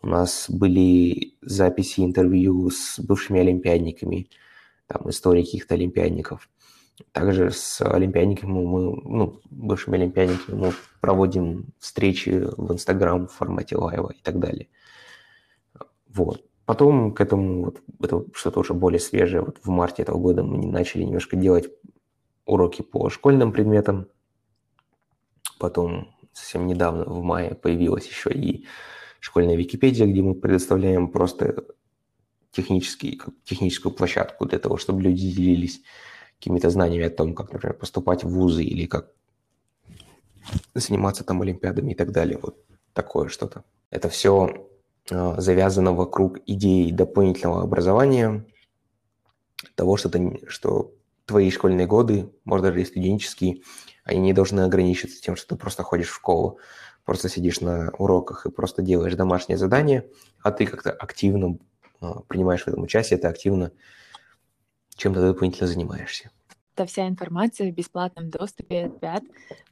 У 0.02 0.06
нас 0.06 0.46
были 0.48 1.34
записи 1.42 2.00
интервью 2.00 2.70
с 2.70 2.98
бывшими 2.98 3.40
олимпиадниками, 3.40 4.28
там 4.86 5.08
истории 5.10 5.42
каких-то 5.42 5.74
олимпиадников. 5.74 6.48
Также 7.12 7.50
с 7.50 7.80
олимпиадниками 7.82 8.52
мы, 8.52 8.80
ну, 9.04 9.40
бывшими 9.50 9.98
олимпиадниками 9.98 10.56
мы 10.56 10.72
проводим 11.00 11.66
встречи 11.78 12.30
в 12.56 12.72
Инстаграм 12.72 13.26
в 13.26 13.32
формате 13.32 13.76
лайва 13.76 14.10
и 14.10 14.22
так 14.22 14.38
далее. 14.38 14.68
Вот. 16.08 16.44
Потом 16.64 17.12
к 17.12 17.20
этому, 17.20 17.64
вот, 17.64 17.82
это 18.00 18.24
что-то 18.32 18.60
уже 18.60 18.74
более 18.74 19.00
свежее, 19.00 19.42
вот 19.42 19.58
в 19.62 19.68
марте 19.68 20.02
этого 20.02 20.18
года 20.18 20.42
мы 20.42 20.64
начали 20.66 21.02
немножко 21.02 21.36
делать 21.36 21.70
уроки 22.46 22.82
по 22.82 23.10
школьным 23.10 23.52
предметам. 23.52 24.06
Потом 25.58 26.14
совсем 26.32 26.66
недавно, 26.66 27.04
в 27.04 27.22
мае, 27.22 27.54
появилась 27.54 28.06
еще 28.06 28.30
и 28.30 28.66
школьная 29.20 29.56
Википедия, 29.56 30.06
где 30.06 30.22
мы 30.22 30.34
предоставляем 30.34 31.08
просто 31.08 31.64
технический, 32.50 33.20
техническую 33.44 33.92
площадку 33.92 34.46
для 34.46 34.58
того, 34.58 34.76
чтобы 34.76 35.02
люди 35.02 35.30
делились 35.30 35.82
какими-то 36.38 36.70
знаниями 36.70 37.06
о 37.06 37.10
том, 37.10 37.34
как, 37.34 37.52
например, 37.52 37.76
поступать 37.76 38.24
в 38.24 38.28
вузы 38.30 38.64
или 38.64 38.86
как 38.86 39.12
заниматься 40.74 41.22
там 41.22 41.42
олимпиадами 41.42 41.92
и 41.92 41.94
так 41.94 42.12
далее. 42.12 42.38
Вот 42.42 42.56
такое 42.92 43.28
что-то. 43.28 43.62
Это 43.90 44.08
все 44.08 44.68
э, 45.10 45.34
завязано 45.38 45.92
вокруг 45.92 46.38
идеи 46.46 46.90
дополнительного 46.90 47.62
образования, 47.62 48.46
того, 49.74 49.96
что, 49.96 50.08
ты, 50.08 50.40
что 50.48 50.94
твои 51.26 51.50
школьные 51.50 51.86
годы, 51.86 52.30
может 52.44 52.64
даже 52.64 52.80
и 52.80 52.84
студенческие, 52.84 53.60
они 54.04 54.20
не 54.20 54.32
должны 54.32 54.60
ограничиваться 54.60 55.20
тем, 55.20 55.36
что 55.36 55.54
ты 55.54 55.56
просто 55.56 55.82
ходишь 55.82 56.08
в 56.08 56.14
школу, 56.14 56.58
просто 57.10 57.28
сидишь 57.28 57.60
на 57.60 57.90
уроках 57.98 58.46
и 58.46 58.52
просто 58.52 58.82
делаешь 58.82 59.16
домашнее 59.16 59.58
задание, 59.58 60.08
а 60.44 60.52
ты 60.52 60.64
как-то 60.64 60.92
активно 60.92 61.58
э, 62.00 62.06
принимаешь 62.28 62.62
в 62.62 62.68
этом 62.68 62.84
участие, 62.84 63.18
ты 63.18 63.26
активно 63.26 63.72
чем 64.94 65.14
ты 65.14 65.20
дополнительно 65.20 65.66
занимаешься. 65.66 66.30
Это 66.76 66.86
вся 66.86 67.08
информация 67.08 67.72
в 67.72 67.74
бесплатном 67.74 68.30
доступе 68.30 68.84
от 68.84 69.00
ПЯТ, 69.00 69.24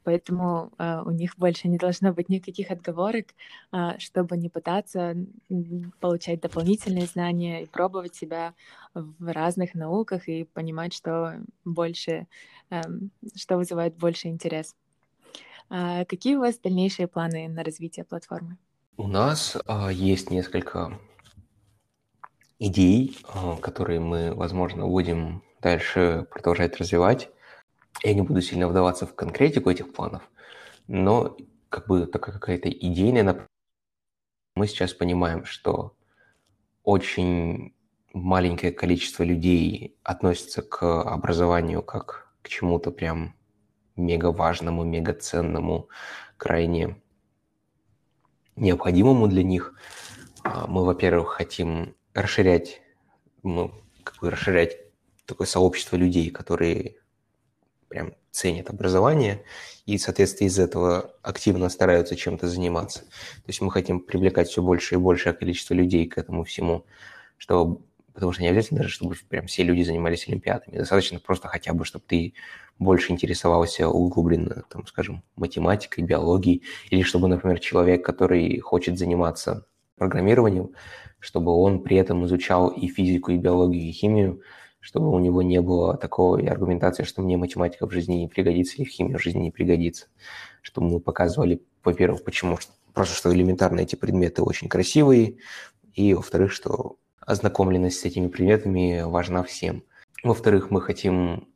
поэтому 0.03 0.73
э, 0.77 1.01
у 1.05 1.11
них 1.11 1.37
больше 1.37 1.69
не 1.69 1.77
должно 1.77 2.11
быть 2.11 2.27
никаких 2.27 2.71
отговорок, 2.71 3.27
э, 3.71 3.97
чтобы 3.99 4.35
не 4.35 4.49
пытаться 4.49 5.15
получать 6.01 6.41
дополнительные 6.41 7.05
знания 7.05 7.63
и 7.63 7.67
пробовать 7.67 8.15
себя 8.15 8.53
в 8.93 9.33
разных 9.33 9.75
науках 9.75 10.27
и 10.27 10.43
понимать, 10.43 10.93
что 10.93 11.39
больше, 11.63 12.27
э, 12.69 12.81
что 13.33 13.55
вызывает 13.55 13.95
больше 13.95 14.27
интерес. 14.27 14.75
А 15.69 16.05
какие 16.05 16.35
у 16.35 16.39
вас 16.39 16.57
дальнейшие 16.57 17.07
планы 17.07 17.47
на 17.47 17.63
развитие 17.63 18.03
платформы? 18.03 18.57
У 18.97 19.07
нас 19.07 19.55
а, 19.65 19.91
есть 19.91 20.31
несколько 20.31 20.99
идей, 22.57 23.17
а, 23.23 23.55
которые 23.57 23.99
мы, 23.99 24.33
возможно, 24.33 24.87
будем 24.87 25.43
дальше 25.61 26.27
продолжать 26.31 26.77
развивать. 26.77 27.29
Я 28.03 28.13
не 28.13 28.21
буду 28.21 28.41
сильно 28.41 28.67
вдаваться 28.67 29.05
в 29.05 29.13
конкретику 29.13 29.69
этих 29.69 29.93
планов, 29.93 30.23
но 30.87 31.37
как 31.69 31.87
бы 31.87 32.07
такая 32.07 32.33
какая-то 32.33 32.69
идейная 32.69 33.47
мы 34.55 34.67
сейчас 34.67 34.93
понимаем, 34.93 35.45
что 35.45 35.95
очень 36.83 37.73
маленькое 38.13 38.73
количество 38.73 39.23
людей 39.23 39.95
относится 40.03 40.61
к 40.61 40.83
образованию 41.03 41.81
как 41.81 42.33
к 42.41 42.49
чему-то 42.49 42.91
прям 42.91 43.35
мега 43.99 44.31
важному, 44.31 44.83
мега 44.83 45.13
ценному, 45.13 45.89
крайне 46.37 47.01
необходимому 48.55 49.27
для 49.27 49.43
них. 49.43 49.73
А, 50.43 50.67
мы, 50.67 50.85
во-первых, 50.85 51.29
хотим 51.29 51.95
расширять, 52.13 52.81
ну, 53.43 53.73
как 54.03 54.19
бы 54.21 54.31
расширять 54.31 54.77
такое 55.25 55.47
сообщество 55.47 55.95
людей, 55.95 56.29
которые 56.29 56.95
прям 57.87 58.13
ценят 58.31 58.69
образование 58.69 59.43
и, 59.85 59.97
соответственно, 59.97 60.47
из 60.47 60.59
этого 60.59 61.15
активно 61.23 61.69
стараются 61.69 62.15
чем-то 62.15 62.47
заниматься. 62.47 62.99
То 62.99 63.47
есть 63.47 63.61
мы 63.61 63.71
хотим 63.71 63.99
привлекать 63.99 64.49
все 64.49 64.61
больше 64.61 64.95
и 64.95 64.97
большее 64.97 65.33
количество 65.33 65.73
людей 65.73 66.07
к 66.07 66.17
этому 66.17 66.43
всему, 66.43 66.85
чтобы 67.37 67.81
потому 68.13 68.33
что 68.33 68.41
не 68.41 68.49
обязательно 68.49 68.81
даже, 68.81 68.93
чтобы 68.93 69.15
прям 69.29 69.47
все 69.47 69.63
люди 69.63 69.81
занимались 69.83 70.27
олимпиадами. 70.27 70.77
Достаточно 70.77 71.19
просто 71.19 71.47
хотя 71.47 71.73
бы, 71.73 71.85
чтобы 71.85 72.03
ты 72.05 72.33
больше 72.79 73.11
интересовался 73.11 73.89
углубленно, 73.89 74.63
там, 74.69 74.87
скажем, 74.87 75.23
математикой, 75.35 76.03
биологией, 76.03 76.63
или 76.89 77.03
чтобы, 77.03 77.27
например, 77.27 77.59
человек, 77.59 78.03
который 78.03 78.57
хочет 78.59 78.97
заниматься 78.97 79.67
программированием, 79.97 80.71
чтобы 81.19 81.51
он 81.51 81.83
при 81.83 81.97
этом 81.97 82.25
изучал 82.25 82.69
и 82.69 82.87
физику, 82.87 83.31
и 83.31 83.37
биологию, 83.37 83.83
и 83.83 83.91
химию, 83.91 84.41
чтобы 84.79 85.11
у 85.11 85.19
него 85.19 85.41
не 85.41 85.61
было 85.61 85.97
такой 85.97 86.47
аргументации, 86.47 87.03
что 87.03 87.21
мне 87.21 87.35
математика 87.35 87.85
в 87.85 87.91
жизни 87.91 88.15
не 88.15 88.27
пригодится, 88.29 88.77
или 88.77 88.85
химия 88.85 89.17
в 89.17 89.21
жизни 89.21 89.41
не 89.41 89.51
пригодится. 89.51 90.07
Чтобы 90.61 90.89
мы 90.89 90.99
показывали, 91.01 91.61
во-первых, 91.83 92.23
почему 92.23 92.57
просто 92.93 93.15
что 93.15 93.33
элементарно 93.33 93.81
эти 93.81 93.95
предметы 93.95 94.41
очень 94.41 94.69
красивые, 94.69 95.37
и, 95.93 96.13
во-вторых, 96.13 96.53
что 96.53 96.95
ознакомленность 97.19 97.99
с 97.99 98.05
этими 98.05 98.27
предметами 98.27 99.03
важна 99.05 99.43
всем. 99.43 99.83
Во-вторых, 100.23 100.71
мы 100.71 100.81
хотим 100.81 101.49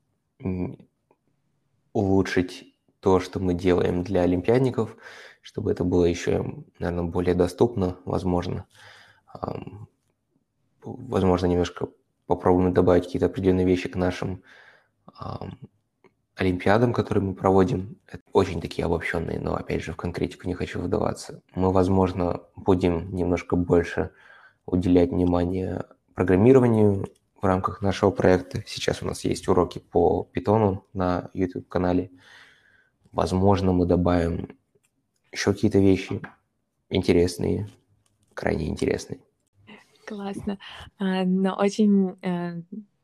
улучшить 1.93 2.75
то, 2.99 3.19
что 3.19 3.39
мы 3.39 3.53
делаем 3.53 4.03
для 4.03 4.21
олимпиадников, 4.21 4.97
чтобы 5.41 5.71
это 5.71 5.83
было 5.83 6.05
еще, 6.05 6.63
наверное, 6.79 7.09
более 7.09 7.35
доступно, 7.35 7.97
возможно. 8.05 8.65
Возможно, 10.81 11.45
немножко 11.45 11.89
попробуем 12.25 12.73
добавить 12.73 13.05
какие-то 13.05 13.27
определенные 13.27 13.65
вещи 13.65 13.89
к 13.89 13.95
нашим 13.95 14.43
олимпиадам, 16.35 16.93
которые 16.93 17.23
мы 17.23 17.35
проводим. 17.35 17.97
Это 18.07 18.23
очень 18.31 18.59
такие 18.59 18.85
обобщенные, 18.85 19.39
но, 19.39 19.55
опять 19.55 19.83
же, 19.83 19.93
в 19.93 19.97
конкретику 19.97 20.47
не 20.47 20.55
хочу 20.55 20.79
вдаваться. 20.81 21.41
Мы, 21.55 21.71
возможно, 21.71 22.41
будем 22.55 23.13
немножко 23.13 23.55
больше 23.55 24.11
уделять 24.65 25.11
внимание 25.11 25.85
программированию 26.15 27.05
в 27.43 27.45
рамках 27.45 27.81
нашего 27.81 28.09
проекта. 28.09 28.63
Сейчас 28.65 29.03
у 29.03 29.05
нас 29.05 29.25
есть 29.25 29.49
уроки 29.49 29.79
по 29.79 30.23
питону 30.23 30.87
на 30.93 31.29
YouTube-канале. 31.33 32.09
Возможно, 33.11 33.73
мы 33.73 33.85
добавим 33.85 34.57
еще 35.33 35.51
какие-то 35.51 35.79
вещи 35.79 36.21
интересные, 36.89 37.67
крайне 38.33 38.69
интересные. 38.69 39.19
Классно. 40.07 40.57
А, 40.97 41.25
но 41.25 41.55
очень 41.55 42.15
э, 42.21 42.61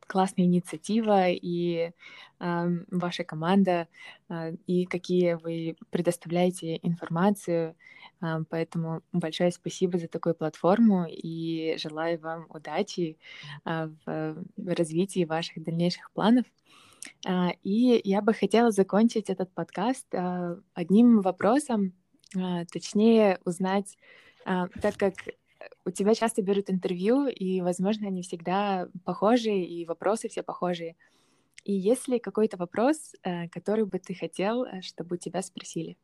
классная 0.08 0.46
инициатива 0.46 1.28
и 1.30 1.92
ваша 2.40 3.26
команда, 3.26 3.90
а, 4.30 4.52
и 4.68 4.86
какие 4.86 5.34
вы 5.34 5.76
предоставляете 5.90 6.80
информацию 6.82 7.76
поэтому 8.50 9.02
большое 9.14 9.52
спасибо 9.52 9.98
за 9.98 10.08
такую 10.08 10.36
платформу 10.36 11.06
и 11.10 11.76
желаю 11.78 12.20
вам 12.20 12.48
удачи 12.50 13.18
а, 13.64 13.90
в 14.06 14.46
развитии 14.58 15.26
ваших 15.26 15.64
дальнейших 15.64 16.12
планов. 16.12 16.46
А, 17.26 17.52
и 17.64 18.02
я 18.04 18.22
бы 18.22 18.34
хотела 18.34 18.72
закончить 18.72 19.30
этот 19.30 19.54
подкаст 19.54 20.08
одним 20.74 21.22
вопросом, 21.22 21.94
точнее 22.72 23.40
узнать, 23.44 23.98
так 24.44 24.96
как 24.98 25.16
у 25.86 25.92
тебя 25.92 26.14
часто 26.14 26.42
берут 26.42 26.70
интервью, 26.70 27.26
и, 27.28 27.62
возможно, 27.62 28.08
они 28.08 28.22
всегда 28.22 28.88
похожи, 29.04 29.52
и 29.52 29.86
вопросы 29.86 30.30
все 30.30 30.44
похожие. 30.44 30.96
И 31.64 31.74
есть 31.74 32.08
ли 32.08 32.20
какой-то 32.20 32.58
вопрос, 32.58 33.14
который 33.52 33.86
бы 33.86 33.98
ты 33.98 34.14
хотел, 34.14 34.66
чтобы 34.82 35.16
у 35.16 35.18
тебя 35.18 35.42
спросили? 35.42 35.98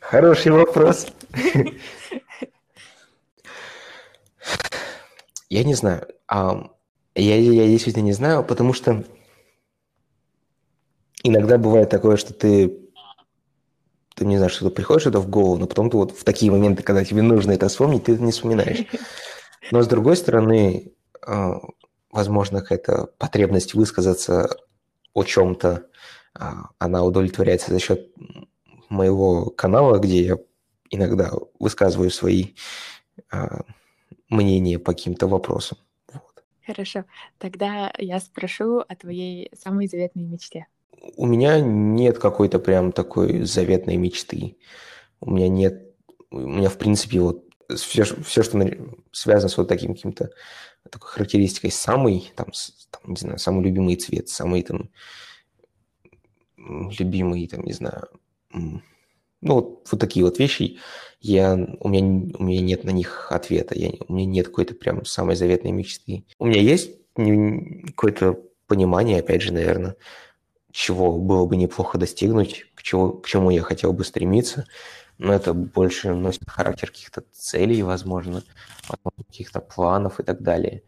Хороший 0.00 0.52
вопрос. 0.52 1.06
Я 5.48 5.64
не 5.64 5.74
знаю. 5.74 6.06
Я, 6.28 7.36
я 7.36 7.66
действительно 7.66 8.04
не 8.04 8.12
знаю, 8.12 8.44
потому 8.44 8.72
что 8.72 9.04
иногда 11.22 11.58
бывает 11.58 11.90
такое, 11.90 12.16
что 12.16 12.32
ты, 12.32 12.78
ты 14.14 14.24
не 14.24 14.36
знаешь, 14.36 14.52
что-то 14.52 14.74
приходит 14.74 15.02
что-то 15.02 15.20
в 15.20 15.28
голову, 15.28 15.58
но 15.58 15.66
потом 15.66 15.90
ты 15.90 15.96
вот 15.96 16.12
в 16.12 16.24
такие 16.24 16.52
моменты, 16.52 16.82
когда 16.82 17.04
тебе 17.04 17.22
нужно 17.22 17.52
это 17.52 17.68
вспомнить, 17.68 18.04
ты 18.04 18.14
это 18.14 18.22
не 18.22 18.32
вспоминаешь. 18.32 18.86
Но 19.70 19.82
с 19.82 19.88
другой 19.88 20.16
стороны, 20.16 20.92
а, 21.26 21.60
возможно, 22.10 22.60
какая-то 22.60 23.10
потребность 23.18 23.74
высказаться 23.74 24.56
о 25.14 25.24
чем-то, 25.24 25.68
а, 25.70 25.89
она 26.78 27.04
удовлетворяется 27.04 27.70
за 27.72 27.78
счет 27.78 28.10
моего 28.88 29.50
канала, 29.50 29.98
где 29.98 30.22
я 30.22 30.36
иногда 30.90 31.30
высказываю 31.58 32.10
свои 32.10 32.54
а, 33.30 33.62
мнения 34.28 34.78
по 34.78 34.92
каким-то 34.92 35.26
вопросам. 35.26 35.78
Вот. 36.12 36.44
Хорошо. 36.66 37.04
Тогда 37.38 37.92
я 37.98 38.18
спрошу 38.20 38.78
о 38.80 38.96
твоей 38.96 39.50
самой 39.56 39.86
заветной 39.86 40.24
мечте. 40.24 40.66
У 41.16 41.26
меня 41.26 41.60
нет 41.60 42.18
какой-то 42.18 42.58
прям 42.58 42.92
такой 42.92 43.42
заветной 43.44 43.96
мечты. 43.96 44.56
У 45.20 45.30
меня 45.30 45.48
нет... 45.48 45.86
У 46.30 46.38
меня, 46.38 46.68
в 46.68 46.78
принципе, 46.78 47.20
вот 47.20 47.44
все, 47.76 48.04
все 48.04 48.42
что 48.42 48.58
связано 49.12 49.48
с 49.48 49.56
вот 49.56 49.68
таким 49.68 49.94
каким-то 49.94 50.30
такой 50.90 51.10
характеристикой, 51.10 51.70
самый, 51.70 52.32
там, 52.36 52.48
там, 52.90 53.12
не 53.12 53.16
знаю, 53.16 53.38
самый 53.38 53.64
любимый 53.64 53.96
цвет, 53.96 54.28
самый 54.28 54.62
там 54.62 54.90
любимые, 56.98 57.48
там, 57.48 57.64
не 57.64 57.72
знаю, 57.72 58.08
ну, 58.52 59.54
вот, 59.54 59.88
вот 59.90 60.00
такие 60.00 60.24
вот 60.24 60.38
вещи, 60.38 60.78
я, 61.20 61.54
у, 61.80 61.88
меня, 61.88 62.30
у 62.38 62.42
меня 62.42 62.60
нет 62.60 62.84
на 62.84 62.90
них 62.90 63.30
ответа, 63.30 63.78
я, 63.78 63.90
у 64.08 64.12
меня 64.12 64.26
нет 64.26 64.48
какой-то 64.48 64.74
прям 64.74 65.04
самой 65.04 65.36
заветной 65.36 65.72
мечты. 65.72 66.24
У 66.38 66.46
меня 66.46 66.60
есть 66.60 66.90
какое-то 67.14 68.38
понимание, 68.66 69.20
опять 69.20 69.42
же, 69.42 69.52
наверное, 69.52 69.96
чего 70.72 71.16
было 71.18 71.46
бы 71.46 71.56
неплохо 71.56 71.98
достигнуть, 71.98 72.66
к, 72.74 72.82
чему, 72.82 73.12
к 73.12 73.26
чему 73.26 73.50
я 73.50 73.62
хотел 73.62 73.92
бы 73.92 74.04
стремиться, 74.04 74.66
но 75.18 75.34
это 75.34 75.52
больше 75.52 76.14
носит 76.14 76.48
характер 76.48 76.90
каких-то 76.90 77.24
целей, 77.32 77.82
возможно, 77.82 78.42
каких-то 79.28 79.60
планов 79.60 80.20
и 80.20 80.22
так 80.22 80.42
далее. 80.42 80.82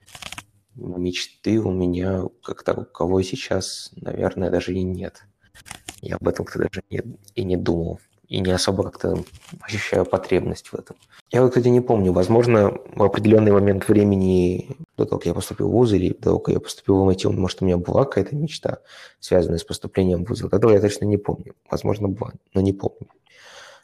Мечты 0.74 1.58
у 1.58 1.70
меня 1.70 2.22
как-то 2.42 2.72
у 2.72 2.84
кого 2.84 3.20
сейчас, 3.22 3.90
наверное, 3.96 4.50
даже 4.50 4.72
и 4.72 4.82
нет. 4.82 5.24
Я 6.02 6.16
об 6.16 6.28
этом 6.28 6.44
как-то 6.44 6.64
даже 6.64 6.82
не, 6.90 7.00
и 7.34 7.44
не 7.44 7.56
думал. 7.56 8.00
И 8.26 8.40
не 8.40 8.50
особо 8.50 8.82
как-то 8.82 9.22
ощущаю 9.60 10.04
потребность 10.04 10.68
в 10.68 10.74
этом. 10.74 10.96
Я 11.30 11.42
вот, 11.42 11.50
кстати, 11.50 11.68
не 11.68 11.80
помню. 11.80 12.12
Возможно, 12.12 12.78
в 12.94 13.02
определенный 13.02 13.52
момент 13.52 13.88
времени, 13.88 14.76
до 14.96 15.04
того, 15.04 15.18
как 15.18 15.26
я 15.26 15.34
поступил 15.34 15.68
в 15.68 15.72
ВУЗ, 15.72 15.92
или 15.92 16.08
до 16.14 16.22
того, 16.22 16.38
как 16.38 16.54
я 16.54 16.60
поступил 16.60 17.04
в 17.04 17.08
МИТ, 17.08 17.24
может, 17.26 17.62
у 17.62 17.66
меня 17.66 17.76
была 17.76 18.04
какая-то 18.04 18.34
мечта, 18.34 18.78
связанная 19.20 19.58
с 19.58 19.64
поступлением 19.64 20.24
в 20.24 20.28
ВУЗ. 20.28 20.44
Этого 20.44 20.72
я 20.72 20.80
точно 20.80 21.04
не 21.04 21.18
помню. 21.18 21.54
Возможно, 21.70 22.08
была, 22.08 22.32
но 22.54 22.60
не 22.60 22.72
помню. 22.72 23.08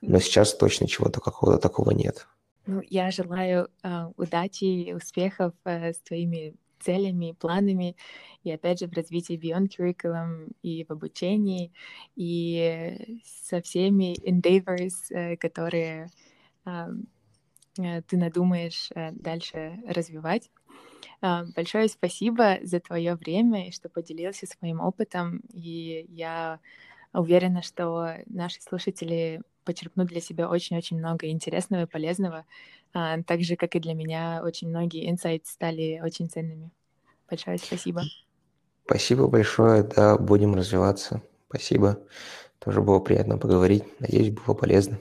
Но 0.01 0.19
сейчас 0.19 0.55
точно 0.55 0.89
чего-то 0.89 1.21
какого-то 1.21 1.59
такого 1.59 1.91
нет. 1.91 2.27
Ну, 2.67 2.83
я 2.89 3.11
желаю 3.11 3.69
э, 3.83 4.07
удачи 4.17 4.65
и 4.65 4.93
успехов 4.93 5.53
э, 5.65 5.93
с 5.93 6.01
твоими 6.01 6.55
целями, 6.81 7.37
планами, 7.39 7.97
и 8.43 8.51
опять 8.51 8.81
же 8.81 8.87
в 8.87 8.93
развитии 8.93 9.39
Beyond 9.39 9.69
Curriculum, 9.79 10.53
и 10.63 10.85
в 10.85 10.91
обучении, 10.91 11.73
и 12.17 13.21
со 13.25 13.61
всеми 13.61 14.15
endeavors, 14.27 15.11
э, 15.11 15.37
которые 15.37 16.09
э, 16.67 16.89
ты 17.77 18.17
надумаешь 18.17 18.91
э, 18.95 19.13
дальше 19.13 19.81
развивать. 19.87 20.51
А, 21.21 21.45
большое 21.57 21.89
спасибо 21.89 22.59
за 22.63 22.81
твое 22.81 23.15
время 23.15 23.69
и 23.69 23.73
что 23.73 23.89
поделился 23.89 24.47
своим 24.47 24.81
опытом. 24.81 25.41
И 25.53 26.07
я 26.09 26.61
уверена, 27.13 27.63
что 27.63 28.17
наши 28.27 28.61
слушатели 28.61 29.43
почерпнут 29.65 30.09
для 30.09 30.21
себя 30.21 30.49
очень-очень 30.49 30.99
много 30.99 31.29
интересного 31.29 31.83
и 31.83 31.87
полезного. 31.87 32.47
А, 32.95 33.23
так 33.23 33.43
же, 33.43 33.57
как 33.57 33.77
и 33.77 33.81
для 33.81 33.95
меня, 33.95 34.41
очень 34.45 34.69
многие 34.69 35.11
инсайты 35.11 35.47
стали 35.47 36.01
очень 36.03 36.29
ценными. 36.29 36.71
Большое 37.29 37.59
спасибо. 37.59 38.03
Спасибо 38.87 39.29
большое, 39.29 39.83
да, 39.83 40.17
будем 40.17 40.55
развиваться. 40.55 41.23
Спасибо. 41.49 41.99
Тоже 42.59 42.81
было 42.81 42.99
приятно 43.01 43.39
поговорить. 43.39 43.85
Надеюсь, 44.01 44.31
было 44.31 44.55
полезно. 44.55 44.99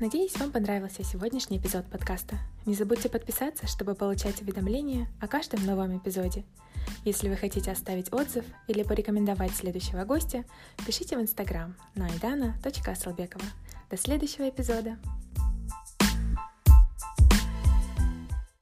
Надеюсь, 0.00 0.38
вам 0.38 0.52
понравился 0.52 1.02
сегодняшний 1.02 1.58
эпизод 1.58 1.84
подкаста. 1.90 2.36
Не 2.66 2.74
забудьте 2.74 3.08
подписаться, 3.08 3.66
чтобы 3.66 3.96
получать 3.96 4.40
уведомления 4.40 5.08
о 5.20 5.26
каждом 5.26 5.66
новом 5.66 5.98
эпизоде. 5.98 6.44
Если 7.08 7.30
вы 7.30 7.36
хотите 7.36 7.70
оставить 7.70 8.12
отзыв 8.12 8.44
или 8.66 8.82
порекомендовать 8.82 9.52
следующего 9.52 10.04
гостя, 10.04 10.44
пишите 10.86 11.16
в 11.16 11.22
Инстаграм 11.22 11.74
на 11.94 12.06
aidana.asalbekova. 12.06 13.46
До 13.90 13.96
следующего 13.96 14.50
эпизода! 14.50 14.98